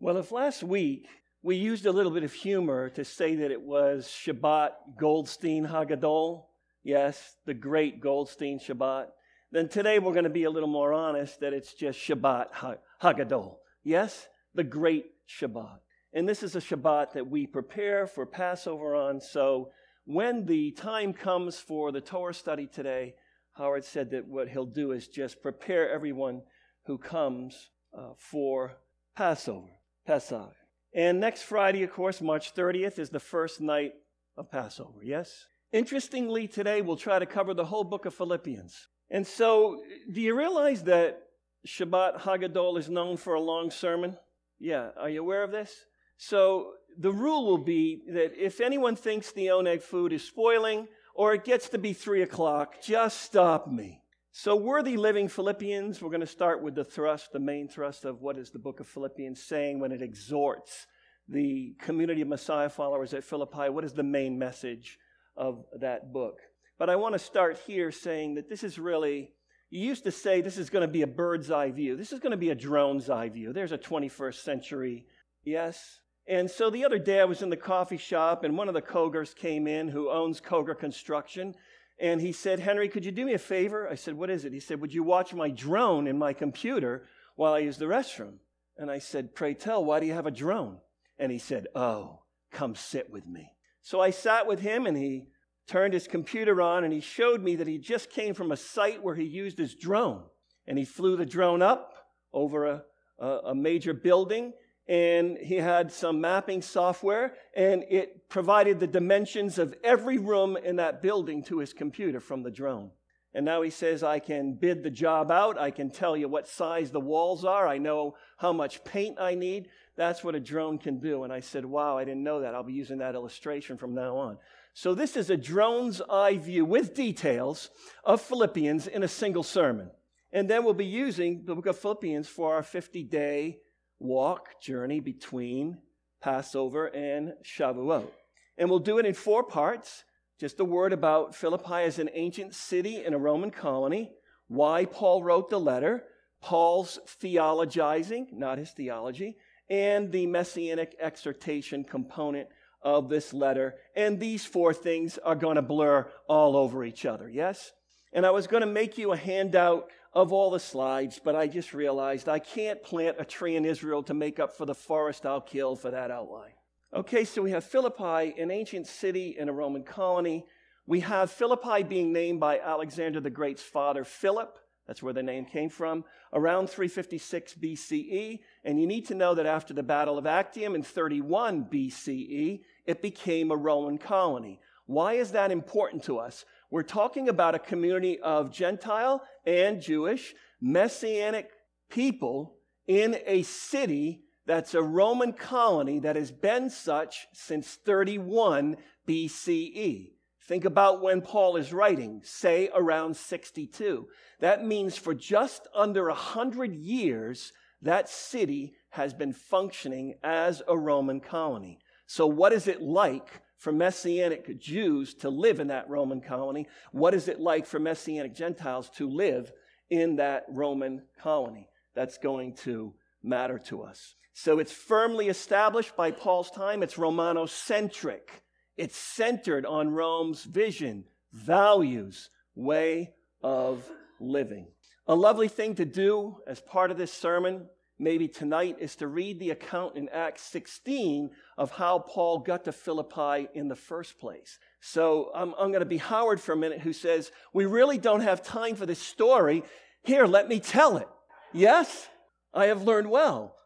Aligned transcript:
Well, 0.00 0.18
if 0.18 0.30
last 0.30 0.62
week 0.62 1.08
we 1.42 1.56
used 1.56 1.84
a 1.84 1.90
little 1.90 2.12
bit 2.12 2.22
of 2.22 2.32
humor 2.32 2.88
to 2.90 3.04
say 3.04 3.34
that 3.34 3.50
it 3.50 3.60
was 3.60 4.06
Shabbat 4.06 4.70
Goldstein 4.96 5.66
Hagadol, 5.66 6.44
yes, 6.84 7.34
the 7.46 7.54
great 7.54 8.00
Goldstein 8.00 8.60
Shabbat, 8.60 9.06
then 9.50 9.68
today 9.68 9.98
we're 9.98 10.12
going 10.12 10.22
to 10.22 10.30
be 10.30 10.44
a 10.44 10.50
little 10.50 10.68
more 10.68 10.92
honest 10.92 11.40
that 11.40 11.52
it's 11.52 11.74
just 11.74 11.98
Shabbat 11.98 12.78
Hagadol, 13.02 13.56
yes, 13.82 14.28
the 14.54 14.62
great 14.62 15.06
Shabbat. 15.28 15.80
And 16.12 16.28
this 16.28 16.44
is 16.44 16.54
a 16.54 16.60
Shabbat 16.60 17.14
that 17.14 17.28
we 17.28 17.48
prepare 17.48 18.06
for 18.06 18.24
Passover 18.24 18.94
on. 18.94 19.20
So 19.20 19.72
when 20.04 20.46
the 20.46 20.70
time 20.70 21.12
comes 21.12 21.58
for 21.58 21.90
the 21.90 22.00
Torah 22.00 22.34
study 22.34 22.68
today, 22.68 23.16
Howard 23.54 23.84
said 23.84 24.12
that 24.12 24.28
what 24.28 24.48
he'll 24.48 24.64
do 24.64 24.92
is 24.92 25.08
just 25.08 25.42
prepare 25.42 25.90
everyone 25.90 26.42
who 26.86 26.98
comes 26.98 27.70
uh, 27.92 28.10
for 28.16 28.76
Passover. 29.16 29.77
Pesach. 30.08 30.54
And 30.94 31.20
next 31.20 31.42
Friday, 31.42 31.82
of 31.82 31.92
course, 31.92 32.22
March 32.22 32.54
30th, 32.54 32.98
is 32.98 33.10
the 33.10 33.20
first 33.20 33.60
night 33.60 33.92
of 34.38 34.50
Passover, 34.50 35.00
yes? 35.02 35.44
Interestingly, 35.70 36.48
today 36.48 36.80
we'll 36.80 36.96
try 36.96 37.18
to 37.18 37.26
cover 37.26 37.52
the 37.52 37.66
whole 37.66 37.84
book 37.84 38.06
of 38.06 38.14
Philippians. 38.14 38.88
And 39.10 39.26
so, 39.26 39.82
do 40.10 40.22
you 40.22 40.34
realize 40.34 40.84
that 40.84 41.24
Shabbat 41.66 42.20
Haggadol 42.22 42.78
is 42.78 42.88
known 42.88 43.18
for 43.18 43.34
a 43.34 43.40
long 43.40 43.70
sermon? 43.70 44.16
Yeah, 44.58 44.92
are 44.98 45.10
you 45.10 45.20
aware 45.20 45.44
of 45.44 45.50
this? 45.50 45.74
So, 46.16 46.72
the 46.98 47.12
rule 47.12 47.44
will 47.44 47.58
be 47.58 48.00
that 48.08 48.32
if 48.34 48.62
anyone 48.62 48.96
thinks 48.96 49.30
the 49.32 49.48
oneg 49.48 49.82
food 49.82 50.14
is 50.14 50.24
spoiling 50.24 50.88
or 51.14 51.34
it 51.34 51.44
gets 51.44 51.68
to 51.68 51.78
be 51.78 51.92
three 51.92 52.22
o'clock, 52.22 52.80
just 52.80 53.20
stop 53.20 53.70
me. 53.70 54.00
So, 54.40 54.54
worthy 54.54 54.96
living 54.96 55.26
Philippians, 55.26 56.00
we're 56.00 56.10
going 56.10 56.20
to 56.20 56.26
start 56.26 56.62
with 56.62 56.76
the 56.76 56.84
thrust, 56.84 57.32
the 57.32 57.40
main 57.40 57.66
thrust 57.66 58.04
of 58.04 58.22
what 58.22 58.38
is 58.38 58.52
the 58.52 58.60
book 58.60 58.78
of 58.78 58.86
Philippians 58.86 59.42
saying 59.42 59.80
when 59.80 59.90
it 59.90 60.00
exhorts 60.00 60.86
the 61.28 61.74
community 61.80 62.20
of 62.20 62.28
Messiah 62.28 62.68
followers 62.68 63.12
at 63.14 63.24
Philippi. 63.24 63.68
What 63.68 63.82
is 63.82 63.94
the 63.94 64.04
main 64.04 64.38
message 64.38 64.96
of 65.36 65.64
that 65.80 66.12
book? 66.12 66.38
But 66.78 66.88
I 66.88 66.94
want 66.94 67.16
to 67.16 67.18
start 67.18 67.58
here 67.66 67.90
saying 67.90 68.36
that 68.36 68.48
this 68.48 68.62
is 68.62 68.78
really, 68.78 69.32
you 69.70 69.84
used 69.84 70.04
to 70.04 70.12
say 70.12 70.40
this 70.40 70.56
is 70.56 70.70
going 70.70 70.86
to 70.86 70.92
be 70.92 71.02
a 71.02 71.08
bird's 71.08 71.50
eye 71.50 71.72
view. 71.72 71.96
This 71.96 72.12
is 72.12 72.20
going 72.20 72.30
to 72.30 72.36
be 72.36 72.50
a 72.50 72.54
drone's 72.54 73.10
eye 73.10 73.30
view. 73.30 73.52
There's 73.52 73.72
a 73.72 73.76
21st 73.76 74.36
century, 74.36 75.06
yes? 75.44 75.98
And 76.28 76.48
so 76.48 76.70
the 76.70 76.84
other 76.84 77.00
day 77.00 77.20
I 77.20 77.24
was 77.24 77.42
in 77.42 77.50
the 77.50 77.56
coffee 77.56 77.96
shop 77.96 78.44
and 78.44 78.56
one 78.56 78.68
of 78.68 78.74
the 78.74 78.82
Kogers 78.82 79.34
came 79.34 79.66
in 79.66 79.88
who 79.88 80.08
owns 80.08 80.40
Koger 80.40 80.78
Construction 80.78 81.56
and 82.00 82.20
he 82.20 82.32
said, 82.32 82.60
Henry, 82.60 82.88
could 82.88 83.04
you 83.04 83.10
do 83.10 83.26
me 83.26 83.34
a 83.34 83.38
favor? 83.38 83.88
I 83.88 83.96
said, 83.96 84.14
What 84.14 84.30
is 84.30 84.44
it? 84.44 84.52
He 84.52 84.60
said, 84.60 84.80
Would 84.80 84.94
you 84.94 85.02
watch 85.02 85.34
my 85.34 85.50
drone 85.50 86.06
in 86.06 86.18
my 86.18 86.32
computer 86.32 87.06
while 87.36 87.54
I 87.54 87.58
use 87.58 87.76
the 87.76 87.86
restroom? 87.86 88.34
And 88.76 88.90
I 88.90 88.98
said, 88.98 89.34
Pray 89.34 89.54
tell, 89.54 89.84
why 89.84 89.98
do 89.98 90.06
you 90.06 90.12
have 90.12 90.26
a 90.26 90.30
drone? 90.30 90.78
And 91.18 91.32
he 91.32 91.38
said, 91.38 91.66
Oh, 91.74 92.20
come 92.52 92.76
sit 92.76 93.10
with 93.10 93.26
me. 93.26 93.52
So 93.82 94.00
I 94.00 94.10
sat 94.10 94.46
with 94.46 94.60
him 94.60 94.86
and 94.86 94.96
he 94.96 95.26
turned 95.66 95.92
his 95.92 96.06
computer 96.06 96.62
on 96.62 96.84
and 96.84 96.92
he 96.92 97.00
showed 97.00 97.42
me 97.42 97.56
that 97.56 97.66
he 97.66 97.78
just 97.78 98.10
came 98.10 98.34
from 98.34 98.52
a 98.52 98.56
site 98.56 99.02
where 99.02 99.16
he 99.16 99.24
used 99.24 99.58
his 99.58 99.74
drone. 99.74 100.22
And 100.66 100.78
he 100.78 100.84
flew 100.84 101.16
the 101.16 101.26
drone 101.26 101.62
up 101.62 101.94
over 102.32 102.66
a, 102.66 102.82
a, 103.18 103.28
a 103.46 103.54
major 103.54 103.94
building 103.94 104.52
and 104.88 105.36
he 105.36 105.56
had 105.56 105.92
some 105.92 106.20
mapping 106.20 106.62
software, 106.62 107.34
and 107.54 107.84
it 107.90 108.28
provided 108.30 108.80
the 108.80 108.86
dimensions 108.86 109.58
of 109.58 109.74
every 109.84 110.16
room 110.16 110.56
in 110.56 110.76
that 110.76 111.02
building 111.02 111.42
to 111.44 111.58
his 111.58 111.74
computer 111.74 112.20
from 112.20 112.42
the 112.42 112.50
drone. 112.50 112.90
And 113.34 113.44
now 113.44 113.60
he 113.60 113.68
says, 113.68 114.02
I 114.02 114.18
can 114.18 114.54
bid 114.54 114.82
the 114.82 114.90
job 114.90 115.30
out. 115.30 115.58
I 115.58 115.70
can 115.70 115.90
tell 115.90 116.16
you 116.16 116.26
what 116.28 116.48
size 116.48 116.90
the 116.90 117.00
walls 117.00 117.44
are. 117.44 117.68
I 117.68 117.76
know 117.76 118.16
how 118.38 118.54
much 118.54 118.82
paint 118.84 119.20
I 119.20 119.34
need. 119.34 119.68
That's 119.96 120.24
what 120.24 120.34
a 120.34 120.40
drone 120.40 120.78
can 120.78 120.98
do. 120.98 121.24
And 121.24 121.32
I 121.32 121.40
said, 121.40 121.66
Wow, 121.66 121.98
I 121.98 122.04
didn't 122.04 122.24
know 122.24 122.40
that. 122.40 122.54
I'll 122.54 122.62
be 122.62 122.72
using 122.72 122.98
that 122.98 123.14
illustration 123.14 123.76
from 123.76 123.94
now 123.94 124.16
on. 124.16 124.38
So, 124.72 124.94
this 124.94 125.16
is 125.16 125.28
a 125.28 125.36
drone's 125.36 126.00
eye 126.08 126.38
view 126.38 126.64
with 126.64 126.94
details 126.94 127.68
of 128.04 128.22
Philippians 128.22 128.86
in 128.86 129.02
a 129.02 129.08
single 129.08 129.42
sermon. 129.42 129.90
And 130.32 130.48
then 130.48 130.64
we'll 130.64 130.74
be 130.74 130.86
using 130.86 131.44
the 131.44 131.54
book 131.54 131.66
of 131.66 131.78
Philippians 131.78 132.28
for 132.28 132.54
our 132.54 132.62
50 132.62 133.02
day 133.04 133.58
walk 133.98 134.60
journey 134.60 135.00
between 135.00 135.78
Passover 136.20 136.86
and 136.86 137.32
Shavuot. 137.44 138.08
And 138.56 138.68
we'll 138.68 138.78
do 138.78 138.98
it 138.98 139.06
in 139.06 139.14
four 139.14 139.42
parts. 139.42 140.04
Just 140.40 140.60
a 140.60 140.64
word 140.64 140.92
about 140.92 141.34
Philippi 141.34 141.82
as 141.84 141.98
an 141.98 142.10
ancient 142.12 142.54
city 142.54 143.04
in 143.04 143.14
a 143.14 143.18
Roman 143.18 143.50
colony, 143.50 144.12
why 144.46 144.84
Paul 144.84 145.22
wrote 145.22 145.50
the 145.50 145.58
letter, 145.58 146.04
Paul's 146.40 146.98
theologizing, 147.20 148.32
not 148.32 148.58
his 148.58 148.70
theology, 148.70 149.36
and 149.68 150.12
the 150.12 150.26
messianic 150.26 150.94
exhortation 151.00 151.84
component 151.84 152.48
of 152.82 153.08
this 153.08 153.34
letter. 153.34 153.74
And 153.96 154.20
these 154.20 154.44
four 154.44 154.72
things 154.72 155.18
are 155.18 155.34
going 155.34 155.56
to 155.56 155.62
blur 155.62 156.08
all 156.28 156.56
over 156.56 156.84
each 156.84 157.04
other, 157.04 157.28
yes? 157.28 157.72
And 158.12 158.24
I 158.24 158.30
was 158.30 158.46
going 158.46 158.62
to 158.62 158.66
make 158.66 158.96
you 158.96 159.12
a 159.12 159.16
handout 159.16 159.90
of 160.12 160.32
all 160.32 160.50
the 160.50 160.60
slides, 160.60 161.20
but 161.22 161.36
I 161.36 161.46
just 161.46 161.74
realized 161.74 162.28
I 162.28 162.38
can't 162.38 162.82
plant 162.82 163.16
a 163.18 163.24
tree 163.24 163.56
in 163.56 163.64
Israel 163.64 164.02
to 164.04 164.14
make 164.14 164.38
up 164.38 164.56
for 164.56 164.64
the 164.64 164.74
forest 164.74 165.26
I'll 165.26 165.40
kill 165.40 165.76
for 165.76 165.90
that 165.90 166.10
outline. 166.10 166.52
Okay, 166.94 167.24
so 167.24 167.42
we 167.42 167.50
have 167.50 167.64
Philippi, 167.64 168.34
an 168.40 168.50
ancient 168.50 168.86
city 168.86 169.36
in 169.38 169.48
a 169.48 169.52
Roman 169.52 169.82
colony. 169.82 170.46
We 170.86 171.00
have 171.00 171.30
Philippi 171.30 171.82
being 171.82 172.12
named 172.12 172.40
by 172.40 172.58
Alexander 172.60 173.20
the 173.20 173.28
Great's 173.28 173.62
father, 173.62 174.04
Philip. 174.04 174.58
That's 174.86 175.02
where 175.02 175.12
the 175.12 175.22
name 175.22 175.44
came 175.44 175.68
from, 175.68 176.02
around 176.32 176.70
356 176.70 177.54
BCE. 177.54 178.40
And 178.64 178.80
you 178.80 178.86
need 178.86 179.06
to 179.08 179.14
know 179.14 179.34
that 179.34 179.44
after 179.44 179.74
the 179.74 179.82
Battle 179.82 180.16
of 180.16 180.26
Actium 180.26 180.74
in 180.74 180.82
31 180.82 181.66
BCE, 181.66 182.62
it 182.86 183.02
became 183.02 183.50
a 183.50 183.56
Roman 183.56 183.98
colony. 183.98 184.58
Why 184.86 185.12
is 185.12 185.32
that 185.32 185.52
important 185.52 186.04
to 186.04 186.18
us? 186.18 186.46
We're 186.70 186.82
talking 186.82 187.28
about 187.28 187.54
a 187.54 187.58
community 187.58 188.20
of 188.20 188.52
Gentile 188.52 189.22
and 189.46 189.80
Jewish 189.80 190.34
messianic 190.60 191.48
people 191.90 192.56
in 192.86 193.18
a 193.26 193.42
city 193.42 194.22
that's 194.46 194.74
a 194.74 194.82
Roman 194.82 195.32
colony 195.32 195.98
that 196.00 196.16
has 196.16 196.30
been 196.30 196.68
such 196.68 197.26
since 197.32 197.78
31 197.84 198.76
BCE. 199.06 200.12
Think 200.46 200.64
about 200.64 201.02
when 201.02 201.20
Paul 201.20 201.56
is 201.56 201.72
writing, 201.72 202.22
say 202.24 202.70
around 202.74 203.16
62. 203.16 204.06
That 204.40 204.64
means 204.64 204.96
for 204.96 205.14
just 205.14 205.68
under 205.74 206.08
a 206.08 206.14
hundred 206.14 206.74
years, 206.74 207.52
that 207.82 208.08
city 208.08 208.74
has 208.90 209.12
been 209.12 209.32
functioning 209.32 210.14
as 210.22 210.62
a 210.66 210.76
Roman 210.76 211.20
colony. 211.20 211.78
So, 212.06 212.26
what 212.26 212.54
is 212.54 212.66
it 212.66 212.80
like 212.80 213.42
for 213.58 213.72
Messianic 213.72 214.58
Jews 214.58 215.14
to 215.14 215.28
live 215.28 215.60
in 215.60 215.68
that 215.68 215.90
Roman 215.90 216.20
colony? 216.20 216.66
What 216.92 217.14
is 217.14 217.28
it 217.28 217.40
like 217.40 217.66
for 217.66 217.78
Messianic 217.78 218.34
Gentiles 218.34 218.88
to 218.96 219.08
live 219.08 219.52
in 219.90 220.16
that 220.16 220.44
Roman 220.48 221.02
colony? 221.20 221.68
That's 221.94 222.18
going 222.18 222.54
to 222.56 222.94
matter 223.22 223.58
to 223.66 223.82
us. 223.82 224.14
So 224.32 224.60
it's 224.60 224.72
firmly 224.72 225.28
established 225.28 225.96
by 225.96 226.12
Paul's 226.12 226.50
time. 226.50 226.82
It's 226.84 226.96
Romanocentric. 226.96 228.30
It's 228.76 228.96
centered 228.96 229.66
on 229.66 229.90
Rome's 229.90 230.44
vision, 230.44 231.04
values, 231.32 232.30
way 232.54 233.14
of 233.42 233.84
living. 234.20 234.68
A 235.08 235.14
lovely 235.14 235.48
thing 235.48 235.74
to 235.74 235.84
do 235.84 236.36
as 236.46 236.60
part 236.60 236.92
of 236.92 236.98
this 236.98 237.12
sermon 237.12 237.66
maybe 237.98 238.28
tonight 238.28 238.76
is 238.78 238.96
to 238.96 239.08
read 239.08 239.38
the 239.38 239.50
account 239.50 239.96
in 239.96 240.08
Acts 240.08 240.42
16 240.42 241.30
of 241.56 241.72
how 241.72 241.98
Paul 241.98 242.38
got 242.38 242.64
to 242.64 242.72
Philippi 242.72 243.48
in 243.54 243.68
the 243.68 243.76
first 243.76 244.18
place. 244.18 244.58
So 244.80 245.30
um, 245.34 245.54
I'm, 245.58 245.64
I'm 245.64 245.70
going 245.70 245.80
to 245.80 245.86
be 245.86 245.98
Howard 245.98 246.40
for 246.40 246.52
a 246.52 246.56
minute 246.56 246.80
who 246.80 246.92
says, 246.92 247.30
We 247.52 247.66
really 247.66 247.98
don't 247.98 248.20
have 248.20 248.42
time 248.42 248.76
for 248.76 248.86
this 248.86 249.00
story. 249.00 249.62
Here, 250.04 250.26
let 250.26 250.48
me 250.48 250.60
tell 250.60 250.96
it. 250.96 251.08
Yes, 251.52 252.08
I 252.54 252.66
have 252.66 252.82
learned 252.82 253.10
well. 253.10 253.56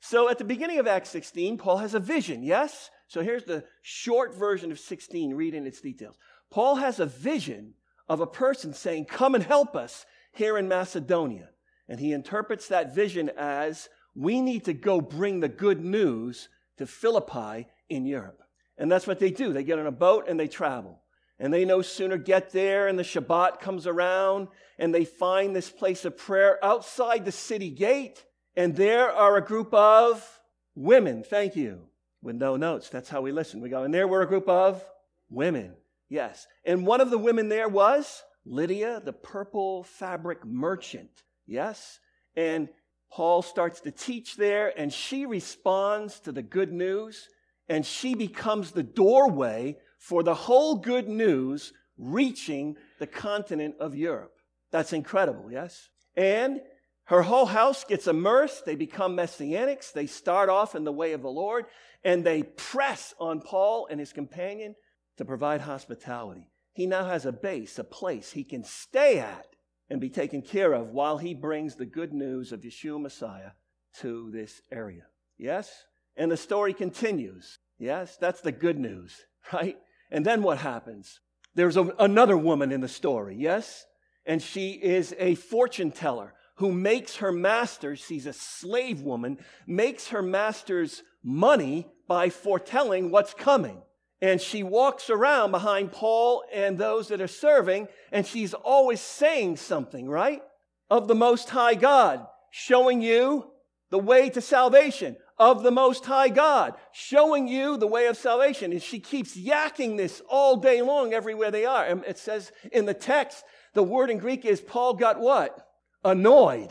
So 0.00 0.28
at 0.28 0.38
the 0.38 0.44
beginning 0.44 0.78
of 0.78 0.86
Acts 0.86 1.10
16, 1.10 1.58
Paul 1.58 1.78
has 1.78 1.94
a 1.94 2.00
vision. 2.00 2.42
Yes? 2.42 2.90
So 3.08 3.22
here's 3.22 3.44
the 3.44 3.64
short 3.82 4.34
version 4.34 4.70
of 4.70 4.78
16, 4.78 5.34
read 5.34 5.54
in 5.54 5.66
its 5.66 5.80
details. 5.80 6.16
Paul 6.50 6.76
has 6.76 7.00
a 7.00 7.06
vision 7.06 7.74
of 8.08 8.20
a 8.20 8.26
person 8.26 8.72
saying, 8.72 9.06
Come 9.06 9.34
and 9.34 9.44
help 9.44 9.76
us 9.76 10.06
here 10.32 10.56
in 10.58 10.68
Macedonia. 10.68 11.50
And 11.88 11.98
he 11.98 12.12
interprets 12.12 12.68
that 12.68 12.94
vision 12.94 13.30
as 13.36 13.88
we 14.14 14.40
need 14.40 14.64
to 14.64 14.72
go 14.72 15.00
bring 15.00 15.40
the 15.40 15.48
good 15.48 15.82
news 15.82 16.48
to 16.76 16.86
Philippi 16.86 17.66
in 17.88 18.04
Europe. 18.04 18.42
And 18.76 18.90
that's 18.90 19.06
what 19.06 19.18
they 19.18 19.30
do. 19.30 19.52
They 19.52 19.64
get 19.64 19.78
on 19.78 19.86
a 19.86 19.92
boat 19.92 20.26
and 20.28 20.38
they 20.38 20.48
travel. 20.48 21.00
And 21.38 21.52
they 21.52 21.64
no 21.64 21.82
sooner 21.82 22.16
get 22.16 22.50
there 22.50 22.88
and 22.88 22.98
the 22.98 23.04
Shabbat 23.04 23.60
comes 23.60 23.86
around 23.86 24.48
and 24.78 24.94
they 24.94 25.04
find 25.04 25.54
this 25.54 25.70
place 25.70 26.04
of 26.04 26.16
prayer 26.16 26.62
outside 26.64 27.24
the 27.24 27.32
city 27.32 27.70
gate. 27.70 28.24
And 28.56 28.74
there 28.74 29.10
are 29.10 29.36
a 29.36 29.44
group 29.44 29.72
of 29.72 30.40
women, 30.74 31.22
thank 31.22 31.56
you, 31.56 31.82
with 32.22 32.36
no 32.36 32.56
notes. 32.56 32.88
That's 32.88 33.08
how 33.08 33.20
we 33.20 33.32
listen. 33.32 33.60
We 33.60 33.68
go, 33.68 33.84
and 33.84 33.94
there 33.94 34.08
were 34.08 34.22
a 34.22 34.28
group 34.28 34.48
of 34.48 34.84
women. 35.30 35.74
Yes. 36.08 36.46
And 36.64 36.86
one 36.86 37.00
of 37.00 37.10
the 37.10 37.18
women 37.18 37.48
there 37.48 37.68
was 37.68 38.22
Lydia, 38.44 39.00
the 39.04 39.12
purple 39.12 39.84
fabric 39.84 40.44
merchant. 40.44 41.22
Yes? 41.48 41.98
And 42.36 42.68
Paul 43.10 43.42
starts 43.42 43.80
to 43.80 43.90
teach 43.90 44.36
there, 44.36 44.72
and 44.78 44.92
she 44.92 45.26
responds 45.26 46.20
to 46.20 46.30
the 46.30 46.42
good 46.42 46.72
news, 46.72 47.28
and 47.68 47.84
she 47.84 48.14
becomes 48.14 48.70
the 48.70 48.82
doorway 48.82 49.78
for 49.98 50.22
the 50.22 50.34
whole 50.34 50.76
good 50.76 51.08
news 51.08 51.72
reaching 51.96 52.76
the 52.98 53.06
continent 53.06 53.74
of 53.80 53.96
Europe. 53.96 54.34
That's 54.70 54.92
incredible, 54.92 55.50
yes? 55.50 55.88
And 56.16 56.60
her 57.04 57.22
whole 57.22 57.46
house 57.46 57.84
gets 57.84 58.06
immersed. 58.06 58.66
They 58.66 58.76
become 58.76 59.16
messianics. 59.16 59.92
They 59.92 60.06
start 60.06 60.50
off 60.50 60.74
in 60.74 60.84
the 60.84 60.92
way 60.92 61.12
of 61.14 61.22
the 61.22 61.30
Lord, 61.30 61.64
and 62.04 62.22
they 62.22 62.42
press 62.42 63.14
on 63.18 63.40
Paul 63.40 63.88
and 63.90 63.98
his 63.98 64.12
companion 64.12 64.74
to 65.16 65.24
provide 65.24 65.62
hospitality. 65.62 66.50
He 66.74 66.86
now 66.86 67.06
has 67.06 67.24
a 67.24 67.32
base, 67.32 67.78
a 67.78 67.84
place 67.84 68.32
he 68.32 68.44
can 68.44 68.62
stay 68.62 69.18
at 69.18 69.46
and 69.90 70.00
be 70.00 70.10
taken 70.10 70.42
care 70.42 70.72
of 70.72 70.90
while 70.90 71.18
he 71.18 71.34
brings 71.34 71.76
the 71.76 71.86
good 71.86 72.12
news 72.12 72.52
of 72.52 72.60
Yeshua 72.60 73.00
Messiah 73.00 73.52
to 74.00 74.30
this 74.30 74.60
area. 74.70 75.04
Yes? 75.38 75.84
And 76.16 76.30
the 76.30 76.36
story 76.36 76.74
continues. 76.74 77.58
Yes? 77.78 78.16
That's 78.16 78.40
the 78.40 78.52
good 78.52 78.78
news, 78.78 79.16
right? 79.52 79.76
And 80.10 80.24
then 80.24 80.42
what 80.42 80.58
happens? 80.58 81.20
There's 81.54 81.76
a, 81.76 81.92
another 81.98 82.36
woman 82.36 82.72
in 82.72 82.80
the 82.80 82.88
story, 82.88 83.36
yes? 83.38 83.86
And 84.26 84.42
she 84.42 84.72
is 84.72 85.14
a 85.18 85.34
fortune 85.34 85.90
teller 85.90 86.34
who 86.56 86.72
makes 86.72 87.16
her 87.16 87.32
master, 87.32 87.96
she's 87.96 88.26
a 88.26 88.32
slave 88.32 89.00
woman, 89.00 89.38
makes 89.66 90.08
her 90.08 90.22
master's 90.22 91.02
money 91.22 91.86
by 92.08 92.30
foretelling 92.30 93.10
what's 93.10 93.32
coming. 93.32 93.80
And 94.20 94.40
she 94.40 94.62
walks 94.62 95.10
around 95.10 95.52
behind 95.52 95.92
Paul 95.92 96.42
and 96.52 96.76
those 96.76 97.08
that 97.08 97.20
are 97.20 97.28
serving, 97.28 97.88
and 98.10 98.26
she's 98.26 98.52
always 98.52 99.00
saying 99.00 99.58
something, 99.58 100.08
right? 100.08 100.42
Of 100.90 101.06
the 101.06 101.14
Most 101.14 101.50
High 101.50 101.74
God, 101.74 102.26
showing 102.50 103.00
you 103.00 103.50
the 103.90 103.98
way 103.98 104.28
to 104.30 104.40
salvation. 104.40 105.16
Of 105.38 105.62
the 105.62 105.70
Most 105.70 106.04
High 106.04 106.30
God, 106.30 106.74
showing 106.90 107.46
you 107.46 107.76
the 107.76 107.86
way 107.86 108.06
of 108.06 108.16
salvation. 108.16 108.72
And 108.72 108.82
she 108.82 108.98
keeps 108.98 109.36
yakking 109.36 109.96
this 109.96 110.20
all 110.28 110.56
day 110.56 110.82
long 110.82 111.14
everywhere 111.14 111.52
they 111.52 111.64
are. 111.64 111.84
And 111.84 112.04
it 112.06 112.18
says 112.18 112.50
in 112.72 112.86
the 112.86 112.94
text, 112.94 113.44
the 113.72 113.84
word 113.84 114.10
in 114.10 114.18
Greek 114.18 114.44
is 114.44 114.60
Paul 114.60 114.94
got 114.94 115.20
what? 115.20 115.64
Annoyed. 116.02 116.70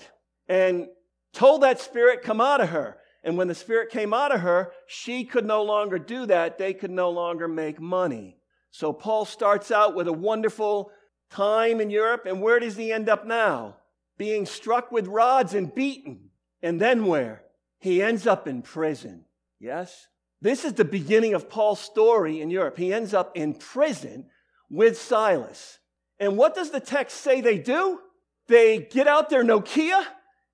And 0.50 0.88
told 1.32 1.64
that 1.64 1.80
spirit, 1.80 2.24
come 2.24 2.42
out 2.42 2.60
of 2.60 2.70
her. 2.70 2.98
And 3.28 3.38
when 3.38 3.50
the 3.50 3.56
spirit 3.56 3.90
came 3.90 4.14
out 4.14 4.34
of 4.34 4.40
her, 4.40 4.72
she 4.88 5.26
could 5.26 5.46
no 5.46 5.62
longer 5.62 6.00
do 6.00 6.26
that. 6.28 6.58
They 6.58 6.74
could 6.74 6.92
no 6.92 7.10
longer 7.10 7.50
make 7.50 7.78
money. 7.78 8.38
So 8.72 8.94
Paul 8.94 9.26
starts 9.26 9.70
out 9.70 9.96
with 9.96 10.08
a 10.08 10.14
wonderful 10.14 10.92
time 11.30 11.82
in 11.82 11.90
Europe. 11.90 12.26
And 12.26 12.42
where 12.42 12.58
does 12.58 12.78
he 12.78 12.94
end 12.94 13.10
up 13.10 13.28
now? 13.28 13.76
Being 14.18 14.46
struck 14.46 14.94
with 14.94 15.08
rods 15.08 15.54
and 15.54 15.76
beaten. 15.76 16.30
And 16.64 16.80
then 16.80 17.06
where? 17.06 17.44
He 17.80 18.02
ends 18.02 18.26
up 18.26 18.48
in 18.48 18.62
prison. 18.62 19.26
Yes? 19.60 20.08
This 20.42 20.64
is 20.64 20.72
the 20.74 20.86
beginning 20.86 21.34
of 21.34 21.50
Paul's 21.50 21.82
story 21.82 22.40
in 22.40 22.50
Europe. 22.50 22.78
He 22.78 22.94
ends 22.94 23.14
up 23.14 23.36
in 23.36 23.56
prison 23.56 24.28
with 24.70 24.98
Silas. 24.98 25.80
And 26.18 26.38
what 26.38 26.56
does 26.56 26.70
the 26.70 26.80
text 26.80 27.18
say 27.18 27.42
they 27.42 27.58
do? 27.58 28.00
They 28.48 28.80
get 28.80 29.06
out 29.06 29.30
their 29.30 29.44
Nokia 29.44 30.06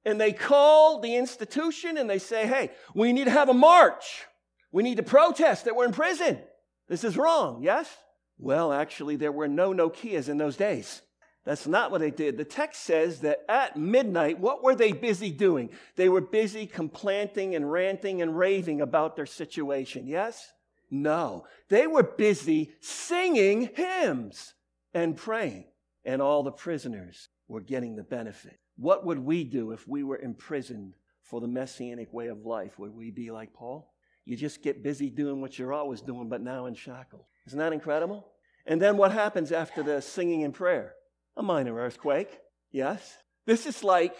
and 0.06 0.20
they 0.20 0.34
call 0.34 1.00
the 1.00 1.16
institution 1.16 1.98
and 1.98 2.10
they 2.10 2.20
say, 2.20 2.46
hey, 2.46 2.72
we 2.94 3.14
need 3.14 3.26
to 3.26 3.32
have 3.32 3.50
a 3.50 3.54
march. 3.54 4.26
We 4.72 4.84
need 4.84 4.98
to 4.98 5.04
protest 5.04 5.66
that 5.66 5.76
we're 5.76 5.86
in 5.86 5.92
prison. 5.92 6.40
This 6.88 7.04
is 7.04 7.18
wrong, 7.18 7.62
yes? 7.64 7.96
Well, 8.38 8.74
actually, 8.74 9.16
there 9.16 9.32
were 9.32 9.48
no 9.48 9.74
Nokias 9.74 10.28
in 10.28 10.38
those 10.38 10.58
days. 10.58 11.02
That's 11.46 11.68
not 11.68 11.92
what 11.92 12.00
they 12.00 12.12
did. 12.12 12.38
The 12.38 12.46
text 12.46 12.84
says 12.84 13.20
that 13.20 13.44
at 13.50 13.78
midnight, 13.78 14.40
what 14.40 14.64
were 14.64 14.76
they 14.76 14.94
busy 14.94 15.30
doing? 15.30 15.70
They 15.96 16.10
were 16.10 16.22
busy 16.22 16.66
complaining 16.66 17.56
and 17.56 17.70
ranting 17.70 18.22
and 18.22 18.38
raving 18.38 18.82
about 18.82 19.16
their 19.16 19.26
situation, 19.26 20.08
yes? 20.08 20.52
No. 20.90 21.46
They 21.70 21.86
were 21.86 22.04
busy 22.04 22.72
singing 22.80 23.70
hymns 23.76 24.54
and 24.94 25.18
praying, 25.18 25.66
and 26.06 26.22
all 26.22 26.44
the 26.44 26.52
prisoners 26.52 27.30
were 27.48 27.62
getting 27.62 27.96
the 27.96 28.04
benefit. 28.04 28.60
What 28.76 29.06
would 29.06 29.20
we 29.20 29.44
do 29.44 29.72
if 29.72 29.88
we 29.88 30.04
were 30.04 30.18
imprisoned 30.18 30.96
for 31.22 31.40
the 31.40 31.48
messianic 31.48 32.12
way 32.14 32.28
of 32.28 32.46
life? 32.46 32.80
Would 32.80 32.96
we 32.96 33.12
be 33.12 33.32
like 33.32 33.54
Paul? 33.54 33.94
You 34.26 34.36
just 34.38 34.64
get 34.64 34.84
busy 34.84 35.10
doing 35.10 35.42
what 35.42 35.60
you're 35.60 35.74
always 35.74 36.02
doing, 36.02 36.30
but 36.30 36.42
now 36.42 36.66
in 36.66 36.76
shackles. 36.76 37.28
Isn't 37.48 37.60
that 37.60 37.74
incredible? 37.74 38.26
And 38.66 38.82
then 38.82 38.98
what 38.98 39.12
happens 39.12 39.52
after 39.52 39.84
the 39.84 40.02
singing 40.02 40.44
and 40.44 40.54
prayer? 40.54 40.94
A 41.36 41.44
minor 41.44 41.76
earthquake. 41.76 42.40
Yes. 42.72 43.18
This 43.46 43.66
is 43.66 43.84
like 43.84 44.16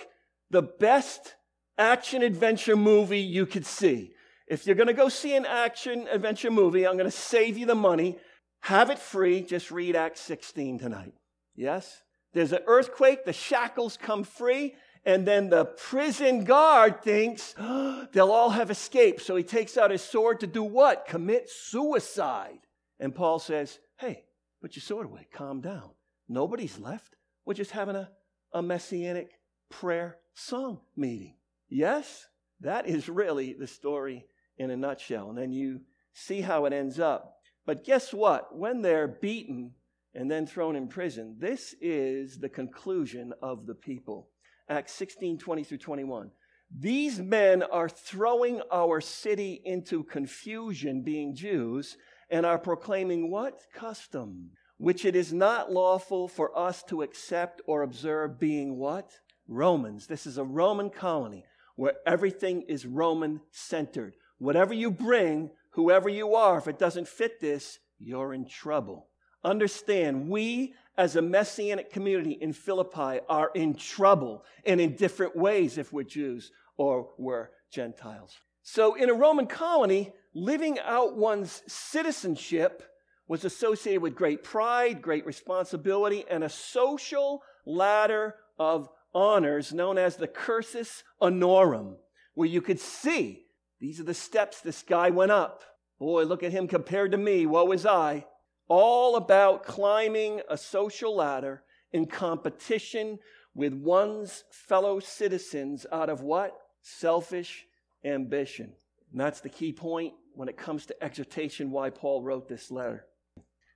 the 0.50 0.62
best 0.62 1.36
action 1.78 2.22
adventure 2.22 2.76
movie 2.76 3.22
you 3.22 3.46
could 3.46 3.66
see. 3.66 4.12
If 4.48 4.68
you're 4.68 4.76
going 4.76 4.88
to 4.88 4.94
go 4.94 5.10
see 5.10 5.36
an 5.36 5.46
action 5.46 6.08
adventure 6.12 6.52
movie, 6.52 6.86
I'm 6.86 6.98
going 6.98 7.10
to 7.10 7.12
save 7.12 7.58
you 7.58 7.66
the 7.66 7.76
money. 7.76 8.20
Have 8.62 8.90
it 8.90 9.00
free. 9.00 9.42
Just 9.42 9.72
read 9.72 9.96
Acts 9.96 10.22
16 10.22 10.80
tonight. 10.80 11.14
Yes? 11.56 12.03
There's 12.34 12.52
an 12.52 12.64
earthquake, 12.66 13.26
the 13.26 13.34
shackles 13.34 13.98
come 13.98 14.24
free, 14.24 14.76
and 15.06 15.28
then 15.28 15.50
the 15.50 15.66
prison 15.66 16.44
guard 16.44 17.04
thinks 17.04 17.54
oh, 17.60 18.08
they'll 18.12 18.32
all 18.32 18.52
have 18.52 18.72
escaped. 18.72 19.22
So 19.22 19.36
he 19.36 19.44
takes 19.44 19.78
out 19.78 19.92
his 19.92 20.02
sword 20.02 20.40
to 20.40 20.48
do 20.48 20.64
what? 20.64 21.06
Commit 21.08 21.50
suicide. 21.50 22.60
And 23.00 23.14
Paul 23.14 23.40
says, 23.40 23.80
Hey, 23.98 24.24
put 24.62 24.76
your 24.76 24.82
sword 24.82 25.06
away, 25.06 25.28
calm 25.32 25.62
down. 25.62 25.92
Nobody's 26.28 26.80
left. 26.80 27.16
We're 27.46 27.54
just 27.54 27.72
having 27.72 27.96
a, 27.96 28.10
a 28.54 28.62
messianic 28.62 29.32
prayer 29.70 30.18
song 30.34 30.80
meeting. 30.96 31.36
Yes, 31.70 32.28
that 32.62 32.88
is 32.88 33.10
really 33.10 33.54
the 33.54 33.68
story 33.68 34.26
in 34.58 34.72
a 34.72 34.78
nutshell. 34.78 35.30
And 35.30 35.38
then 35.38 35.52
you 35.52 35.82
see 36.14 36.42
how 36.42 36.66
it 36.66 36.74
ends 36.74 37.00
up. 37.00 37.38
But 37.66 37.84
guess 37.84 38.14
what? 38.14 38.56
When 38.56 38.82
they're 38.82 39.08
beaten 39.08 39.74
and 40.16 40.30
then 40.30 40.46
thrown 40.46 40.76
in 40.76 40.88
prison. 40.88 41.36
This 41.40 41.76
is 41.82 42.40
the 42.40 42.50
conclusion 42.50 43.34
of 43.42 43.66
the 43.66 43.76
people. 43.76 44.30
Acts 44.70 44.94
16 44.94 45.38
20 45.38 45.64
through 45.64 45.78
21. 45.78 46.32
These 46.76 47.20
men 47.20 47.62
are 47.62 47.90
throwing 47.90 48.62
our 48.72 49.00
city 49.00 49.62
into 49.64 50.04
confusion, 50.04 51.04
being 51.04 51.36
Jews, 51.36 51.98
and 52.30 52.46
are 52.46 52.58
proclaiming 52.58 53.30
what? 53.30 53.60
Custom, 53.76 54.50
which 54.78 55.06
it 55.06 55.16
is 55.16 55.32
not 55.32 55.72
lawful 55.72 56.28
for 56.28 56.58
us 56.58 56.82
to 56.84 57.04
accept 57.04 57.62
or 57.68 57.84
observe, 57.84 58.40
being 58.40 58.78
what? 58.78 59.12
Romans. 59.48 60.08
This 60.08 60.26
is 60.26 60.38
a 60.38 60.44
Roman 60.44 60.90
colony 60.90 61.46
where 61.76 61.94
everything 62.08 62.64
is 62.64 62.86
Roman 62.86 63.42
centered. 63.52 64.16
Whatever 64.40 64.74
you 64.74 64.90
bring, 64.90 65.52
whoever 65.72 66.10
you 66.10 66.34
are, 66.34 66.58
if 66.58 66.68
it 66.68 66.80
doesn't 66.80 67.08
fit 67.08 67.40
this, 67.40 67.80
you're 68.00 68.34
in 68.34 68.48
trouble. 68.48 69.10
Understand, 69.44 70.30
we 70.30 70.74
as 70.98 71.16
a 71.16 71.22
messianic 71.22 71.92
community 71.92 72.34
in 72.34 72.54
Philippi 72.54 73.20
are 73.28 73.52
in 73.56 73.76
trouble 73.76 74.46
and 74.66 74.80
in 74.80 74.96
different 74.96 75.36
ways 75.36 75.78
if 75.78 75.92
we're 75.92 76.04
Jews 76.04 76.52
or 76.78 77.10
we're 77.18 77.50
Gentiles. 77.72 78.38
So, 78.62 78.96
in 78.96 79.10
a 79.10 79.14
Roman 79.14 79.48
colony, 79.48 80.14
living 80.34 80.80
out 80.80 81.18
one's 81.18 81.64
citizenship 81.68 82.84
was 83.28 83.44
associated 83.44 84.02
with 84.02 84.16
great 84.16 84.44
pride, 84.44 85.02
great 85.02 85.26
responsibility, 85.26 86.24
and 86.30 86.44
a 86.44 86.50
social 86.50 87.42
ladder 87.66 88.36
of 88.60 88.90
honors 89.14 89.74
known 89.74 89.98
as 89.98 90.16
the 90.16 90.28
cursus 90.28 91.04
honorum, 91.22 91.96
where 92.36 92.48
you 92.48 92.62
could 92.62 92.80
see 92.80 93.46
these 93.80 94.00
are 94.00 94.04
the 94.04 94.14
steps 94.14 94.62
this 94.62 94.82
guy 94.82 95.10
went 95.10 95.32
up. 95.32 95.64
Boy, 96.00 96.24
look 96.24 96.44
at 96.44 96.52
him 96.52 96.68
compared 96.68 97.12
to 97.12 97.18
me. 97.18 97.46
Woe 97.46 97.72
is 97.72 97.86
I 97.86 98.26
all 98.68 99.16
about 99.16 99.64
climbing 99.64 100.42
a 100.50 100.58
social 100.58 101.16
ladder 101.16 101.64
in 101.92 102.06
competition 102.06 103.20
with 103.54 103.74
one's 103.74 104.44
fellow 104.52 105.00
citizens 105.00 105.86
out 105.92 106.10
of 106.10 106.22
what? 106.22 106.58
Selfish 106.82 107.66
ambition. 108.04 108.74
And 109.12 109.22
that's 109.22 109.42
the 109.42 109.50
key 109.50 109.74
point 109.74 110.14
when 110.34 110.50
it 110.50 110.58
comes 110.58 110.86
to 110.88 111.04
exhortation 111.04 111.72
why 111.72 111.90
Paul 111.92 112.24
wrote 112.24 112.48
this 112.48 112.72
letter. 112.72 113.06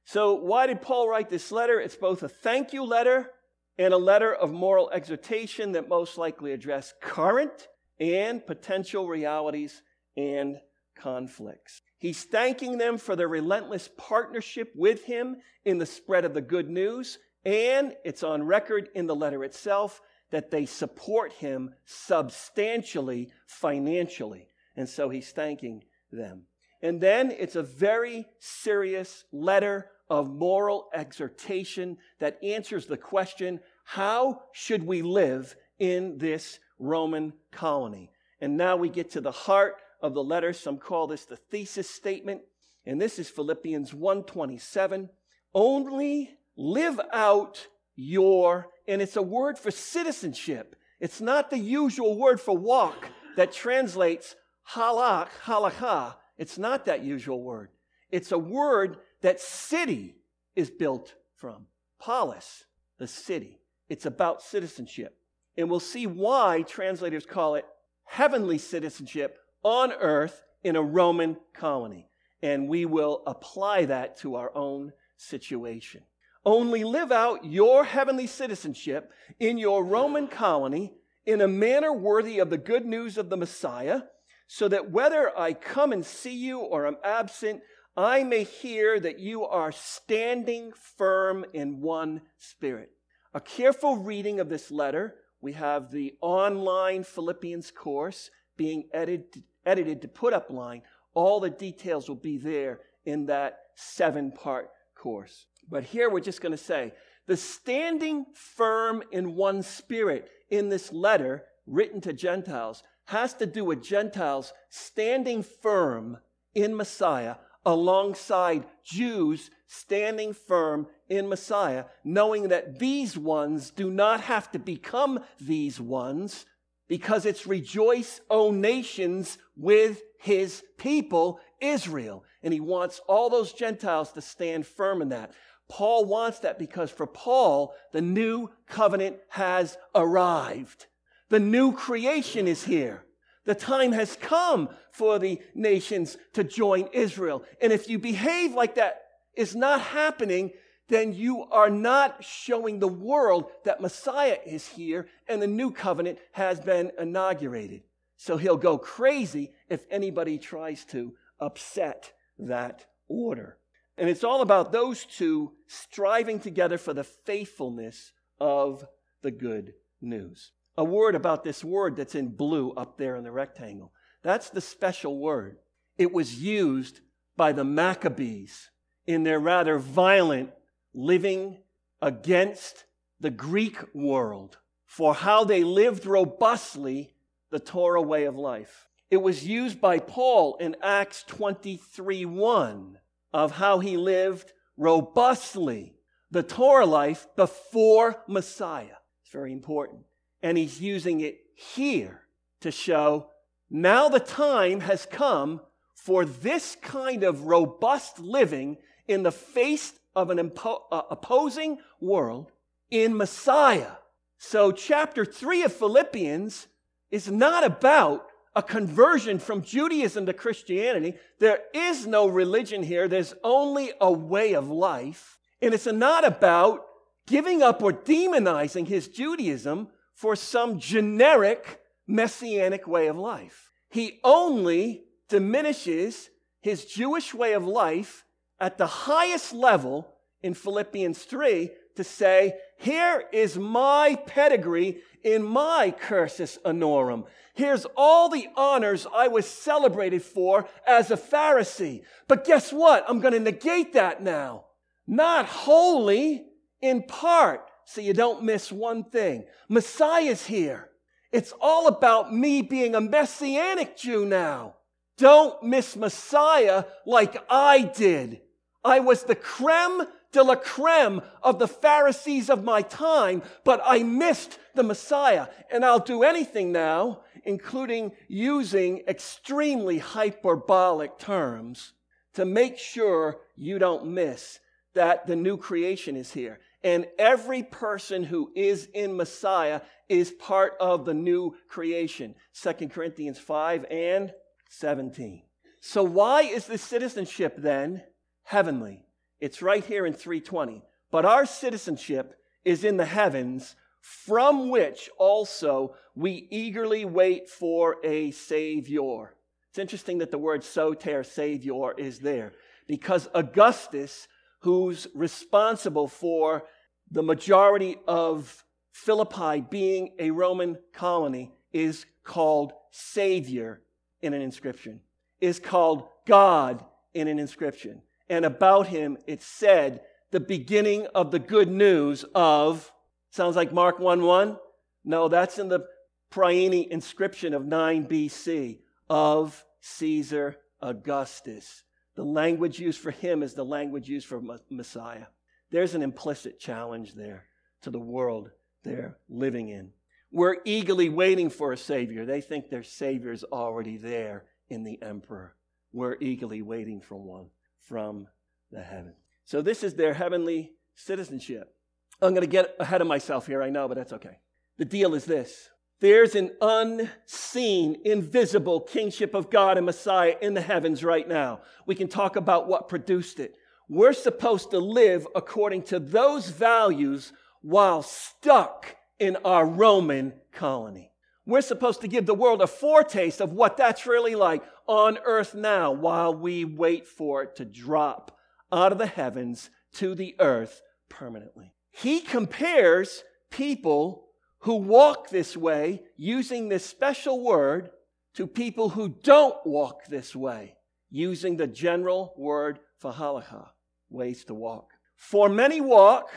So, 0.06 0.36
why 0.36 0.68
did 0.68 0.82
Paul 0.82 1.10
write 1.10 1.30
this 1.30 1.52
letter? 1.52 1.80
It's 1.80 1.96
both 1.96 2.24
a 2.24 2.30
thank 2.30 2.74
you 2.74 2.84
letter 2.84 3.30
and 3.78 3.94
a 3.94 3.98
letter 3.98 4.34
of 4.34 4.52
moral 4.52 4.90
exhortation 4.90 5.74
that 5.74 5.90
most 5.90 6.18
likely 6.18 6.54
address 6.54 6.94
current 7.02 7.68
and 8.00 8.46
potential 8.46 9.08
realities 9.08 9.82
and 10.16 10.58
conflicts. 10.96 11.82
He's 12.00 12.24
thanking 12.24 12.78
them 12.78 12.98
for 12.98 13.16
their 13.16 13.28
relentless 13.28 13.90
partnership 13.98 14.72
with 14.76 15.04
him 15.06 15.38
in 15.66 15.78
the 15.78 15.86
spread 15.86 16.26
of 16.26 16.34
the 16.34 16.42
good 16.42 16.70
news, 16.70 17.18
and 17.44 17.96
it's 18.06 18.24
on 18.24 18.44
record 18.44 18.90
in 18.94 19.08
the 19.08 19.16
letter 19.16 19.44
itself 19.44 20.02
that 20.32 20.52
they 20.52 20.66
support 20.66 21.32
him 21.34 21.74
substantially 21.86 23.32
financially. 23.48 24.50
And 24.76 24.88
so 24.88 25.10
he's 25.10 25.32
thanking 25.32 25.84
them. 26.12 26.44
And 26.82 27.02
then 27.02 27.32
it's 27.32 27.56
a 27.56 27.64
very 27.64 28.26
serious 28.40 29.24
letter 29.32 29.90
of 30.10 30.30
moral 30.30 30.90
exhortation 30.94 31.98
that 32.20 32.42
answers 32.44 32.86
the 32.86 32.98
question 32.98 33.60
how 33.84 34.44
should 34.52 34.84
we 34.84 35.02
live 35.02 35.56
in 35.80 36.18
this 36.18 36.60
Roman 36.80 37.34
colony. 37.52 38.12
And 38.40 38.58
now 38.58 38.76
we 38.76 38.90
get 38.90 39.12
to 39.12 39.22
the 39.22 39.32
heart 39.32 39.78
of 40.02 40.14
the 40.14 40.24
letter. 40.24 40.54
Some 40.54 40.78
call 40.78 41.08
this 41.08 41.26
the 41.26 41.38
thesis 41.38 41.90
statement. 41.90 42.42
And 42.86 43.02
this 43.02 43.20
is 43.20 43.30
Philippians 43.30 43.94
1:27. 43.94 45.10
Only 45.54 46.38
live 46.56 47.00
out 47.12 47.68
your, 47.96 48.70
and 48.88 49.02
it's 49.02 49.16
a 49.16 49.22
word 49.22 49.58
for 49.58 49.72
citizenship. 49.72 50.76
It's 51.00 51.22
not 51.22 51.50
the 51.50 51.58
usual 51.58 52.18
word 52.18 52.40
for 52.40 52.58
walk 52.58 53.10
that 53.36 53.52
translates 53.52 54.36
halak, 54.72 55.30
halakha. 55.44 56.16
It's 56.38 56.58
not 56.58 56.86
that 56.86 57.04
usual 57.04 57.42
word. 57.42 57.70
It's 58.12 58.32
a 58.32 58.38
word 58.38 58.98
that 59.22 59.40
city 59.40 60.16
is 60.56 60.70
built 60.70 61.16
from. 61.36 61.68
Polis, 62.00 62.66
the 62.98 63.08
city. 63.08 63.60
It's 63.90 64.06
about 64.06 64.42
citizenship. 64.42 65.18
And 65.56 65.70
we'll 65.70 65.80
see 65.80 66.08
why 66.08 66.62
translators 66.62 67.26
call 67.26 67.56
it 67.56 67.66
heavenly 68.06 68.58
citizenship 68.58 69.40
on 69.64 69.92
earth 69.92 70.44
in 70.64 70.76
a 70.76 70.82
Roman 70.82 71.38
colony. 71.54 72.10
And 72.42 72.68
we 72.68 72.86
will 72.86 73.24
apply 73.26 73.86
that 73.86 74.18
to 74.18 74.36
our 74.36 74.56
own 74.56 74.94
situation. 75.18 76.04
Only 76.46 76.84
live 76.84 77.12
out 77.12 77.46
your 77.46 77.84
heavenly 77.84 78.28
citizenship 78.28 79.12
in 79.40 79.58
your 79.58 79.84
Roman 79.84 80.28
colony 80.28 80.94
in 81.26 81.42
a 81.42 81.48
manner 81.48 81.92
worthy 81.92 82.40
of 82.40 82.50
the 82.50 82.58
good 82.58 82.86
news 82.86 83.18
of 83.18 83.30
the 83.30 83.36
Messiah, 83.36 84.04
so 84.48 84.70
that 84.70 84.92
whether 84.92 85.38
I 85.38 85.52
come 85.52 85.92
and 85.92 86.06
see 86.06 86.36
you 86.36 86.60
or 86.60 86.86
I'm 86.86 86.96
absent, 87.04 87.62
I 87.98 88.24
may 88.24 88.44
hear 88.44 88.98
that 89.00 89.20
you 89.20 89.44
are 89.44 89.74
standing 89.74 90.72
firm 90.98 91.44
in 91.52 91.82
one 91.82 92.22
spirit. 92.38 92.92
A 93.34 93.42
careful 93.42 93.98
reading 93.98 94.40
of 94.40 94.48
this 94.48 94.72
letter, 94.72 95.16
we 95.42 95.52
have 95.54 95.92
the 95.92 96.14
online 96.22 97.04
Philippians 97.04 97.72
course 97.72 98.30
being 98.58 98.90
edited, 98.94 99.44
edited 99.66 100.02
to 100.02 100.08
put 100.08 100.34
up 100.34 100.50
line. 100.50 100.82
All 101.14 101.40
the 101.40 101.50
details 101.50 102.10
will 102.10 102.16
be 102.16 102.38
there 102.38 102.82
in 103.06 103.28
that 103.28 103.60
seven 103.76 104.32
part 104.32 104.70
course. 104.96 105.46
But 105.70 105.84
here 105.84 106.10
we're 106.10 106.20
just 106.20 106.42
going 106.42 106.52
to 106.52 106.58
say 106.58 106.94
the 107.28 107.38
standing 107.38 108.26
firm 108.34 109.04
in 109.12 109.36
one 109.36 109.62
spirit 109.62 110.30
in 110.50 110.70
this 110.70 110.92
letter 110.92 111.46
written 111.66 112.02
to 112.02 112.14
Gentiles 112.14 112.84
has 113.06 113.34
to 113.36 113.46
do 113.46 113.64
with 113.64 113.84
Gentiles 113.84 114.54
standing 114.70 115.44
firm 115.44 116.18
in 116.56 116.76
Messiah 116.76 117.36
alongside 117.66 118.66
Jews 118.84 119.52
standing 119.68 120.34
firm 120.34 120.88
in 121.10 121.28
Messiah, 121.28 121.86
knowing 122.04 122.48
that 122.48 122.80
these 122.80 123.18
ones 123.18 123.72
do 123.72 123.92
not 123.92 124.22
have 124.22 124.50
to 124.52 124.60
become 124.60 125.20
these 125.40 125.80
ones 125.80 126.46
because 126.88 127.26
it's 127.26 127.48
rejoice, 127.48 128.22
O 128.30 128.52
nations, 128.52 129.38
with 129.56 130.02
his 130.20 130.64
people, 130.78 131.40
Israel. 131.60 132.24
And 132.44 132.54
he 132.54 132.60
wants 132.60 133.02
all 133.08 133.30
those 133.30 133.54
Gentiles 133.54 134.12
to 134.14 134.22
stand 134.22 134.66
firm 134.66 135.02
in 135.02 135.10
that. 135.10 135.32
Paul 135.70 136.06
wants 136.06 136.40
that 136.40 136.58
because 136.58 136.92
for 136.92 137.08
Paul, 137.08 137.74
the 137.92 138.02
new 138.02 138.50
covenant 138.68 139.18
has 139.30 139.78
arrived. 139.94 140.86
The 141.30 141.40
new 141.40 141.74
creation 141.74 142.48
is 142.48 142.64
here. 142.64 143.04
The 143.46 143.56
time 143.56 143.92
has 143.92 144.16
come 144.16 144.70
for 144.92 145.20
the 145.20 145.42
nations 145.56 146.18
to 146.34 146.44
join 146.44 146.90
Israel. 146.94 147.44
And 147.62 147.74
if 147.74 147.90
you 147.90 148.00
behave 148.00 148.54
like 148.54 148.76
that 148.76 149.04
is 149.36 149.56
not 149.56 149.82
happening, 149.82 150.52
then 150.88 151.14
you 151.14 151.44
are 151.52 151.70
not 151.70 152.24
showing 152.24 152.80
the 152.80 152.88
world 152.88 153.46
that 153.66 153.82
Messiah 153.82 154.38
is 154.46 154.68
here 154.68 155.08
and 155.28 155.42
the 155.42 155.48
new 155.48 155.72
covenant 155.72 156.20
has 156.32 156.60
been 156.60 156.92
inaugurated. 156.98 157.84
So 158.16 158.38
he'll 158.38 158.58
go 158.58 158.78
crazy 158.78 159.52
if 159.70 159.86
anybody 159.92 160.38
tries 160.38 160.86
to 160.86 161.14
upset 161.40 162.14
that 162.40 162.86
order. 163.08 163.58
And 163.98 164.10
it's 164.10 164.24
all 164.24 164.42
about 164.42 164.72
those 164.72 165.06
two 165.06 165.54
striving 165.68 166.40
together 166.40 166.78
for 166.78 166.94
the 166.94 167.04
faithfulness 167.04 168.12
of 168.40 168.86
the 169.22 169.32
good 169.32 169.74
news. 170.02 170.52
A 170.78 170.84
word 170.84 171.16
about 171.16 171.44
this 171.44 171.64
word 171.64 171.96
that's 171.96 172.16
in 172.16 172.30
blue 172.30 172.72
up 172.72 172.98
there 172.98 173.16
in 173.16 173.24
the 173.24 173.32
rectangle. 173.32 173.92
That's 174.24 174.50
the 174.50 174.62
special 174.62 175.20
word. 175.20 175.58
It 175.98 176.14
was 176.14 176.42
used 176.42 177.02
by 177.36 177.52
the 177.52 177.64
Maccabees 177.64 178.70
in 179.08 179.24
their 179.24 179.40
rather 179.40 179.80
violent 179.80 180.52
living 180.98 181.56
against 182.02 182.86
the 183.20 183.30
Greek 183.30 183.78
world 183.94 184.58
for 184.86 185.14
how 185.14 185.44
they 185.44 185.64
lived 185.64 186.08
robustly 186.08 187.14
the 187.52 187.60
Torah 187.60 188.02
way 188.02 188.26
of 188.26 188.36
life. 188.36 188.88
It 189.12 189.18
was 189.18 189.46
used 189.46 189.80
by 189.80 190.00
Paul 190.00 190.58
in 190.60 190.76
Acts 190.82 191.24
23 191.28 192.26
1 192.26 192.98
of 193.32 193.52
how 193.52 193.80
he 193.80 193.96
lived 193.96 194.52
robustly 194.76 195.94
the 196.32 196.44
Torah 196.44 196.86
life 196.86 197.28
before 197.36 198.24
Messiah. 198.28 198.98
It's 199.22 199.32
very 199.32 199.54
important. 199.54 200.02
And 200.42 200.58
he's 200.58 200.82
using 200.82 201.22
it 201.22 201.38
here 201.54 202.22
to 202.62 202.72
show 202.72 203.30
now 203.70 204.10
the 204.10 204.20
time 204.20 204.80
has 204.80 205.06
come 205.06 205.62
for 205.94 206.26
this 206.26 206.76
kind 206.82 207.24
of 207.24 207.44
robust 207.44 208.20
living 208.20 208.78
in 209.08 209.24
the 209.24 209.32
face 209.32 209.94
of 210.16 210.30
an 210.30 210.38
impo- 210.38 210.82
uh, 210.92 211.04
opposing 211.10 211.80
world 212.00 212.52
in 212.90 213.16
Messiah. 213.16 213.94
So, 214.38 214.72
chapter 214.72 215.26
3 215.26 215.64
of 215.64 215.74
Philippians 215.74 216.68
is 217.12 217.30
not 217.30 217.64
about 217.64 218.28
a 218.56 218.64
conversion 218.64 219.40
from 219.40 219.62
Judaism 219.62 220.26
to 220.26 220.34
Christianity. 220.34 221.16
There 221.40 221.60
is 221.74 222.08
no 222.08 222.28
religion 222.28 222.84
here, 222.84 223.08
there's 223.08 223.34
only 223.44 223.92
a 224.02 224.12
way 224.12 224.54
of 224.54 224.70
life. 224.70 225.38
And 225.62 225.74
it's 225.74 225.86
not 225.86 226.26
about 226.26 226.86
giving 227.28 227.62
up 227.62 227.84
or 227.84 227.94
demonizing 227.94 228.88
his 228.88 229.08
Judaism 229.08 229.90
for 230.14 230.36
some 230.36 230.80
generic 230.80 231.80
messianic 232.08 232.88
way 232.88 233.08
of 233.08 233.18
life. 233.18 233.70
He 233.90 234.20
only 234.24 235.04
diminishes 235.30 236.30
his 236.62 236.86
Jewish 236.86 237.34
way 237.34 237.54
of 237.54 237.66
life 237.66 238.26
at 238.60 238.78
the 238.78 238.88
highest 238.88 239.54
level 239.54 240.08
in 240.42 240.54
Philippians 240.54 241.24
3 241.24 241.72
to 241.96 242.04
say, 242.04 242.56
Here 242.78 243.26
is 243.32 243.58
my 243.58 244.18
pedigree 244.26 245.02
in 245.24 245.44
my 245.44 245.94
cursus 246.00 246.58
honorum. 246.64 247.26
Here's 247.54 247.86
all 247.96 248.30
the 248.30 248.48
honors 248.56 249.08
I 249.14 249.28
was 249.28 249.48
celebrated 249.48 250.22
for 250.22 250.68
as 250.88 251.12
a 251.12 251.18
Pharisee. 251.18 252.04
But 252.28 252.46
guess 252.46 252.72
what? 252.72 253.04
I'm 253.08 253.20
going 253.20 253.34
to 253.34 253.40
negate 253.40 253.94
that 253.94 254.22
now. 254.22 254.66
Not 255.08 255.46
wholly, 255.46 256.46
in 256.82 257.04
part, 257.04 257.68
so 257.86 258.02
you 258.02 258.14
don't 258.14 258.44
miss 258.44 258.72
one 258.72 259.04
thing. 259.04 259.46
Messiah's 259.70 260.46
here. 260.46 260.90
It's 261.32 261.54
all 261.60 261.88
about 261.88 262.34
me 262.34 262.62
being 262.62 262.96
a 262.96 263.02
messianic 263.02 263.98
Jew 263.98 264.26
now. 264.26 264.76
Don't 265.18 265.64
miss 265.64 265.96
Messiah 265.96 266.86
like 267.06 267.44
I 267.50 267.82
did. 267.82 268.42
I 268.88 269.00
was 269.00 269.24
the 269.24 269.36
creme 269.36 270.04
de 270.32 270.42
la 270.42 270.56
creme 270.56 271.22
of 271.44 271.60
the 271.60 271.68
Pharisees 271.68 272.50
of 272.50 272.64
my 272.64 272.82
time, 272.82 273.44
but 273.66 273.82
I 273.84 274.04
missed 274.04 274.60
the 274.76 274.84
Messiah. 274.84 275.48
And 275.70 275.84
I'll 275.84 276.00
do 276.00 276.24
anything 276.24 276.72
now, 276.72 277.24
including 277.44 278.14
using 278.30 279.04
extremely 279.06 279.98
hyperbolic 279.98 281.20
terms, 281.20 281.94
to 282.36 282.46
make 282.46 282.78
sure 282.78 283.40
you 283.58 283.78
don't 283.78 284.08
miss 284.08 284.60
that 284.94 285.28
the 285.28 285.36
new 285.36 285.58
creation 285.58 286.16
is 286.16 286.32
here. 286.32 286.60
And 286.82 287.08
every 287.20 287.64
person 287.64 288.24
who 288.24 288.52
is 288.56 288.88
in 288.94 289.18
Messiah 289.18 289.82
is 290.08 290.32
part 290.32 290.76
of 290.80 291.04
the 291.04 291.14
new 291.14 291.56
creation. 291.68 292.36
2 292.62 292.88
Corinthians 292.88 293.38
5 293.38 293.86
and 293.92 294.32
17. 294.70 295.42
So, 295.82 296.04
why 296.04 296.44
is 296.44 296.68
this 296.68 296.82
citizenship 296.82 297.56
then 297.58 298.04
heavenly? 298.48 299.04
It's 299.42 299.62
right 299.62 299.84
here 299.84 300.06
in 300.06 300.14
320. 300.14 300.82
But 301.12 301.26
our 301.26 301.46
citizenship 301.46 302.40
is 302.64 302.86
in 302.86 302.96
the 302.96 303.06
heavens, 303.06 303.76
from 304.00 304.70
which 304.70 305.10
also 305.18 305.96
we 306.16 306.48
eagerly 306.50 307.04
wait 307.04 307.50
for 307.50 307.98
a 308.06 308.32
Savior. 308.32 309.36
It's 309.70 309.80
interesting 309.80 310.20
that 310.20 310.32
the 310.32 310.38
word 310.38 310.64
soter, 310.64 311.24
Savior, 311.24 311.94
is 311.98 312.20
there 312.20 312.54
because 312.88 313.28
Augustus, 313.34 314.30
who's 314.60 315.08
responsible 315.14 316.08
for 316.08 316.64
the 317.12 317.24
majority 317.24 317.98
of 318.08 318.64
Philippi 318.94 319.60
being 319.60 320.14
a 320.20 320.32
Roman 320.32 320.78
colony, 320.94 321.52
is 321.74 322.06
called 322.24 322.72
Savior 322.92 323.82
in 324.22 324.34
an 324.34 324.42
inscription, 324.42 325.02
is 325.42 325.60
called 325.60 326.08
God 326.26 326.84
in 327.14 327.28
an 327.28 327.40
inscription 327.40 328.02
and 328.30 328.46
about 328.46 328.88
him 328.88 329.18
it 329.26 329.42
said, 329.42 330.02
the 330.32 330.40
beginning 330.40 331.08
of 331.16 331.32
the 331.32 331.40
good 331.40 331.70
news 331.70 332.26
of, 332.36 332.92
sounds 333.32 333.56
like 333.56 333.72
Mark 333.72 334.00
1 334.00 334.24
1. 334.24 334.58
No, 335.06 335.28
that's 335.28 335.58
in 335.58 335.70
the 335.70 335.86
Priene 336.32 336.88
inscription 336.90 337.54
of 337.54 337.66
9 337.66 338.08
BC 338.08 338.80
of 339.10 339.64
Caesar 339.80 340.58
Augustus. 340.82 341.84
The 342.16 342.26
language 342.26 342.80
used 342.80 343.00
for 343.00 343.12
him 343.12 343.44
is 343.44 343.54
the 343.54 343.64
language 343.64 344.10
used 344.10 344.28
for 344.28 344.42
Messiah. 344.70 345.28
There's 345.72 345.96
an 345.96 346.02
implicit 346.02 346.60
challenge 346.60 347.14
there 347.14 347.46
to 347.84 347.90
the 347.90 348.00
world 348.00 348.50
they're 348.84 349.18
living 349.30 349.70
in. 349.70 349.92
We're 350.32 350.58
eagerly 350.66 351.10
waiting 351.10 351.50
for 351.50 351.72
a 351.72 351.78
Savior. 351.78 352.26
They 352.26 352.42
think 352.42 352.70
their 352.70 352.84
Savior's 352.84 353.44
already 353.46 353.98
there 353.98 354.46
in 354.70 354.84
the 354.84 355.02
emperor. 355.02 355.56
We're 355.94 356.18
eagerly 356.20 356.62
waiting 356.62 357.00
for 357.00 357.16
one 357.16 357.48
from 357.88 358.28
the 358.72 358.82
heaven. 358.82 359.14
So, 359.46 359.62
this 359.62 359.84
is 359.84 359.94
their 359.96 360.14
heavenly 360.14 360.74
citizenship. 360.96 361.74
I'm 362.22 362.34
going 362.34 362.42
to 362.42 362.48
get 362.48 362.76
ahead 362.80 363.02
of 363.02 363.08
myself 363.08 363.48
here, 363.48 363.62
I 363.62 363.70
know, 363.70 363.88
but 363.88 363.96
that's 363.96 364.14
okay. 364.14 364.40
The 364.78 364.86
deal 364.86 365.16
is 365.16 365.26
this 365.26 365.70
there's 366.00 366.36
an 366.36 366.52
unseen, 366.62 367.98
invisible 368.06 368.82
kingship 368.82 369.34
of 369.34 369.50
God 369.50 369.78
and 369.78 369.86
Messiah 369.86 370.36
in 370.42 370.54
the 370.54 370.62
heavens 370.62 371.04
right 371.04 371.28
now. 371.28 371.62
We 371.86 371.96
can 371.96 372.08
talk 372.08 372.36
about 372.36 372.68
what 372.68 372.90
produced 372.90 373.40
it. 373.40 373.56
We're 373.90 374.14
supposed 374.14 374.72
to 374.72 374.80
live 374.80 375.28
according 375.36 375.84
to 375.84 376.00
those 376.00 376.50
values 376.50 377.34
while 377.62 378.04
stuck 378.04 378.96
in 379.18 379.38
our 379.44 379.66
Roman 379.66 380.34
colony. 380.52 381.12
We're 381.46 381.62
supposed 381.62 382.02
to 382.02 382.10
give 382.10 382.26
the 382.26 382.34
world 382.34 382.62
a 382.62 382.68
foretaste 382.68 383.42
of 383.42 383.54
what 383.54 383.78
that's 383.78 384.06
really 384.06 384.36
like 384.36 384.62
on 384.88 385.18
earth 385.26 385.54
now 385.54 385.92
while 385.92 386.34
we 386.34 386.66
wait 386.66 387.08
for 387.08 387.44
it 387.44 387.56
to 387.58 387.66
drop 387.66 388.38
out 388.72 388.92
of 388.92 388.98
the 388.98 389.06
heavens 389.06 389.70
to 389.94 390.16
the 390.16 390.36
earth 390.40 390.82
permanently. 391.10 391.74
He 391.92 392.22
compares 392.22 393.24
people 393.52 394.26
who 394.60 394.76
walk 394.76 395.30
this 395.30 395.56
way 395.56 396.04
using 396.16 396.70
this 396.70 396.86
special 396.86 397.44
word 397.44 397.90
to 398.36 398.48
people 398.48 398.90
who 398.90 399.10
don't 399.10 399.56
walk 399.66 400.06
this 400.06 400.36
way 400.36 400.76
using 401.10 401.58
the 401.58 401.68
general 401.68 402.34
word 402.38 402.80
for 402.98 403.12
halakha, 403.12 403.70
ways 404.10 404.44
to 404.46 404.54
walk. 404.54 404.92
For 405.16 405.50
many 405.50 405.82
walk, 405.82 406.30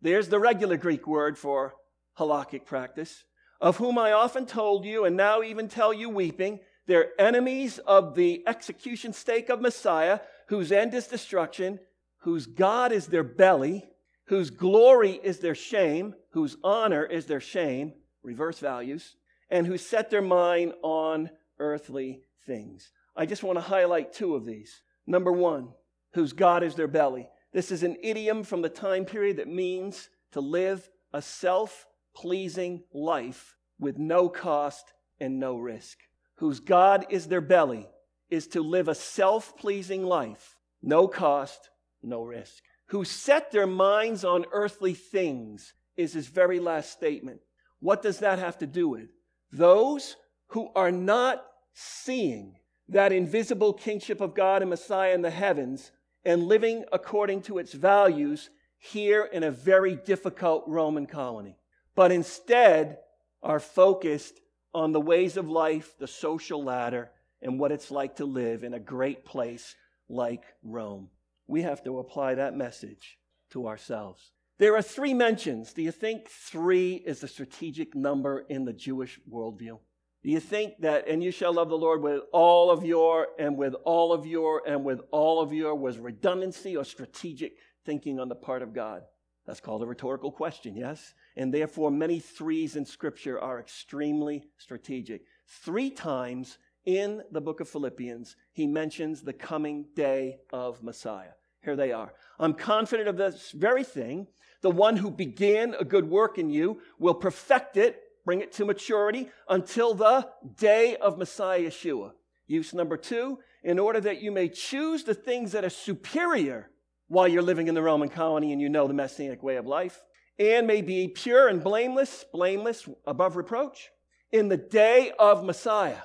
there's 0.00 0.28
the 0.28 0.38
regular 0.38 0.76
Greek 0.76 1.06
word 1.06 1.38
for 1.38 1.74
halakhic 2.18 2.66
practice 2.66 3.24
of 3.60 3.76
whom 3.76 3.98
I 3.98 4.12
often 4.12 4.46
told 4.46 4.84
you, 4.84 5.04
and 5.04 5.16
now 5.16 5.42
even 5.42 5.68
tell 5.68 5.92
you 5.92 6.08
weeping, 6.08 6.60
they're 6.90 7.20
enemies 7.20 7.78
of 7.78 8.14
the 8.14 8.42
execution 8.46 9.12
stake 9.12 9.48
of 9.48 9.60
Messiah, 9.60 10.20
whose 10.48 10.72
end 10.72 10.94
is 10.94 11.06
destruction, 11.06 11.78
whose 12.18 12.46
God 12.46 12.92
is 12.92 13.06
their 13.06 13.22
belly, 13.22 13.88
whose 14.26 14.50
glory 14.50 15.20
is 15.22 15.38
their 15.38 15.54
shame, 15.54 16.14
whose 16.30 16.56
honor 16.62 17.04
is 17.04 17.26
their 17.26 17.40
shame, 17.40 17.92
reverse 18.22 18.58
values, 18.58 19.16
and 19.50 19.66
who 19.66 19.78
set 19.78 20.10
their 20.10 20.22
mind 20.22 20.72
on 20.82 21.30
earthly 21.58 22.22
things. 22.46 22.92
I 23.16 23.26
just 23.26 23.42
want 23.42 23.56
to 23.56 23.62
highlight 23.62 24.12
two 24.12 24.34
of 24.34 24.44
these. 24.44 24.82
Number 25.06 25.32
one, 25.32 25.68
whose 26.14 26.32
God 26.32 26.62
is 26.62 26.74
their 26.74 26.88
belly. 26.88 27.28
This 27.52 27.70
is 27.70 27.82
an 27.82 27.96
idiom 28.02 28.44
from 28.44 28.62
the 28.62 28.68
time 28.68 29.04
period 29.04 29.36
that 29.38 29.48
means 29.48 30.08
to 30.32 30.40
live 30.40 30.88
a 31.12 31.22
self 31.22 31.86
pleasing 32.14 32.82
life 32.92 33.56
with 33.78 33.98
no 33.98 34.28
cost 34.28 34.92
and 35.20 35.38
no 35.38 35.56
risk, 35.56 35.98
whose 36.40 36.60
God 36.60 37.06
is 37.08 37.28
their 37.28 37.40
belly, 37.40 37.88
is 38.28 38.46
to 38.48 38.60
live 38.60 38.88
a 38.88 38.94
self 38.94 39.56
pleasing 39.56 40.04
life, 40.04 40.56
no 40.82 41.06
cost, 41.06 41.70
no 42.02 42.22
risk, 42.22 42.62
who 42.86 43.04
set 43.04 43.52
their 43.52 43.66
minds 43.66 44.24
on 44.24 44.44
earthly 44.52 44.94
things, 44.94 45.74
is 45.96 46.12
his 46.12 46.26
very 46.26 46.58
last 46.58 46.90
statement. 46.90 47.40
What 47.78 48.02
does 48.02 48.18
that 48.18 48.38
have 48.38 48.58
to 48.58 48.66
do 48.66 48.88
with? 48.88 49.10
Those 49.52 50.16
who 50.48 50.70
are 50.74 50.92
not 50.92 51.44
seeing 51.72 52.56
that 52.88 53.12
invisible 53.12 53.72
kingship 53.72 54.20
of 54.20 54.34
God 54.34 54.62
and 54.62 54.70
Messiah 54.70 55.14
in 55.14 55.22
the 55.22 55.30
heavens 55.30 55.92
and 56.24 56.44
living 56.44 56.84
according 56.92 57.42
to 57.42 57.58
its 57.58 57.72
values 57.72 58.50
here 58.78 59.28
in 59.32 59.44
a 59.44 59.50
very 59.50 59.94
difficult 59.94 60.64
Roman 60.66 61.06
colony 61.06 61.60
but 61.94 62.12
instead 62.12 62.98
are 63.42 63.60
focused 63.60 64.40
on 64.72 64.92
the 64.92 65.00
ways 65.00 65.36
of 65.36 65.48
life, 65.48 65.96
the 65.98 66.06
social 66.06 66.62
ladder, 66.62 67.10
and 67.42 67.58
what 67.58 67.72
it's 67.72 67.90
like 67.90 68.16
to 68.16 68.24
live 68.24 68.64
in 68.64 68.74
a 68.74 68.80
great 68.80 69.24
place 69.24 69.74
like 70.08 70.44
Rome. 70.62 71.08
We 71.46 71.62
have 71.62 71.82
to 71.84 71.98
apply 71.98 72.34
that 72.34 72.56
message 72.56 73.18
to 73.50 73.66
ourselves. 73.66 74.32
There 74.58 74.76
are 74.76 74.82
three 74.82 75.14
mentions. 75.14 75.72
Do 75.72 75.82
you 75.82 75.90
think 75.90 76.28
three 76.28 76.94
is 76.94 77.20
the 77.20 77.28
strategic 77.28 77.94
number 77.94 78.44
in 78.48 78.64
the 78.64 78.72
Jewish 78.72 79.18
worldview? 79.32 79.78
Do 80.22 80.30
you 80.30 80.38
think 80.38 80.74
that, 80.80 81.08
and 81.08 81.24
you 81.24 81.30
shall 81.30 81.54
love 81.54 81.70
the 81.70 81.78
Lord 81.78 82.02
with 82.02 82.20
all 82.30 82.70
of 82.70 82.84
your, 82.84 83.28
and 83.38 83.56
with 83.56 83.74
all 83.84 84.12
of 84.12 84.26
your, 84.26 84.62
and 84.66 84.84
with 84.84 85.00
all 85.10 85.40
of 85.40 85.52
your, 85.52 85.74
was 85.74 85.98
redundancy 85.98 86.76
or 86.76 86.84
strategic 86.84 87.54
thinking 87.86 88.20
on 88.20 88.28
the 88.28 88.34
part 88.34 88.60
of 88.60 88.74
God? 88.74 89.02
That's 89.46 89.60
called 89.60 89.82
a 89.82 89.86
rhetorical 89.86 90.30
question, 90.30 90.76
yes? 90.76 91.14
And 91.36 91.54
therefore, 91.54 91.90
many 91.90 92.18
threes 92.18 92.76
in 92.76 92.84
Scripture 92.84 93.38
are 93.40 93.60
extremely 93.60 94.44
strategic. 94.58 95.22
Three 95.46 95.90
times 95.90 96.58
in 96.84 97.22
the 97.30 97.40
book 97.40 97.60
of 97.60 97.68
Philippians, 97.68 98.36
he 98.52 98.66
mentions 98.66 99.22
the 99.22 99.32
coming 99.32 99.86
day 99.94 100.38
of 100.52 100.82
Messiah. 100.82 101.32
Here 101.62 101.76
they 101.76 101.92
are. 101.92 102.14
I'm 102.38 102.54
confident 102.54 103.08
of 103.08 103.16
this 103.16 103.52
very 103.52 103.84
thing. 103.84 104.26
The 104.62 104.70
one 104.70 104.96
who 104.96 105.10
began 105.10 105.74
a 105.78 105.84
good 105.84 106.08
work 106.08 106.38
in 106.38 106.50
you 106.50 106.80
will 106.98 107.14
perfect 107.14 107.76
it, 107.76 108.00
bring 108.24 108.40
it 108.40 108.52
to 108.52 108.64
maturity 108.64 109.28
until 109.48 109.94
the 109.94 110.28
day 110.56 110.96
of 110.96 111.18
Messiah 111.18 111.60
Yeshua. 111.60 112.12
Use 112.46 112.74
number 112.74 112.96
two, 112.96 113.38
in 113.62 113.78
order 113.78 114.00
that 114.00 114.22
you 114.22 114.32
may 114.32 114.48
choose 114.48 115.04
the 115.04 115.14
things 115.14 115.52
that 115.52 115.64
are 115.64 115.70
superior 115.70 116.70
while 117.08 117.28
you're 117.28 117.42
living 117.42 117.68
in 117.68 117.74
the 117.74 117.82
Roman 117.82 118.08
colony 118.08 118.52
and 118.52 118.60
you 118.60 118.68
know 118.68 118.86
the 118.86 118.94
Messianic 118.94 119.42
way 119.42 119.56
of 119.56 119.66
life, 119.66 120.02
and 120.40 120.66
may 120.66 120.80
be 120.80 121.06
pure 121.06 121.48
and 121.48 121.62
blameless, 121.62 122.24
blameless, 122.32 122.88
above 123.06 123.36
reproach, 123.36 123.90
in 124.32 124.48
the 124.48 124.56
day 124.56 125.12
of 125.18 125.44
Messiah. 125.44 126.00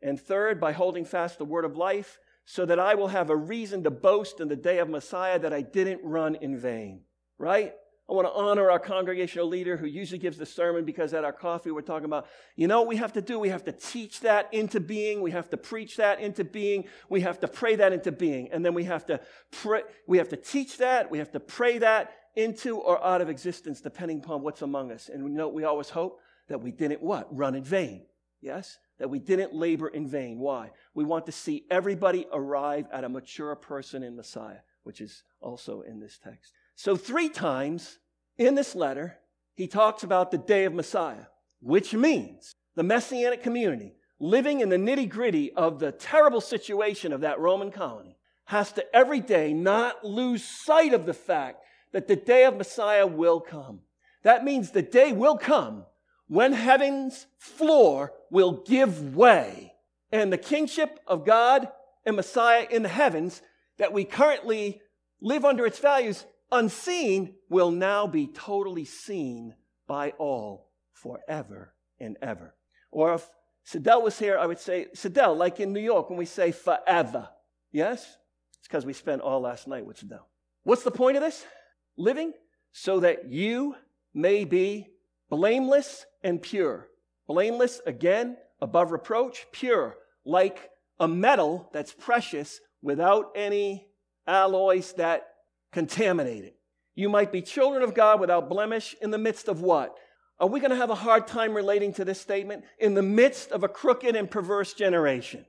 And 0.00 0.18
third, 0.18 0.60
by 0.60 0.72
holding 0.72 1.04
fast 1.04 1.38
the 1.38 1.44
word 1.44 1.64
of 1.64 1.76
life, 1.76 2.20
so 2.46 2.64
that 2.64 2.78
I 2.78 2.94
will 2.94 3.08
have 3.08 3.30
a 3.30 3.36
reason 3.36 3.82
to 3.84 3.90
boast 3.90 4.40
in 4.40 4.48
the 4.48 4.56
day 4.56 4.78
of 4.78 4.88
Messiah 4.88 5.38
that 5.40 5.52
I 5.52 5.62
didn't 5.62 6.00
run 6.04 6.36
in 6.36 6.56
vain. 6.56 7.02
Right? 7.36 7.74
I 8.08 8.12
want 8.12 8.26
to 8.26 8.32
honor 8.32 8.70
our 8.70 8.80
congregational 8.80 9.46
leader 9.46 9.76
who 9.76 9.86
usually 9.86 10.18
gives 10.18 10.36
the 10.36 10.46
sermon 10.46 10.84
because 10.84 11.14
at 11.14 11.24
our 11.24 11.32
coffee 11.32 11.70
we're 11.70 11.80
talking 11.80 12.06
about, 12.06 12.26
you 12.56 12.66
know 12.66 12.80
what 12.80 12.88
we 12.88 12.96
have 12.96 13.12
to 13.12 13.22
do? 13.22 13.38
We 13.38 13.50
have 13.50 13.64
to 13.64 13.72
teach 13.72 14.20
that 14.20 14.52
into 14.52 14.80
being. 14.80 15.22
We 15.22 15.30
have 15.30 15.48
to 15.50 15.56
preach 15.56 15.96
that 15.98 16.18
into 16.18 16.42
being. 16.42 16.86
We 17.08 17.20
have 17.20 17.38
to 17.40 17.48
pray 17.48 17.76
that 17.76 17.92
into 17.92 18.10
being. 18.10 18.50
And 18.50 18.64
then 18.64 18.74
we 18.74 18.84
have 18.84 19.06
to 19.06 19.20
pray, 19.52 19.82
we 20.08 20.18
have 20.18 20.28
to 20.30 20.36
teach 20.36 20.78
that. 20.78 21.08
We 21.08 21.18
have 21.18 21.30
to 21.32 21.40
pray 21.40 21.78
that 21.78 22.12
into 22.40 22.78
or 22.78 23.02
out 23.04 23.20
of 23.20 23.28
existence 23.28 23.80
depending 23.80 24.18
upon 24.18 24.42
what's 24.42 24.62
among 24.62 24.90
us. 24.90 25.08
And 25.08 25.24
we 25.24 25.30
know 25.30 25.48
we 25.48 25.64
always 25.64 25.90
hope 25.90 26.20
that 26.48 26.60
we 26.60 26.72
didn't 26.72 27.02
what? 27.02 27.34
Run 27.34 27.54
in 27.54 27.64
vain. 27.64 28.06
Yes? 28.40 28.78
That 28.98 29.10
we 29.10 29.18
didn't 29.18 29.54
labor 29.54 29.88
in 29.88 30.06
vain. 30.06 30.38
Why? 30.38 30.70
We 30.94 31.04
want 31.04 31.26
to 31.26 31.32
see 31.32 31.64
everybody 31.70 32.26
arrive 32.32 32.86
at 32.92 33.04
a 33.04 33.08
mature 33.08 33.54
person 33.54 34.02
in 34.02 34.16
Messiah, 34.16 34.58
which 34.82 35.00
is 35.00 35.22
also 35.40 35.82
in 35.82 36.00
this 36.00 36.18
text. 36.18 36.52
So, 36.74 36.96
three 36.96 37.28
times 37.28 37.98
in 38.38 38.54
this 38.54 38.74
letter, 38.74 39.18
he 39.54 39.66
talks 39.66 40.02
about 40.02 40.30
the 40.30 40.38
day 40.38 40.64
of 40.64 40.72
Messiah, 40.72 41.26
which 41.60 41.92
means 41.92 42.54
the 42.74 42.82
Messianic 42.82 43.42
community 43.42 43.94
living 44.18 44.60
in 44.60 44.68
the 44.68 44.76
nitty 44.76 45.08
gritty 45.08 45.52
of 45.52 45.78
the 45.78 45.92
terrible 45.92 46.40
situation 46.40 47.12
of 47.12 47.22
that 47.22 47.40
Roman 47.40 47.70
colony 47.70 48.16
has 48.44 48.72
to 48.72 48.96
every 48.96 49.20
day 49.20 49.52
not 49.52 50.04
lose 50.04 50.44
sight 50.44 50.92
of 50.92 51.06
the 51.06 51.14
fact 51.14 51.64
that 51.92 52.08
the 52.08 52.16
day 52.16 52.44
of 52.44 52.56
Messiah 52.56 53.06
will 53.06 53.40
come. 53.40 53.80
That 54.22 54.44
means 54.44 54.70
the 54.70 54.82
day 54.82 55.12
will 55.12 55.38
come 55.38 55.84
when 56.28 56.52
heaven's 56.52 57.26
floor 57.38 58.12
will 58.30 58.62
give 58.64 59.16
way 59.16 59.72
and 60.12 60.32
the 60.32 60.38
kingship 60.38 61.00
of 61.06 61.24
God 61.24 61.68
and 62.04 62.16
Messiah 62.16 62.66
in 62.70 62.82
the 62.82 62.88
heavens 62.88 63.42
that 63.78 63.92
we 63.92 64.04
currently 64.04 64.80
live 65.20 65.44
under 65.44 65.66
its 65.66 65.78
values 65.78 66.24
unseen 66.52 67.34
will 67.48 67.70
now 67.70 68.06
be 68.06 68.26
totally 68.26 68.84
seen 68.84 69.54
by 69.86 70.10
all 70.18 70.70
forever 70.92 71.74
and 71.98 72.16
ever. 72.22 72.54
Or 72.90 73.14
if 73.14 73.28
Sidel 73.64 74.02
was 74.02 74.18
here, 74.18 74.38
I 74.38 74.46
would 74.46 74.58
say, 74.58 74.86
Sidel, 74.94 75.36
like 75.36 75.60
in 75.60 75.72
New 75.72 75.80
York 75.80 76.10
when 76.10 76.18
we 76.18 76.26
say 76.26 76.52
forever. 76.52 77.28
Yes? 77.72 78.16
It's 78.58 78.68
because 78.68 78.84
we 78.84 78.92
spent 78.92 79.22
all 79.22 79.40
last 79.40 79.68
night 79.68 79.86
with 79.86 79.98
Sidel. 79.98 80.26
What's 80.64 80.82
the 80.82 80.90
point 80.90 81.16
of 81.16 81.22
this? 81.22 81.44
Living 82.00 82.32
so 82.72 83.00
that 83.00 83.30
you 83.30 83.76
may 84.14 84.46
be 84.46 84.88
blameless 85.28 86.06
and 86.24 86.40
pure. 86.40 86.88
Blameless, 87.28 87.82
again, 87.84 88.38
above 88.62 88.90
reproach, 88.90 89.46
pure, 89.52 89.98
like 90.24 90.70
a 90.98 91.06
metal 91.06 91.68
that's 91.74 91.92
precious 91.92 92.58
without 92.80 93.32
any 93.36 93.86
alloys 94.26 94.94
that 94.94 95.28
contaminate 95.72 96.44
it. 96.44 96.56
You 96.94 97.10
might 97.10 97.32
be 97.32 97.42
children 97.42 97.82
of 97.82 97.92
God 97.92 98.18
without 98.18 98.48
blemish 98.48 98.96
in 99.02 99.10
the 99.10 99.18
midst 99.18 99.46
of 99.46 99.60
what? 99.60 99.94
Are 100.38 100.48
we 100.48 100.58
going 100.58 100.70
to 100.70 100.76
have 100.76 100.88
a 100.88 100.94
hard 100.94 101.26
time 101.26 101.52
relating 101.52 101.92
to 101.94 102.04
this 102.06 102.18
statement? 102.18 102.64
In 102.78 102.94
the 102.94 103.02
midst 103.02 103.52
of 103.52 103.62
a 103.62 103.68
crooked 103.68 104.16
and 104.16 104.30
perverse 104.30 104.72
generation. 104.72 105.44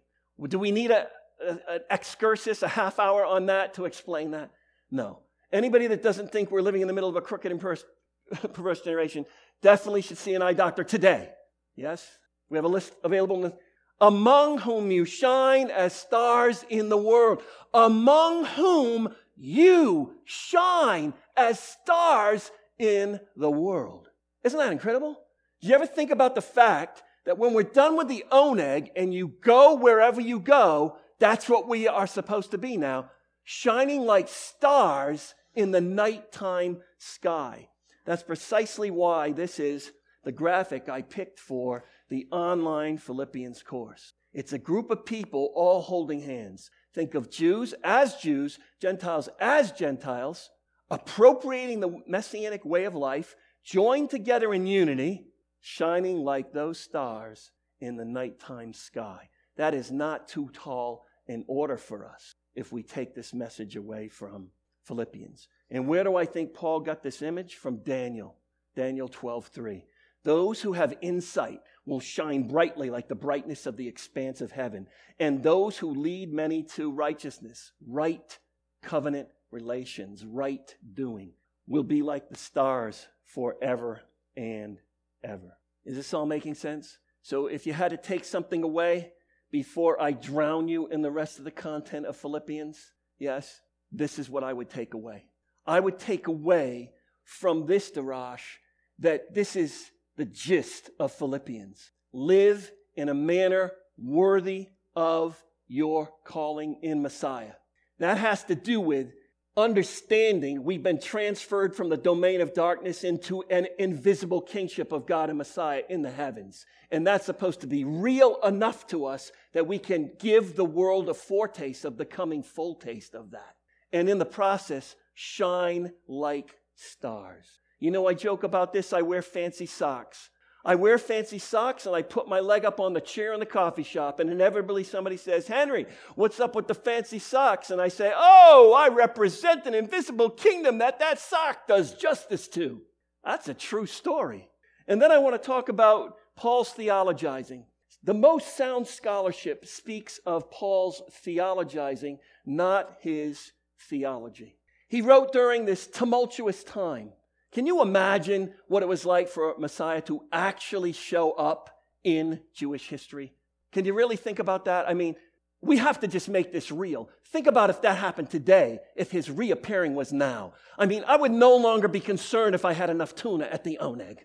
Do 0.49 0.59
we 0.59 0.71
need 0.71 0.91
a, 0.91 1.07
an 1.47 1.79
excursus, 1.89 2.61
a 2.61 2.67
half 2.67 2.99
hour 2.99 3.25
on 3.25 3.45
that 3.45 3.75
to 3.75 3.85
explain 3.85 4.31
that? 4.31 4.51
No. 4.91 5.19
Anybody 5.51 5.87
that 5.87 6.01
doesn't 6.01 6.31
think 6.31 6.49
we're 6.49 6.61
living 6.61 6.81
in 6.81 6.87
the 6.87 6.93
middle 6.93 7.09
of 7.09 7.15
a 7.15 7.21
crooked 7.21 7.51
and 7.51 7.59
perverse, 7.59 7.83
perverse 8.53 8.81
generation 8.81 9.25
definitely 9.61 10.01
should 10.01 10.17
see 10.17 10.33
an 10.33 10.41
eye 10.41 10.53
doctor 10.53 10.83
today. 10.83 11.29
Yes? 11.75 12.07
We 12.49 12.57
have 12.57 12.65
a 12.65 12.69
list 12.69 12.93
available. 13.03 13.57
Among 13.99 14.59
whom 14.59 14.91
you 14.91 15.05
shine 15.05 15.69
as 15.69 15.93
stars 15.93 16.65
in 16.69 16.89
the 16.89 16.97
world. 16.97 17.43
Among 17.73 18.45
whom 18.45 19.13
you 19.37 20.15
shine 20.25 21.13
as 21.35 21.59
stars 21.59 22.51
in 22.79 23.19
the 23.35 23.51
world. 23.51 24.09
Isn't 24.43 24.59
that 24.59 24.71
incredible? 24.71 25.17
Do 25.61 25.67
you 25.67 25.75
ever 25.75 25.85
think 25.85 26.11
about 26.11 26.35
the 26.35 26.41
fact 26.41 27.03
that 27.25 27.37
when 27.37 27.53
we're 27.53 27.63
done 27.63 27.95
with 27.95 28.07
the 28.07 28.25
oneg 28.31 28.89
and 28.95 29.13
you 29.13 29.27
go 29.27 29.75
wherever 29.75 30.19
you 30.19 30.39
go, 30.39 30.97
that's 31.19 31.47
what 31.47 31.67
we 31.67 31.87
are 31.87 32.07
supposed 32.07 32.51
to 32.51 32.57
be 32.57 32.77
now, 32.77 33.11
shining 33.43 34.01
like 34.01 34.27
stars 34.27 35.35
in 35.55 35.71
the 35.71 35.81
nighttime 35.81 36.81
sky. 36.97 37.69
That's 38.05 38.23
precisely 38.23 38.91
why 38.91 39.31
this 39.31 39.59
is 39.59 39.91
the 40.23 40.31
graphic 40.31 40.89
I 40.89 41.01
picked 41.01 41.39
for 41.39 41.85
the 42.09 42.27
online 42.31 42.97
Philippians 42.97 43.63
course. 43.63 44.13
It's 44.33 44.53
a 44.53 44.59
group 44.59 44.91
of 44.91 45.05
people 45.05 45.51
all 45.55 45.81
holding 45.81 46.21
hands. 46.21 46.69
Think 46.93 47.15
of 47.15 47.29
Jews 47.29 47.73
as 47.83 48.15
Jews, 48.15 48.59
Gentiles 48.79 49.29
as 49.39 49.71
Gentiles, 49.71 50.49
appropriating 50.89 51.79
the 51.79 52.01
messianic 52.07 52.63
way 52.65 52.85
of 52.85 52.95
life, 52.95 53.35
joined 53.63 54.09
together 54.09 54.53
in 54.53 54.67
unity, 54.67 55.25
shining 55.59 56.17
like 56.17 56.51
those 56.51 56.79
stars 56.79 57.51
in 57.79 57.97
the 57.97 58.05
nighttime 58.05 58.73
sky. 58.73 59.29
That 59.57 59.73
is 59.73 59.91
not 59.91 60.27
too 60.27 60.49
tall 60.53 61.05
an 61.27 61.43
order 61.47 61.77
for 61.77 62.05
us 62.05 62.35
if 62.55 62.71
we 62.71 62.83
take 62.83 63.15
this 63.15 63.33
message 63.33 63.75
away 63.75 64.07
from 64.07 64.49
Philippians. 64.91 65.47
And 65.69 65.87
where 65.87 66.03
do 66.03 66.17
I 66.17 66.25
think 66.25 66.53
Paul 66.53 66.81
got 66.81 67.01
this 67.01 67.21
image? 67.21 67.55
From 67.55 67.77
Daniel, 67.77 68.35
Daniel 68.75 69.07
12 69.07 69.47
3. 69.47 69.85
Those 70.25 70.61
who 70.61 70.73
have 70.73 70.97
insight 70.99 71.61
will 71.85 72.01
shine 72.01 72.49
brightly 72.49 72.89
like 72.89 73.07
the 73.07 73.15
brightness 73.15 73.65
of 73.65 73.77
the 73.77 73.87
expanse 73.87 74.41
of 74.41 74.51
heaven. 74.51 74.87
And 75.17 75.41
those 75.41 75.77
who 75.77 75.91
lead 75.91 76.33
many 76.33 76.63
to 76.75 76.91
righteousness, 76.91 77.71
right 77.87 78.37
covenant 78.83 79.29
relations, 79.49 80.25
right 80.25 80.75
doing, 80.93 81.31
will 81.67 81.83
be 81.83 82.01
like 82.01 82.27
the 82.27 82.35
stars 82.35 83.07
forever 83.23 84.01
and 84.35 84.77
ever. 85.23 85.57
Is 85.85 85.95
this 85.95 86.13
all 86.13 86.25
making 86.25 86.55
sense? 86.55 86.97
So 87.21 87.47
if 87.47 87.65
you 87.65 87.71
had 87.71 87.91
to 87.91 87.97
take 87.97 88.25
something 88.25 88.61
away 88.61 89.13
before 89.51 90.01
I 90.01 90.11
drown 90.11 90.67
you 90.67 90.87
in 90.87 91.01
the 91.01 91.11
rest 91.11 91.39
of 91.39 91.45
the 91.45 91.51
content 91.51 92.07
of 92.07 92.17
Philippians, 92.17 92.91
yes, 93.19 93.61
this 93.91 94.19
is 94.19 94.29
what 94.29 94.43
I 94.43 94.53
would 94.53 94.69
take 94.69 94.93
away. 94.93 95.25
I 95.65 95.79
would 95.79 95.99
take 95.99 96.27
away 96.27 96.91
from 97.23 97.65
this 97.65 97.91
Darash 97.91 98.57
that 98.99 99.33
this 99.33 99.55
is 99.55 99.91
the 100.17 100.25
gist 100.25 100.89
of 100.99 101.11
Philippians. 101.11 101.91
Live 102.13 102.71
in 102.95 103.09
a 103.09 103.13
manner 103.13 103.71
worthy 103.97 104.69
of 104.95 105.41
your 105.67 106.09
calling 106.25 106.77
in 106.81 107.01
Messiah. 107.01 107.53
That 107.99 108.17
has 108.17 108.43
to 108.45 108.55
do 108.55 108.79
with 108.79 109.13
understanding 109.55 110.63
we've 110.63 110.83
been 110.83 110.99
transferred 110.99 111.75
from 111.75 111.89
the 111.89 111.97
domain 111.97 112.41
of 112.41 112.53
darkness 112.53 113.03
into 113.03 113.43
an 113.49 113.67
invisible 113.79 114.41
kingship 114.41 114.91
of 114.91 115.05
God 115.05 115.29
and 115.29 115.37
Messiah 115.37 115.83
in 115.89 116.01
the 116.01 116.11
heavens. 116.11 116.65
And 116.89 117.05
that's 117.05 117.25
supposed 117.25 117.61
to 117.61 117.67
be 117.67 117.83
real 117.83 118.37
enough 118.43 118.87
to 118.87 119.05
us 119.05 119.31
that 119.53 119.67
we 119.67 119.77
can 119.77 120.11
give 120.19 120.55
the 120.55 120.65
world 120.65 121.09
a 121.09 121.13
foretaste 121.13 121.85
of 121.85 121.97
the 121.97 122.05
coming 122.05 122.43
full 122.43 122.75
taste 122.75 123.13
of 123.13 123.31
that. 123.31 123.55
And 123.93 124.09
in 124.09 124.17
the 124.19 124.25
process, 124.25 124.95
shine 125.13 125.91
like 126.07 126.55
stars. 126.75 127.47
You 127.79 127.91
know, 127.91 128.07
I 128.07 128.13
joke 128.13 128.43
about 128.43 128.73
this. 128.73 128.93
I 128.93 129.01
wear 129.01 129.21
fancy 129.21 129.65
socks. 129.65 130.29
I 130.63 130.75
wear 130.75 130.97
fancy 130.97 131.39
socks 131.39 131.87
and 131.87 131.95
I 131.95 132.03
put 132.03 132.27
my 132.27 132.39
leg 132.39 132.65
up 132.65 132.79
on 132.79 132.93
the 132.93 133.01
chair 133.01 133.33
in 133.33 133.39
the 133.39 133.47
coffee 133.47 133.83
shop, 133.83 134.19
and 134.19 134.29
inevitably 134.29 134.83
somebody 134.83 135.17
says, 135.17 135.47
Henry, 135.47 135.87
what's 136.15 136.39
up 136.39 136.55
with 136.55 136.67
the 136.67 136.75
fancy 136.75 137.17
socks? 137.17 137.71
And 137.71 137.81
I 137.81 137.87
say, 137.87 138.13
Oh, 138.15 138.75
I 138.77 138.93
represent 138.93 139.65
an 139.65 139.73
invisible 139.73 140.29
kingdom 140.29 140.77
that 140.77 140.99
that 140.99 141.19
sock 141.19 141.67
does 141.67 141.95
justice 141.95 142.47
to. 142.49 142.81
That's 143.23 143.47
a 143.47 143.53
true 143.53 143.87
story. 143.87 144.49
And 144.87 145.01
then 145.01 145.11
I 145.11 145.17
want 145.17 145.41
to 145.41 145.45
talk 145.45 145.69
about 145.69 146.17
Paul's 146.35 146.73
theologizing. 146.73 147.63
The 148.03 148.13
most 148.13 148.57
sound 148.57 148.87
scholarship 148.87 149.65
speaks 149.65 150.19
of 150.25 150.49
Paul's 150.49 151.01
theologizing, 151.23 152.17
not 152.45 152.97
his 152.99 153.51
theology. 153.89 154.57
He 154.87 155.01
wrote 155.01 155.31
during 155.31 155.65
this 155.65 155.87
tumultuous 155.87 156.63
time. 156.63 157.11
Can 157.51 157.65
you 157.65 157.81
imagine 157.81 158.53
what 158.67 158.83
it 158.83 158.89
was 158.89 159.05
like 159.05 159.27
for 159.27 159.55
Messiah 159.57 160.01
to 160.01 160.23
actually 160.31 160.93
show 160.93 161.31
up 161.31 161.69
in 162.03 162.41
Jewish 162.53 162.87
history? 162.87 163.33
Can 163.71 163.85
you 163.85 163.93
really 163.93 164.15
think 164.15 164.39
about 164.39 164.65
that? 164.65 164.89
I 164.89 164.93
mean, 164.93 165.15
we 165.61 165.77
have 165.77 165.99
to 165.99 166.07
just 166.07 166.27
make 166.27 166.51
this 166.51 166.71
real. 166.71 167.09
Think 167.27 167.47
about 167.47 167.69
if 167.69 167.81
that 167.83 167.97
happened 167.97 168.29
today, 168.29 168.79
if 168.95 169.11
his 169.11 169.29
reappearing 169.29 169.95
was 169.95 170.11
now. 170.11 170.53
I 170.77 170.85
mean, 170.85 171.03
I 171.07 171.15
would 171.15 171.31
no 171.31 171.55
longer 171.55 171.87
be 171.87 171.99
concerned 171.99 172.55
if 172.55 172.65
I 172.65 172.73
had 172.73 172.89
enough 172.89 173.15
tuna 173.15 173.45
at 173.45 173.63
the 173.63 173.77
Oneg. 173.81 174.19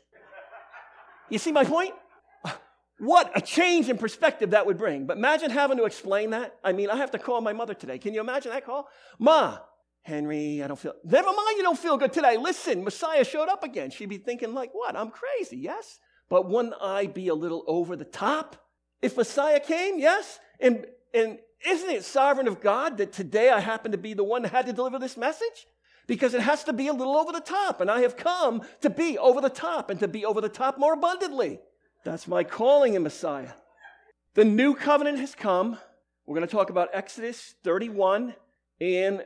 You 1.28 1.38
see 1.38 1.52
my 1.52 1.64
point? 1.64 1.94
What 2.98 3.30
a 3.34 3.40
change 3.40 3.88
in 3.88 3.98
perspective 3.98 4.50
that 4.50 4.64
would 4.66 4.78
bring. 4.78 5.06
But 5.06 5.18
imagine 5.18 5.50
having 5.50 5.76
to 5.78 5.84
explain 5.84 6.30
that. 6.30 6.56
I 6.64 6.72
mean, 6.72 6.88
I 6.88 6.96
have 6.96 7.10
to 7.10 7.18
call 7.18 7.40
my 7.40 7.52
mother 7.52 7.74
today. 7.74 7.98
Can 7.98 8.14
you 8.14 8.20
imagine 8.20 8.52
that 8.52 8.64
call? 8.64 8.88
Ma, 9.18 9.58
Henry, 10.02 10.62
I 10.62 10.68
don't 10.68 10.78
feel, 10.78 10.94
never 11.04 11.26
mind, 11.26 11.56
you 11.56 11.62
don't 11.62 11.78
feel 11.78 11.98
good 11.98 12.12
today. 12.12 12.36
Listen, 12.36 12.84
Messiah 12.84 13.24
showed 13.24 13.48
up 13.48 13.64
again. 13.64 13.90
She'd 13.90 14.08
be 14.08 14.18
thinking, 14.18 14.54
like, 14.54 14.70
what? 14.72 14.96
I'm 14.96 15.10
crazy, 15.10 15.58
yes? 15.58 15.98
But 16.28 16.48
wouldn't 16.48 16.74
I 16.80 17.06
be 17.06 17.28
a 17.28 17.34
little 17.34 17.64
over 17.66 17.96
the 17.96 18.04
top 18.04 18.56
if 19.02 19.16
Messiah 19.16 19.60
came? 19.60 19.98
Yes? 19.98 20.38
And, 20.58 20.86
and 21.12 21.38
isn't 21.66 21.90
it 21.90 22.04
sovereign 22.04 22.48
of 22.48 22.60
God 22.60 22.98
that 22.98 23.12
today 23.12 23.50
I 23.50 23.60
happen 23.60 23.92
to 23.92 23.98
be 23.98 24.14
the 24.14 24.24
one 24.24 24.42
that 24.42 24.52
had 24.52 24.66
to 24.66 24.72
deliver 24.72 24.98
this 24.98 25.16
message? 25.16 25.66
Because 26.06 26.34
it 26.34 26.40
has 26.40 26.64
to 26.64 26.72
be 26.72 26.86
a 26.86 26.92
little 26.92 27.16
over 27.16 27.32
the 27.32 27.40
top, 27.40 27.80
and 27.80 27.90
I 27.90 28.02
have 28.02 28.16
come 28.16 28.62
to 28.80 28.88
be 28.88 29.18
over 29.18 29.40
the 29.40 29.50
top 29.50 29.90
and 29.90 29.98
to 30.00 30.08
be 30.08 30.24
over 30.24 30.40
the 30.40 30.48
top 30.48 30.78
more 30.78 30.94
abundantly. 30.94 31.58
That's 32.06 32.28
my 32.28 32.44
calling 32.44 32.94
in 32.94 33.02
Messiah. 33.02 33.50
The 34.34 34.44
new 34.44 34.76
covenant 34.76 35.18
has 35.18 35.34
come. 35.34 35.76
We're 36.24 36.36
going 36.36 36.46
to 36.46 36.52
talk 36.52 36.70
about 36.70 36.90
Exodus 36.92 37.56
31 37.64 38.32
and 38.80 39.24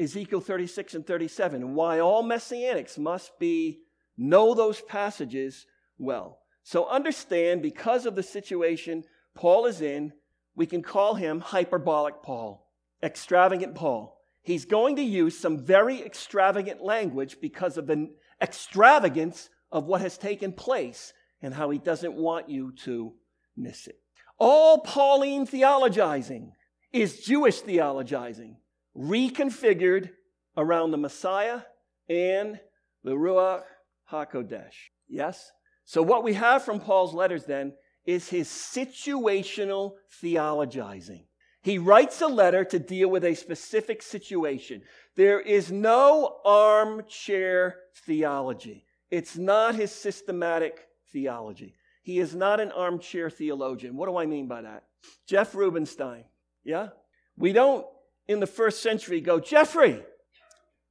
Ezekiel 0.00 0.40
36 0.40 0.94
and 0.94 1.06
37, 1.06 1.74
why 1.74 2.00
all 2.00 2.24
messianics 2.24 2.96
must 2.96 3.38
be 3.38 3.80
know 4.16 4.54
those 4.54 4.80
passages 4.80 5.66
well. 5.98 6.38
So 6.62 6.88
understand 6.88 7.60
because 7.60 8.06
of 8.06 8.14
the 8.14 8.22
situation 8.22 9.04
Paul 9.34 9.66
is 9.66 9.82
in, 9.82 10.14
we 10.56 10.64
can 10.64 10.80
call 10.80 11.16
him 11.16 11.38
hyperbolic 11.40 12.22
Paul, 12.22 12.66
extravagant 13.02 13.74
Paul. 13.74 14.18
He's 14.40 14.64
going 14.64 14.96
to 14.96 15.02
use 15.02 15.38
some 15.38 15.58
very 15.58 16.02
extravagant 16.02 16.82
language 16.82 17.42
because 17.42 17.76
of 17.76 17.86
the 17.86 18.08
extravagance 18.40 19.50
of 19.70 19.84
what 19.84 20.00
has 20.00 20.16
taken 20.16 20.54
place 20.54 21.12
and 21.42 21.52
how 21.52 21.70
he 21.70 21.78
doesn't 21.78 22.14
want 22.14 22.48
you 22.48 22.72
to 22.84 23.12
miss 23.56 23.86
it. 23.86 23.98
All 24.38 24.78
Pauline 24.78 25.46
theologizing 25.46 26.52
is 26.92 27.20
Jewish 27.20 27.62
theologizing 27.62 28.56
reconfigured 28.96 30.10
around 30.56 30.90
the 30.90 30.98
Messiah 30.98 31.62
and 32.08 32.60
the 33.04 33.12
Ruach 33.12 33.62
HaKodesh. 34.10 34.90
Yes? 35.08 35.50
So, 35.84 36.02
what 36.02 36.24
we 36.24 36.34
have 36.34 36.64
from 36.64 36.80
Paul's 36.80 37.14
letters 37.14 37.44
then 37.44 37.72
is 38.04 38.28
his 38.28 38.48
situational 38.48 39.92
theologizing. 40.22 41.24
He 41.62 41.78
writes 41.78 42.20
a 42.20 42.26
letter 42.26 42.64
to 42.64 42.78
deal 42.78 43.08
with 43.08 43.24
a 43.24 43.34
specific 43.34 44.02
situation. 44.02 44.82
There 45.14 45.40
is 45.40 45.70
no 45.70 46.38
armchair 46.44 47.76
theology, 48.06 48.86
it's 49.10 49.36
not 49.36 49.74
his 49.74 49.92
systematic 49.92 50.86
theology. 51.12 51.74
He 52.02 52.18
is 52.18 52.34
not 52.34 52.60
an 52.60 52.72
armchair 52.72 53.30
theologian. 53.30 53.96
What 53.96 54.08
do 54.08 54.16
I 54.16 54.26
mean 54.26 54.48
by 54.48 54.62
that? 54.62 54.84
Jeff 55.26 55.54
Rubenstein, 55.54 56.24
yeah? 56.64 56.88
We 57.36 57.52
don't 57.52 57.86
in 58.28 58.40
the 58.40 58.46
first 58.46 58.82
century 58.82 59.20
go, 59.20 59.40
Jeffrey, 59.40 60.02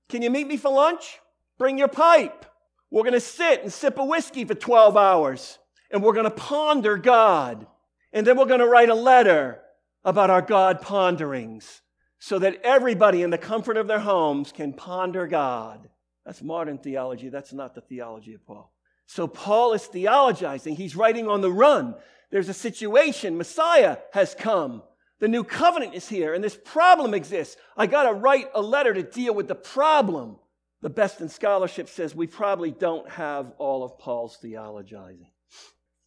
can 0.09 0.21
you 0.21 0.29
meet 0.29 0.47
me 0.47 0.57
for 0.57 0.71
lunch? 0.71 1.19
Bring 1.57 1.77
your 1.77 1.87
pipe. 1.87 2.45
We're 2.89 3.03
going 3.03 3.13
to 3.13 3.19
sit 3.19 3.61
and 3.61 3.71
sip 3.71 3.97
a 3.97 4.05
whiskey 4.05 4.45
for 4.45 4.53
12 4.53 4.97
hours 4.97 5.59
and 5.91 6.03
we're 6.03 6.13
going 6.13 6.25
to 6.25 6.31
ponder 6.31 6.97
God. 6.97 7.67
And 8.13 8.25
then 8.27 8.37
we're 8.37 8.45
going 8.45 8.59
to 8.59 8.67
write 8.67 8.89
a 8.89 8.95
letter 8.95 9.61
about 10.03 10.29
our 10.29 10.41
God 10.41 10.81
ponderings 10.81 11.81
so 12.19 12.39
that 12.39 12.61
everybody 12.63 13.23
in 13.23 13.29
the 13.29 13.37
comfort 13.37 13.77
of 13.77 13.87
their 13.87 13.99
homes 13.99 14.51
can 14.51 14.73
ponder 14.73 15.27
God. 15.27 15.89
That's 16.25 16.41
modern 16.41 16.77
theology. 16.77 17.29
That's 17.29 17.53
not 17.53 17.73
the 17.73 17.81
theology 17.81 18.33
of 18.33 18.45
Paul. 18.45 18.70
So 19.11 19.27
Paul 19.27 19.73
is 19.73 19.89
theologizing. 19.89 20.77
He's 20.77 20.95
writing 20.95 21.27
on 21.27 21.41
the 21.41 21.51
run. 21.51 21.95
There's 22.29 22.47
a 22.47 22.53
situation. 22.53 23.37
Messiah 23.37 23.97
has 24.13 24.33
come. 24.33 24.83
The 25.19 25.27
new 25.27 25.43
covenant 25.43 25.95
is 25.95 26.07
here, 26.07 26.33
and 26.33 26.41
this 26.41 26.57
problem 26.63 27.13
exists. 27.13 27.57
I 27.75 27.87
got 27.87 28.03
to 28.03 28.13
write 28.13 28.47
a 28.55 28.61
letter 28.61 28.93
to 28.93 29.03
deal 29.03 29.35
with 29.35 29.49
the 29.49 29.55
problem. 29.55 30.37
The 30.79 30.89
best 30.89 31.19
in 31.19 31.27
scholarship 31.27 31.89
says 31.89 32.15
we 32.15 32.25
probably 32.25 32.71
don't 32.71 33.07
have 33.09 33.51
all 33.57 33.83
of 33.83 33.99
Paul's 33.99 34.39
theologizing. 34.41 35.27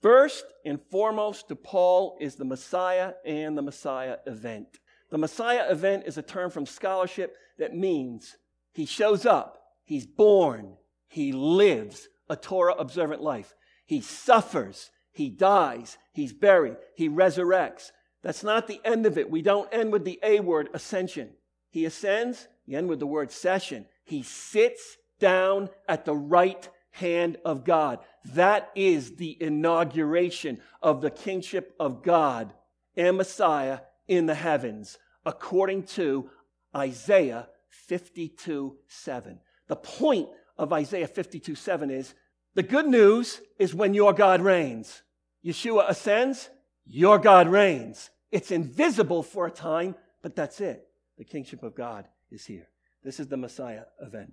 First 0.00 0.46
and 0.64 0.80
foremost 0.90 1.48
to 1.48 1.56
Paul 1.56 2.16
is 2.22 2.36
the 2.36 2.46
Messiah 2.46 3.12
and 3.26 3.56
the 3.56 3.60
Messiah 3.60 4.16
event. 4.26 4.78
The 5.10 5.18
Messiah 5.18 5.70
event 5.70 6.04
is 6.06 6.16
a 6.16 6.22
term 6.22 6.50
from 6.50 6.64
scholarship 6.64 7.36
that 7.58 7.76
means 7.76 8.34
he 8.72 8.86
shows 8.86 9.26
up, 9.26 9.62
he's 9.84 10.06
born, 10.06 10.78
he 11.06 11.32
lives 11.32 12.08
a 12.28 12.36
Torah 12.36 12.74
observant 12.74 13.22
life, 13.22 13.54
he 13.86 14.00
suffers, 14.00 14.90
he 15.12 15.28
dies, 15.28 15.98
he's 16.12 16.32
buried, 16.32 16.76
he 16.94 17.08
resurrects. 17.08 17.90
That's 18.22 18.42
not 18.42 18.66
the 18.66 18.80
end 18.84 19.04
of 19.06 19.18
it. 19.18 19.30
We 19.30 19.42
don't 19.42 19.72
end 19.72 19.92
with 19.92 20.04
the 20.04 20.18
A 20.22 20.40
word, 20.40 20.70
ascension. 20.72 21.30
He 21.70 21.84
ascends, 21.84 22.48
you 22.66 22.78
end 22.78 22.88
with 22.88 23.00
the 23.00 23.06
word 23.06 23.30
session. 23.30 23.86
He 24.04 24.22
sits 24.22 24.96
down 25.20 25.68
at 25.88 26.04
the 26.04 26.14
right 26.14 26.68
hand 26.90 27.36
of 27.44 27.64
God. 27.64 27.98
That 28.34 28.70
is 28.74 29.16
the 29.16 29.36
inauguration 29.40 30.60
of 30.82 31.00
the 31.00 31.10
kingship 31.10 31.74
of 31.78 32.02
God 32.02 32.54
and 32.96 33.16
Messiah 33.16 33.80
in 34.06 34.26
the 34.26 34.34
heavens, 34.34 34.98
according 35.26 35.84
to 35.84 36.30
Isaiah 36.74 37.48
52 37.68 38.76
7. 38.86 39.40
The 39.66 39.76
point 39.76 40.28
of 40.56 40.72
Isaiah 40.72 41.08
52 41.08 41.54
7 41.54 41.90
is 41.90 42.14
the 42.54 42.62
good 42.62 42.86
news 42.86 43.40
is 43.58 43.74
when 43.74 43.94
your 43.94 44.12
God 44.12 44.40
reigns. 44.40 45.02
Yeshua 45.44 45.88
ascends, 45.88 46.48
your 46.86 47.18
God 47.18 47.48
reigns. 47.48 48.10
It's 48.30 48.50
invisible 48.50 49.22
for 49.22 49.46
a 49.46 49.50
time, 49.50 49.94
but 50.22 50.36
that's 50.36 50.60
it. 50.60 50.86
The 51.18 51.24
kingship 51.24 51.62
of 51.62 51.74
God 51.74 52.06
is 52.30 52.46
here. 52.46 52.68
This 53.02 53.20
is 53.20 53.28
the 53.28 53.36
Messiah 53.36 53.84
event. 54.00 54.32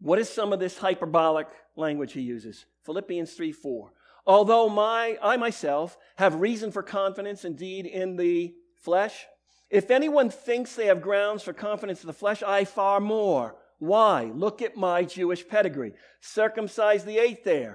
What 0.00 0.18
is 0.18 0.28
some 0.28 0.52
of 0.52 0.60
this 0.60 0.78
hyperbolic 0.78 1.46
language 1.76 2.12
he 2.12 2.20
uses? 2.20 2.66
Philippians 2.84 3.32
3 3.32 3.52
4. 3.52 3.92
Although 4.26 4.68
my, 4.68 5.18
I 5.22 5.36
myself 5.36 5.96
have 6.16 6.36
reason 6.36 6.72
for 6.72 6.82
confidence 6.82 7.44
indeed 7.44 7.86
in 7.86 8.16
the 8.16 8.54
flesh, 8.74 9.26
if 9.70 9.90
anyone 9.90 10.30
thinks 10.30 10.74
they 10.74 10.86
have 10.86 11.02
grounds 11.02 11.42
for 11.42 11.52
confidence 11.52 12.02
in 12.02 12.06
the 12.06 12.12
flesh, 12.12 12.42
I 12.42 12.64
far 12.64 13.00
more. 13.00 13.56
Why? 13.84 14.30
Look 14.34 14.62
at 14.62 14.78
my 14.78 15.04
Jewish 15.04 15.46
pedigree. 15.46 15.92
Circumcised 16.22 17.04
the 17.04 17.18
eighth 17.18 17.44
day. 17.44 17.68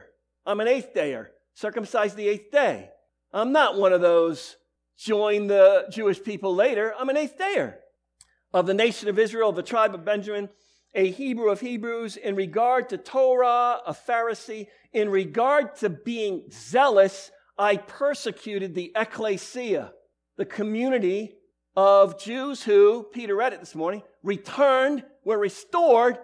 I'm 0.44 0.60
an 0.60 0.68
eighth 0.68 0.96
dayer. 0.96 1.28
Circumcised 1.54 2.16
the 2.16 2.28
eighth 2.28 2.52
day. 2.52 2.90
I'm 3.32 3.52
not 3.52 3.78
one 3.78 3.94
of 3.94 4.02
those 4.02 4.56
join 4.98 5.46
the 5.46 5.86
Jewish 5.92 6.24
people 6.24 6.56
later. 6.56 6.96
I'm 6.98 7.10
an 7.10 7.18
eighth 7.18 7.38
dayer. 7.38 7.76
Of 8.52 8.66
the 8.66 8.74
nation 8.74 9.08
of 9.08 9.20
Israel, 9.20 9.52
the 9.52 9.62
tribe 9.62 9.94
of 9.94 10.04
Benjamin, 10.04 10.50
a 10.96 11.12
Hebrew 11.12 11.52
of 11.52 11.62
Hebrews, 11.62 12.18
in 12.18 12.36
regard 12.36 12.90
to 12.90 12.98
Torah, 12.98 13.80
a 13.86 13.94
Pharisee, 13.94 14.66
in 14.92 15.10
regard 15.10 15.76
to 15.78 15.90
being 15.90 16.46
zealous, 16.52 17.30
I 17.56 17.78
persecuted 17.78 18.74
the 18.74 18.92
ecclesia, 18.96 19.94
the 20.38 20.46
community 20.46 21.36
of 21.82 22.20
Jews 22.20 22.62
who, 22.62 23.04
Peter 23.14 23.34
read 23.34 23.54
it 23.54 23.62
this 23.62 23.74
morning, 23.74 24.04
returned, 24.22 25.02
were 25.24 25.38
restored 25.38 26.20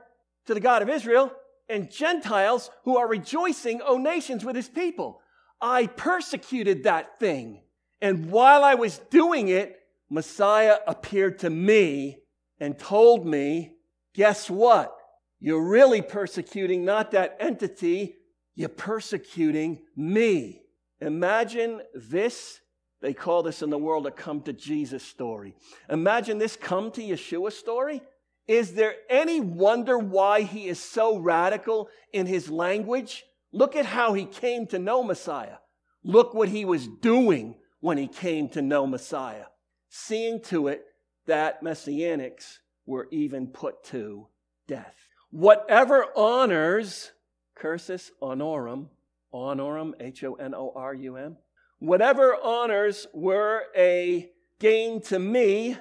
to 0.47 0.53
the 0.53 0.59
God 0.59 0.81
of 0.81 0.89
Israel, 0.89 1.31
and 1.69 1.89
Gentiles 1.89 2.69
who 2.83 2.97
are 2.97 3.07
rejoicing, 3.07 3.79
O 3.81 3.97
nations, 3.97 4.43
with 4.43 4.57
his 4.57 4.67
people. 4.67 5.21
I 5.61 5.87
persecuted 5.87 6.83
that 6.83 7.21
thing. 7.21 7.61
And 8.01 8.31
while 8.31 8.65
I 8.65 8.75
was 8.75 8.97
doing 9.09 9.47
it, 9.47 9.79
Messiah 10.09 10.79
appeared 10.87 11.39
to 11.39 11.49
me 11.49 12.17
and 12.59 12.77
told 12.77 13.25
me 13.25 13.77
guess 14.13 14.49
what? 14.49 14.93
You're 15.39 15.65
really 15.65 16.01
persecuting 16.01 16.83
not 16.83 17.11
that 17.11 17.37
entity, 17.39 18.17
you're 18.55 18.67
persecuting 18.67 19.83
me. 19.95 20.63
Imagine 20.99 21.81
this. 21.93 22.59
They 23.01 23.13
call 23.13 23.43
this 23.43 23.61
in 23.61 23.69
the 23.69 23.77
world 23.77 24.07
a 24.07 24.11
come 24.11 24.41
to 24.41 24.53
Jesus 24.53 25.03
story. 25.03 25.55
Imagine 25.89 26.37
this 26.37 26.55
come 26.55 26.91
to 26.91 27.01
Yeshua 27.01 27.51
story. 27.51 28.01
Is 28.47 28.73
there 28.73 28.95
any 29.09 29.39
wonder 29.39 29.97
why 29.97 30.41
he 30.41 30.67
is 30.67 30.79
so 30.79 31.17
radical 31.17 31.89
in 32.13 32.25
his 32.25 32.49
language? 32.49 33.23
Look 33.51 33.75
at 33.75 33.85
how 33.85 34.13
he 34.13 34.25
came 34.25 34.67
to 34.67 34.79
know 34.79 35.03
Messiah. 35.03 35.57
Look 36.03 36.33
what 36.33 36.49
he 36.49 36.65
was 36.65 36.87
doing 36.87 37.55
when 37.79 37.97
he 37.97 38.07
came 38.07 38.49
to 38.49 38.61
know 38.61 38.85
Messiah. 38.85 39.45
Seeing 39.89 40.41
to 40.43 40.67
it 40.67 40.85
that 41.25 41.63
messianics 41.63 42.59
were 42.85 43.07
even 43.11 43.47
put 43.47 43.83
to 43.85 44.27
death. 44.67 44.95
Whatever 45.31 46.05
honors, 46.15 47.11
cursus 47.55 48.11
honorum, 48.21 48.87
honorum, 49.33 49.93
H 49.99 50.23
O 50.23 50.35
N 50.35 50.53
O 50.53 50.71
R 50.75 50.93
U 50.93 51.15
M, 51.17 51.37
whatever 51.79 52.35
honors 52.41 53.07
were 53.13 53.63
a 53.75 54.29
gain 54.59 55.01
to 55.01 55.19
me, 55.19 55.77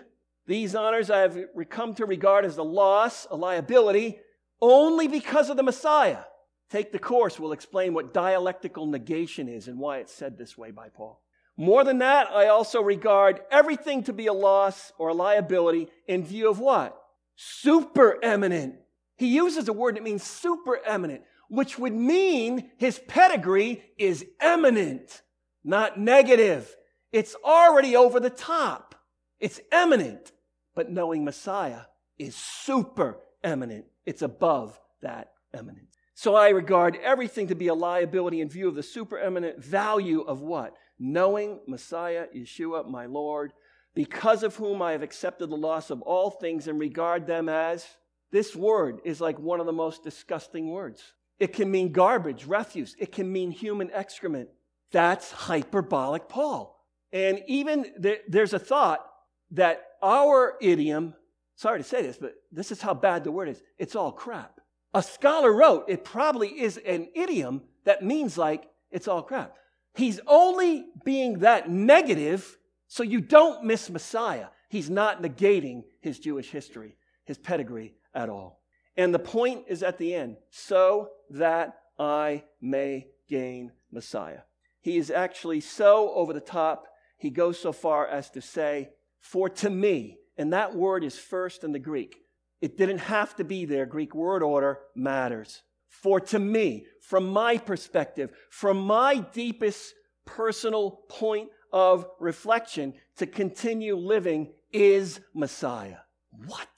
these 0.46 0.74
honors 0.74 1.10
I 1.10 1.20
have 1.20 1.38
come 1.70 1.94
to 1.94 2.06
regard 2.06 2.44
as 2.44 2.58
a 2.58 2.62
loss, 2.62 3.26
a 3.30 3.36
liability, 3.36 4.18
only 4.60 5.08
because 5.08 5.50
of 5.50 5.56
the 5.56 5.62
Messiah. 5.62 6.24
Take 6.70 6.92
the 6.92 6.98
course, 6.98 7.38
we'll 7.38 7.52
explain 7.52 7.94
what 7.94 8.14
dialectical 8.14 8.86
negation 8.86 9.48
is 9.48 9.68
and 9.68 9.78
why 9.78 9.98
it's 9.98 10.12
said 10.12 10.36
this 10.36 10.58
way 10.58 10.70
by 10.70 10.88
Paul. 10.88 11.22
More 11.56 11.84
than 11.84 11.98
that, 11.98 12.30
I 12.32 12.48
also 12.48 12.82
regard 12.82 13.40
everything 13.50 14.02
to 14.04 14.12
be 14.12 14.26
a 14.26 14.32
loss 14.32 14.92
or 14.98 15.08
a 15.08 15.14
liability 15.14 15.88
in 16.08 16.24
view 16.24 16.50
of 16.50 16.58
what? 16.58 17.00
Super 17.36 18.18
eminent. 18.22 18.76
He 19.16 19.28
uses 19.28 19.68
a 19.68 19.72
word 19.72 19.96
that 19.96 20.02
means 20.02 20.24
super 20.24 20.80
eminent, 20.84 21.22
which 21.48 21.78
would 21.78 21.92
mean 21.92 22.70
his 22.76 22.98
pedigree 23.06 23.84
is 23.98 24.24
eminent, 24.40 25.22
not 25.64 25.98
negative. 25.98 26.74
It's 27.12 27.34
already 27.44 27.96
over 27.96 28.20
the 28.20 28.30
top. 28.30 28.94
It's 29.40 29.60
eminent. 29.72 30.32
But 30.74 30.90
knowing 30.90 31.24
Messiah 31.24 31.82
is 32.18 32.34
super 32.34 33.18
eminent. 33.42 33.86
It's 34.06 34.22
above 34.22 34.78
that 35.02 35.32
eminence. 35.52 35.94
So 36.14 36.34
I 36.34 36.50
regard 36.50 36.96
everything 37.02 37.48
to 37.48 37.54
be 37.54 37.68
a 37.68 37.74
liability 37.74 38.40
in 38.40 38.48
view 38.48 38.68
of 38.68 38.74
the 38.74 38.82
supereminent 38.82 39.58
value 39.58 40.20
of 40.20 40.42
what? 40.42 40.74
Knowing 40.98 41.60
Messiah, 41.66 42.26
Yeshua, 42.34 42.88
my 42.88 43.06
Lord, 43.06 43.52
because 43.94 44.42
of 44.42 44.56
whom 44.56 44.80
I 44.80 44.92
have 44.92 45.02
accepted 45.02 45.48
the 45.50 45.56
loss 45.56 45.90
of 45.90 46.02
all 46.02 46.30
things 46.30 46.68
and 46.68 46.78
regard 46.78 47.26
them 47.26 47.48
as. 47.48 47.86
This 48.30 48.54
word 48.54 49.00
is 49.04 49.20
like 49.20 49.38
one 49.38 49.60
of 49.60 49.66
the 49.66 49.72
most 49.72 50.02
disgusting 50.02 50.70
words. 50.70 51.02
It 51.38 51.52
can 51.52 51.70
mean 51.70 51.92
garbage, 51.92 52.46
refuse. 52.46 52.94
It 52.98 53.12
can 53.12 53.30
mean 53.30 53.50
human 53.50 53.90
excrement. 53.92 54.48
That's 54.94 55.32
hyperbolic 55.32 56.28
Paul. 56.28 56.80
And 57.12 57.42
even 57.48 57.86
there's 58.28 58.54
a 58.54 58.60
thought 58.60 59.04
that 59.50 59.82
our 60.00 60.54
idiom, 60.60 61.14
sorry 61.56 61.80
to 61.80 61.84
say 61.84 62.00
this, 62.00 62.16
but 62.16 62.34
this 62.52 62.70
is 62.70 62.80
how 62.80 62.94
bad 62.94 63.24
the 63.24 63.32
word 63.32 63.48
is. 63.48 63.60
It's 63.76 63.96
all 63.96 64.12
crap. 64.12 64.60
A 64.94 65.02
scholar 65.02 65.52
wrote, 65.52 65.86
it 65.88 66.04
probably 66.04 66.60
is 66.60 66.76
an 66.76 67.08
idiom 67.16 67.62
that 67.82 68.04
means 68.04 68.38
like 68.38 68.70
it's 68.92 69.08
all 69.08 69.22
crap. 69.22 69.56
He's 69.96 70.20
only 70.28 70.86
being 71.04 71.40
that 71.40 71.68
negative 71.68 72.56
so 72.86 73.02
you 73.02 73.20
don't 73.20 73.64
miss 73.64 73.90
Messiah. 73.90 74.46
He's 74.68 74.90
not 74.90 75.20
negating 75.20 75.82
his 76.02 76.20
Jewish 76.20 76.50
history, 76.50 76.94
his 77.24 77.36
pedigree 77.36 77.96
at 78.14 78.28
all. 78.28 78.60
And 78.96 79.12
the 79.12 79.18
point 79.18 79.64
is 79.66 79.82
at 79.82 79.98
the 79.98 80.14
end, 80.14 80.36
so 80.50 81.08
that 81.30 81.80
I 81.98 82.44
may 82.60 83.08
gain 83.28 83.72
Messiah. 83.90 84.42
He 84.84 84.98
is 84.98 85.10
actually 85.10 85.62
so 85.62 86.12
over 86.12 86.34
the 86.34 86.40
top, 86.40 86.88
he 87.16 87.30
goes 87.30 87.58
so 87.58 87.72
far 87.72 88.06
as 88.06 88.28
to 88.32 88.42
say, 88.42 88.90
For 89.18 89.48
to 89.48 89.70
me, 89.70 90.18
and 90.36 90.52
that 90.52 90.76
word 90.76 91.04
is 91.04 91.18
first 91.18 91.64
in 91.64 91.72
the 91.72 91.78
Greek. 91.78 92.18
It 92.60 92.76
didn't 92.76 92.98
have 92.98 93.34
to 93.36 93.44
be 93.44 93.64
there. 93.64 93.86
Greek 93.86 94.14
word 94.14 94.42
order 94.42 94.80
matters. 94.94 95.62
For 95.88 96.20
to 96.20 96.38
me, 96.38 96.84
from 97.00 97.26
my 97.28 97.56
perspective, 97.56 98.30
from 98.50 98.78
my 98.78 99.20
deepest 99.32 99.94
personal 100.26 101.00
point 101.08 101.48
of 101.72 102.06
reflection, 102.20 102.92
to 103.16 103.26
continue 103.26 103.96
living 103.96 104.52
is 104.70 105.18
Messiah. 105.32 106.00
What? 106.30 106.68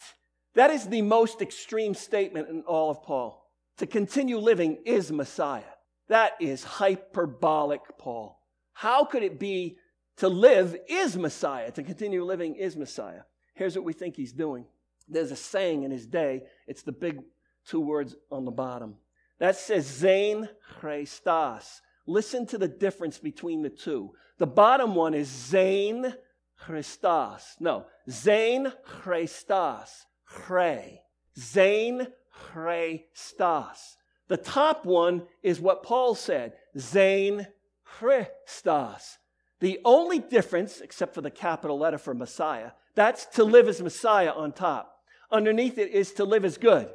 That 0.55 0.71
is 0.71 0.87
the 0.87 1.03
most 1.03 1.43
extreme 1.43 1.95
statement 1.95 2.51
in 2.51 2.63
all 2.69 2.89
of 2.89 3.03
Paul. 3.03 3.51
To 3.79 3.87
continue 3.87 4.39
living 4.39 4.79
is 4.87 5.11
Messiah. 5.11 5.65
That 6.09 6.33
is 6.41 6.63
hyperbolic, 6.65 7.81
Paul. 7.99 8.41
How 8.73 9.05
could 9.05 9.23
it 9.23 9.39
be 9.39 9.79
to 10.19 10.29
live 10.29 10.77
is 10.89 11.17
Messiah? 11.17 11.71
To 11.73 11.83
continue 11.83 12.25
living 12.25 12.57
is 12.57 12.77
Messiah. 12.77 13.23
Here's 13.55 13.75
what 13.75 13.85
we 13.85 13.93
think 13.93 14.17
he's 14.17 14.33
doing 14.33 14.67
there's 15.09 15.31
a 15.31 15.37
saying 15.37 15.85
in 15.85 15.91
his 15.91 16.07
day, 16.07 16.43
it's 16.67 16.83
the 16.83 16.93
big 16.93 17.21
two 17.65 17.81
words 17.81 18.17
on 18.31 18.45
the 18.45 18.51
bottom. 18.51 18.97
That 19.39 19.57
says 19.57 19.87
Zain 19.87 20.49
Christos. 20.79 21.81
Listen 22.07 22.47
to 22.47 22.59
the 22.59 22.69
difference 22.69 23.19
between 23.19 23.63
the 23.63 23.71
two. 23.71 24.13
The 24.39 24.47
bottom 24.47 24.95
one 24.95 25.15
is 25.15 25.29
Zain 25.29 26.15
Christos. 26.59 27.57
No, 27.61 27.87
Zain 28.11 28.73
Christos. 28.85 30.07
Chre. 30.29 30.99
Zain 31.39 32.07
Christos. 32.33 33.97
The 34.29 34.37
top 34.37 34.85
one 34.85 35.23
is 35.43 35.61
what 35.61 35.83
Paul 35.83 36.15
said, 36.15 36.55
Zain 36.79 37.47
Christos. 37.85 39.19
The 39.61 39.79
only 39.85 40.19
difference, 40.19 40.81
except 40.81 41.15
for 41.15 41.21
the 41.21 41.31
capital 41.31 41.79
letter 41.79 41.99
for 41.99 42.15
Messiah, 42.15 42.73
that's 42.95 43.27
to 43.37 43.45
live 43.45 43.69
as 43.69 43.81
Messiah 43.81 44.33
on 44.33 44.53
top. 44.53 44.93
Underneath 45.31 45.79
it 45.79 45.91
is 45.93 46.13
to 46.15 46.25
live 46.25 46.45
as 46.45 46.59
good. 46.59 46.89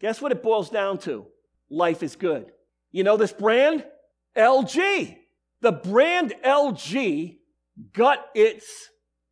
Guess 0.00 0.20
what 0.20 0.32
it 0.32 0.42
boils 0.42 0.70
down 0.70 0.98
to? 0.98 1.26
Life 1.70 2.02
is 2.02 2.16
good. 2.16 2.52
You 2.90 3.04
know 3.04 3.16
this 3.16 3.32
brand? 3.32 3.84
LG. 4.36 5.16
The 5.60 5.72
brand 5.72 6.34
LG 6.44 7.38
got 7.92 8.26
its 8.34 8.66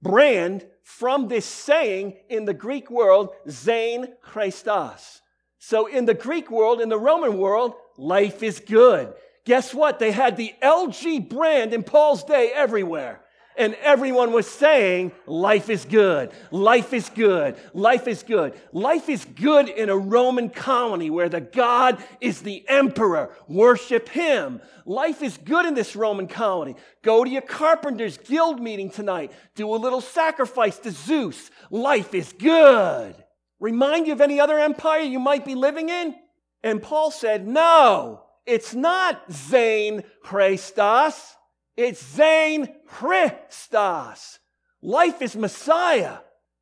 brand 0.02 0.66
from 0.82 1.28
this 1.28 1.46
saying 1.46 2.16
in 2.28 2.44
the 2.44 2.54
Greek 2.54 2.90
world, 2.90 3.30
Zain 3.48 4.08
Christos. 4.22 5.20
So 5.68 5.87
in 5.87 6.05
the 6.05 6.14
Greek 6.14 6.48
world, 6.48 6.81
in 6.81 6.88
the 6.88 6.96
Roman 6.96 7.38
world, 7.38 7.74
life 7.96 8.44
is 8.44 8.61
good. 8.61 9.12
Guess 9.44 9.74
what? 9.74 9.98
They 9.98 10.12
had 10.12 10.37
the 10.37 10.55
LG 10.62 11.29
brand 11.29 11.74
in 11.74 11.83
Paul's 11.83 12.22
day 12.22 12.52
everywhere. 12.55 13.20
And 13.57 13.74
everyone 13.83 14.31
was 14.31 14.46
saying, 14.46 15.11
life 15.26 15.68
is 15.68 15.85
good, 15.85 16.31
life 16.52 16.92
is 16.92 17.09
good, 17.09 17.57
life 17.74 18.07
is 18.07 18.22
good. 18.22 18.55
Life 18.72 19.09
is 19.09 19.24
good 19.24 19.68
in 19.68 19.88
a 19.88 19.96
Roman 19.96 20.50
colony 20.50 21.11
where 21.11 21.29
the 21.29 21.40
God 21.40 22.00
is 22.20 22.42
the 22.42 22.64
emperor. 22.68 23.31
Worship 23.48 24.09
him. 24.09 24.61
Life 24.85 25.20
is 25.20 25.37
good 25.37 25.66
in 25.66 25.74
this 25.74 25.96
Roman 25.96 26.29
colony. 26.29 26.76
Go 27.02 27.24
to 27.24 27.31
your 27.31 27.42
carpenter's 27.42 28.18
guild 28.18 28.62
meeting 28.62 28.88
tonight. 28.88 29.33
Do 29.57 29.74
a 29.74 29.74
little 29.74 30.00
sacrifice 30.00 30.79
to 30.79 30.92
Zeus. 30.92 31.50
Life 31.72 32.14
is 32.14 32.33
good. 32.38 33.16
Remind 33.60 34.06
you 34.06 34.12
of 34.12 34.20
any 34.20 34.38
other 34.38 34.58
empire 34.58 35.00
you 35.00 35.18
might 35.18 35.44
be 35.44 35.54
living 35.54 35.88
in? 35.88 36.14
And 36.62 36.82
Paul 36.82 37.10
said, 37.10 37.46
no, 37.46 38.22
it's 38.44 38.74
not 38.74 39.22
Zain 39.32 40.02
Christos. 40.22 41.36
It's 41.76 42.04
Zain 42.04 42.68
Christos. 42.86 44.38
Life 44.82 45.22
is 45.22 45.36
Messiah. 45.36 46.18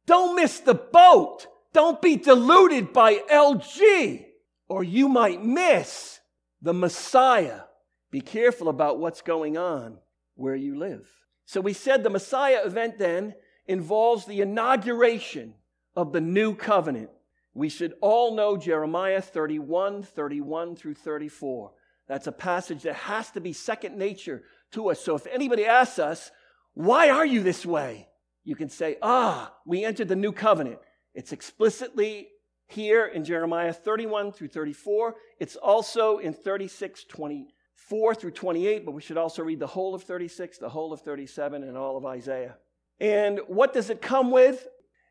Don't 0.06 0.36
miss 0.36 0.60
the 0.60 0.74
boat. 0.74 1.46
Don't 1.72 2.00
be 2.00 2.16
deluded 2.16 2.92
by 2.92 3.16
LG, 3.30 4.24
or 4.68 4.84
you 4.84 5.08
might 5.08 5.44
miss 5.44 6.20
the 6.62 6.72
Messiah. 6.74 7.62
Be 8.10 8.20
careful 8.20 8.68
about 8.68 8.98
what's 8.98 9.22
going 9.22 9.56
on 9.56 9.98
where 10.36 10.54
you 10.54 10.78
live. 10.78 11.08
So 11.46 11.60
we 11.60 11.72
said 11.72 12.02
the 12.02 12.10
Messiah 12.10 12.64
event 12.64 12.98
then 12.98 13.34
involves 13.66 14.24
the 14.24 14.40
inauguration 14.40 15.54
of 15.96 16.12
the 16.12 16.20
new 16.20 16.54
covenant. 16.54 17.10
We 17.54 17.68
should 17.68 17.94
all 18.00 18.34
know 18.34 18.56
Jeremiah 18.56 19.22
31, 19.22 20.02
31 20.02 20.76
through 20.76 20.94
34. 20.94 21.72
That's 22.08 22.26
a 22.26 22.32
passage 22.32 22.82
that 22.82 22.96
has 22.96 23.30
to 23.30 23.40
be 23.40 23.52
second 23.52 23.96
nature 23.96 24.42
to 24.72 24.90
us. 24.90 25.00
So 25.00 25.14
if 25.14 25.26
anybody 25.26 25.64
asks 25.64 25.98
us, 25.98 26.30
why 26.74 27.10
are 27.10 27.24
you 27.24 27.42
this 27.42 27.64
way? 27.64 28.08
You 28.42 28.56
can 28.56 28.68
say, 28.68 28.98
ah, 29.00 29.54
we 29.64 29.84
entered 29.84 30.08
the 30.08 30.16
new 30.16 30.32
covenant. 30.32 30.78
It's 31.14 31.32
explicitly 31.32 32.28
here 32.66 33.06
in 33.06 33.24
Jeremiah 33.24 33.72
31 33.72 34.32
through 34.32 34.48
34. 34.48 35.14
It's 35.38 35.56
also 35.56 36.18
in 36.18 36.34
36, 36.34 37.04
24 37.04 38.14
through 38.14 38.32
28, 38.32 38.84
but 38.84 38.92
we 38.92 39.00
should 39.00 39.16
also 39.16 39.42
read 39.42 39.60
the 39.60 39.66
whole 39.66 39.94
of 39.94 40.02
36, 40.02 40.58
the 40.58 40.68
whole 40.68 40.92
of 40.92 41.00
37, 41.00 41.62
and 41.62 41.76
all 41.76 41.96
of 41.96 42.04
Isaiah. 42.04 42.56
And 43.00 43.40
what 43.46 43.72
does 43.72 43.90
it 43.90 44.02
come 44.02 44.30
with? 44.30 44.66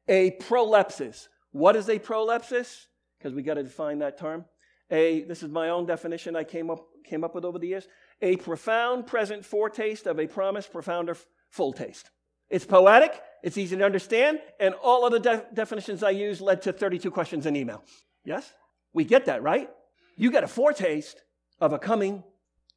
A 0.08 0.32
prolepsis. 0.32 1.28
What 1.52 1.76
is 1.76 1.88
a 1.90 2.00
prolepsis? 2.00 2.86
Because 3.18 3.34
we 3.34 3.44
got 3.44 3.56
to 3.56 3.64
define 3.64 4.00
that 4.00 4.18
term. 4.18 4.46
A, 4.92 5.24
this 5.24 5.44
is 5.44 5.50
my 5.50 5.70
own 5.70 5.86
definition 5.86 6.36
I 6.36 6.44
came 6.44 6.70
up, 6.70 6.86
came 7.06 7.24
up 7.24 7.36
with 7.36 7.46
over 7.46 7.60
the 7.60 7.68
years 7.68 7.88
a 8.22 8.38
profound 8.38 9.06
present 9.06 9.46
foretaste 9.46 10.08
of 10.08 10.20
a 10.20 10.28
promised 10.28 10.72
profounder 10.72 11.18
full 11.50 11.74
taste. 11.74 12.10
It's 12.50 12.66
poetic, 12.66 13.22
it's 13.44 13.58
easy 13.58 13.76
to 13.76 13.84
understand, 13.84 14.40
and 14.60 14.74
all 14.76 15.06
of 15.06 15.12
the 15.12 15.20
de- 15.20 15.46
definitions 15.54 16.04
I 16.04 16.12
use 16.12 16.40
led 16.40 16.62
to 16.64 16.74
32 16.74 17.12
questions 17.12 17.46
in 17.46 17.56
email. 17.56 17.84
Yes? 18.24 18.52
We 18.94 19.04
get 19.04 19.26
that, 19.26 19.44
right? 19.44 19.70
You 20.16 20.32
get 20.32 20.44
a 20.44 20.48
foretaste 20.48 21.22
of 21.60 21.74
a 21.74 21.80
coming 21.80 22.24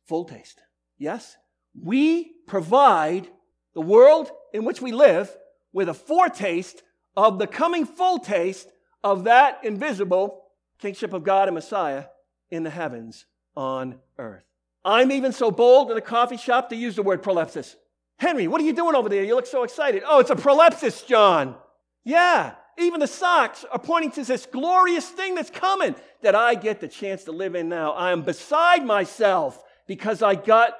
full 0.06 0.24
taste. 0.24 0.60
Yes? 0.98 1.36
We 1.80 2.32
provide 2.46 3.28
the 3.74 3.82
world 3.82 4.30
in 4.52 4.64
which 4.64 4.80
we 4.80 4.92
live 4.92 5.36
with 5.72 5.88
a 5.88 5.94
foretaste 5.94 6.82
of 7.16 7.38
the 7.38 7.46
coming 7.46 7.86
full 7.86 8.18
taste 8.18 8.68
of 9.02 9.24
that 9.24 9.60
invisible 9.64 10.44
kingship 10.78 11.12
of 11.12 11.24
God 11.24 11.48
and 11.48 11.54
Messiah 11.54 12.06
in 12.50 12.62
the 12.62 12.70
heavens 12.70 13.26
on 13.56 13.98
earth. 14.18 14.44
I'm 14.84 15.10
even 15.10 15.32
so 15.32 15.50
bold 15.50 15.90
in 15.90 15.96
a 15.96 16.02
coffee 16.02 16.36
shop 16.36 16.68
to 16.70 16.76
use 16.76 16.96
the 16.96 17.02
word 17.02 17.22
prolepsis. 17.22 17.74
Henry, 18.18 18.46
what 18.46 18.60
are 18.60 18.64
you 18.64 18.72
doing 18.72 18.94
over 18.94 19.08
there? 19.08 19.24
You 19.24 19.34
look 19.34 19.46
so 19.46 19.62
excited. 19.62 20.02
Oh, 20.06 20.20
it's 20.20 20.30
a 20.30 20.36
prolepsis, 20.36 21.06
John. 21.06 21.56
Yeah, 22.04 22.54
even 22.78 23.00
the 23.00 23.06
socks 23.06 23.64
are 23.70 23.78
pointing 23.78 24.10
to 24.12 24.24
this 24.24 24.46
glorious 24.46 25.08
thing 25.08 25.34
that's 25.34 25.50
coming 25.50 25.96
that 26.22 26.34
I 26.34 26.54
get 26.54 26.80
the 26.80 26.88
chance 26.88 27.24
to 27.24 27.32
live 27.32 27.54
in 27.54 27.68
now. 27.68 27.92
I 27.92 28.12
am 28.12 28.22
beside 28.22 28.84
myself 28.84 29.62
because 29.86 30.22
I 30.22 30.34
got 30.34 30.76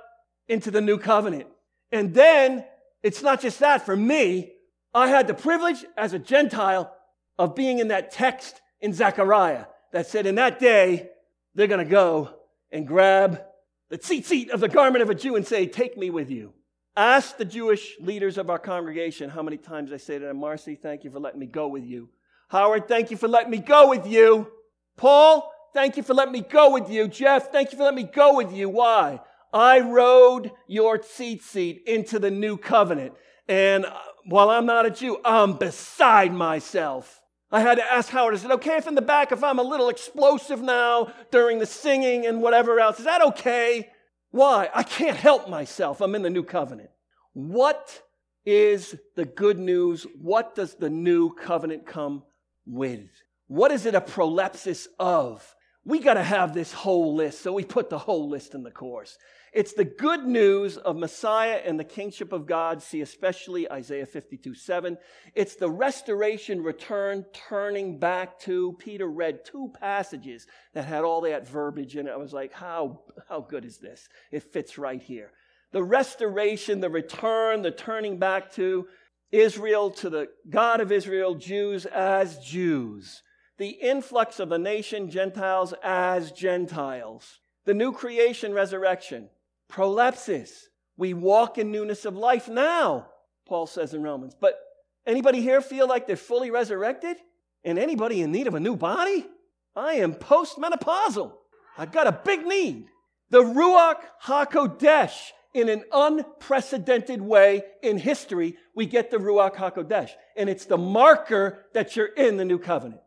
into 0.48 0.70
the 0.70 0.80
new 0.80 0.98
covenant. 0.98 1.46
And 1.90 2.14
then 2.14 2.64
it's 3.02 3.22
not 3.22 3.40
just 3.40 3.60
that 3.60 3.84
for 3.84 3.96
me. 3.96 4.52
I 4.96 5.08
had 5.08 5.26
the 5.26 5.34
privilege 5.34 5.84
as 5.98 6.14
a 6.14 6.18
Gentile 6.18 6.90
of 7.38 7.54
being 7.54 7.80
in 7.80 7.88
that 7.88 8.10
text 8.10 8.62
in 8.80 8.94
Zechariah 8.94 9.66
that 9.92 10.06
said, 10.06 10.24
in 10.24 10.36
that 10.36 10.58
day, 10.58 11.10
they're 11.54 11.66
going 11.66 11.84
to 11.84 11.90
go 11.90 12.30
and 12.72 12.88
grab 12.88 13.42
the 13.90 13.98
tzitzit 13.98 14.48
of 14.48 14.60
the 14.60 14.68
garment 14.68 15.02
of 15.02 15.10
a 15.10 15.14
Jew 15.14 15.36
and 15.36 15.46
say, 15.46 15.66
Take 15.66 15.98
me 15.98 16.08
with 16.08 16.30
you. 16.30 16.54
Ask 16.96 17.36
the 17.36 17.44
Jewish 17.44 17.94
leaders 18.00 18.38
of 18.38 18.48
our 18.48 18.58
congregation 18.58 19.28
how 19.28 19.42
many 19.42 19.58
times 19.58 19.92
I 19.92 19.98
say 19.98 20.18
to 20.18 20.24
them, 20.24 20.38
Marcy, 20.38 20.74
thank 20.74 21.04
you 21.04 21.10
for 21.10 21.20
letting 21.20 21.40
me 21.40 21.46
go 21.46 21.68
with 21.68 21.84
you. 21.84 22.08
Howard, 22.48 22.88
thank 22.88 23.10
you 23.10 23.18
for 23.18 23.28
letting 23.28 23.50
me 23.50 23.58
go 23.58 23.90
with 23.90 24.06
you. 24.06 24.50
Paul, 24.96 25.52
thank 25.74 25.98
you 25.98 26.02
for 26.04 26.14
letting 26.14 26.32
me 26.32 26.40
go 26.40 26.70
with 26.70 26.88
you. 26.88 27.06
Jeff, 27.06 27.52
thank 27.52 27.70
you 27.70 27.76
for 27.76 27.84
letting 27.84 28.02
me 28.02 28.10
go 28.10 28.34
with 28.34 28.50
you. 28.50 28.70
Why? 28.70 29.20
I 29.52 29.80
rode 29.80 30.52
your 30.66 30.96
tzitzit 30.96 31.84
into 31.84 32.18
the 32.18 32.30
new 32.30 32.56
covenant. 32.56 33.12
And 33.46 33.84
uh, 33.84 33.92
while 34.26 34.50
I'm 34.50 34.66
not 34.66 34.86
a 34.86 34.90
Jew, 34.90 35.18
I'm 35.24 35.54
beside 35.54 36.32
myself. 36.32 37.20
I 37.50 37.60
had 37.60 37.76
to 37.76 37.92
ask 37.92 38.10
Howard, 38.10 38.34
is 38.34 38.44
it 38.44 38.50
okay 38.50 38.76
if 38.76 38.88
in 38.88 38.96
the 38.96 39.02
back, 39.02 39.30
if 39.30 39.44
I'm 39.44 39.60
a 39.60 39.62
little 39.62 39.88
explosive 39.88 40.60
now 40.60 41.12
during 41.30 41.58
the 41.58 41.66
singing 41.66 42.26
and 42.26 42.42
whatever 42.42 42.80
else? 42.80 42.98
Is 42.98 43.04
that 43.04 43.22
okay? 43.22 43.88
Why? 44.30 44.68
I 44.74 44.82
can't 44.82 45.16
help 45.16 45.48
myself. 45.48 46.00
I'm 46.00 46.14
in 46.14 46.22
the 46.22 46.30
new 46.30 46.42
covenant. 46.42 46.90
What 47.32 48.02
is 48.44 48.96
the 49.14 49.24
good 49.24 49.58
news? 49.58 50.06
What 50.20 50.54
does 50.54 50.74
the 50.74 50.90
new 50.90 51.30
covenant 51.30 51.86
come 51.86 52.24
with? 52.66 53.08
What 53.46 53.70
is 53.70 53.86
it 53.86 53.94
a 53.94 54.00
prolepsis 54.00 54.88
of? 54.98 55.54
We 55.84 56.00
got 56.00 56.14
to 56.14 56.22
have 56.22 56.52
this 56.52 56.72
whole 56.72 57.14
list, 57.14 57.42
so 57.42 57.52
we 57.52 57.64
put 57.64 57.90
the 57.90 57.98
whole 57.98 58.28
list 58.28 58.54
in 58.54 58.64
the 58.64 58.72
course. 58.72 59.16
It's 59.56 59.72
the 59.72 59.86
good 59.86 60.26
news 60.26 60.76
of 60.76 60.98
Messiah 60.98 61.62
and 61.64 61.80
the 61.80 61.84
kingship 61.84 62.30
of 62.34 62.44
God. 62.44 62.82
See 62.82 63.00
especially 63.00 63.72
Isaiah 63.72 64.04
52 64.04 64.52
7. 64.52 64.98
It's 65.34 65.56
the 65.56 65.70
restoration, 65.70 66.62
return, 66.62 67.24
turning 67.32 67.98
back 67.98 68.38
to. 68.40 68.76
Peter 68.78 69.06
read 69.06 69.46
two 69.46 69.72
passages 69.80 70.46
that 70.74 70.84
had 70.84 71.04
all 71.04 71.22
that 71.22 71.48
verbiage 71.48 71.96
in 71.96 72.06
it. 72.06 72.10
I 72.10 72.18
was 72.18 72.34
like, 72.34 72.52
how, 72.52 73.00
how 73.30 73.40
good 73.40 73.64
is 73.64 73.78
this? 73.78 74.10
It 74.30 74.42
fits 74.52 74.76
right 74.76 75.02
here. 75.02 75.30
The 75.72 75.82
restoration, 75.82 76.80
the 76.80 76.90
return, 76.90 77.62
the 77.62 77.70
turning 77.70 78.18
back 78.18 78.52
to 78.56 78.86
Israel, 79.32 79.88
to 79.92 80.10
the 80.10 80.26
God 80.50 80.82
of 80.82 80.92
Israel, 80.92 81.34
Jews 81.34 81.86
as 81.86 82.38
Jews. 82.40 83.22
The 83.56 83.70
influx 83.70 84.38
of 84.38 84.50
the 84.50 84.58
nation, 84.58 85.08
Gentiles 85.08 85.72
as 85.82 86.30
Gentiles. 86.30 87.40
The 87.64 87.72
new 87.72 87.92
creation, 87.92 88.52
resurrection 88.52 89.30
Prolepsis. 89.70 90.50
We 90.96 91.14
walk 91.14 91.58
in 91.58 91.70
newness 91.70 92.04
of 92.04 92.16
life 92.16 92.48
now, 92.48 93.08
Paul 93.46 93.66
says 93.66 93.94
in 93.94 94.02
Romans. 94.02 94.34
But 94.38 94.58
anybody 95.06 95.40
here 95.40 95.60
feel 95.60 95.88
like 95.88 96.06
they're 96.06 96.16
fully 96.16 96.50
resurrected? 96.50 97.16
And 97.64 97.78
anybody 97.78 98.22
in 98.22 98.32
need 98.32 98.46
of 98.46 98.54
a 98.54 98.60
new 98.60 98.76
body? 98.76 99.26
I 99.74 99.94
am 99.94 100.14
postmenopausal. 100.14 101.32
I've 101.76 101.92
got 101.92 102.06
a 102.06 102.20
big 102.24 102.46
need. 102.46 102.86
The 103.30 103.42
Ruach 103.42 104.00
HaKodesh, 104.24 105.32
in 105.52 105.68
an 105.68 105.84
unprecedented 105.92 107.20
way 107.20 107.62
in 107.82 107.98
history, 107.98 108.56
we 108.74 108.86
get 108.86 109.10
the 109.10 109.18
Ruach 109.18 109.56
HaKodesh. 109.56 110.10
And 110.36 110.48
it's 110.48 110.66
the 110.66 110.78
marker 110.78 111.66
that 111.74 111.96
you're 111.96 112.06
in 112.06 112.36
the 112.36 112.44
new 112.44 112.58
covenant. 112.58 113.00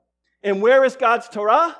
And 0.43 0.61
where 0.61 0.83
is 0.83 0.95
God's 0.95 1.29
Torah? 1.29 1.75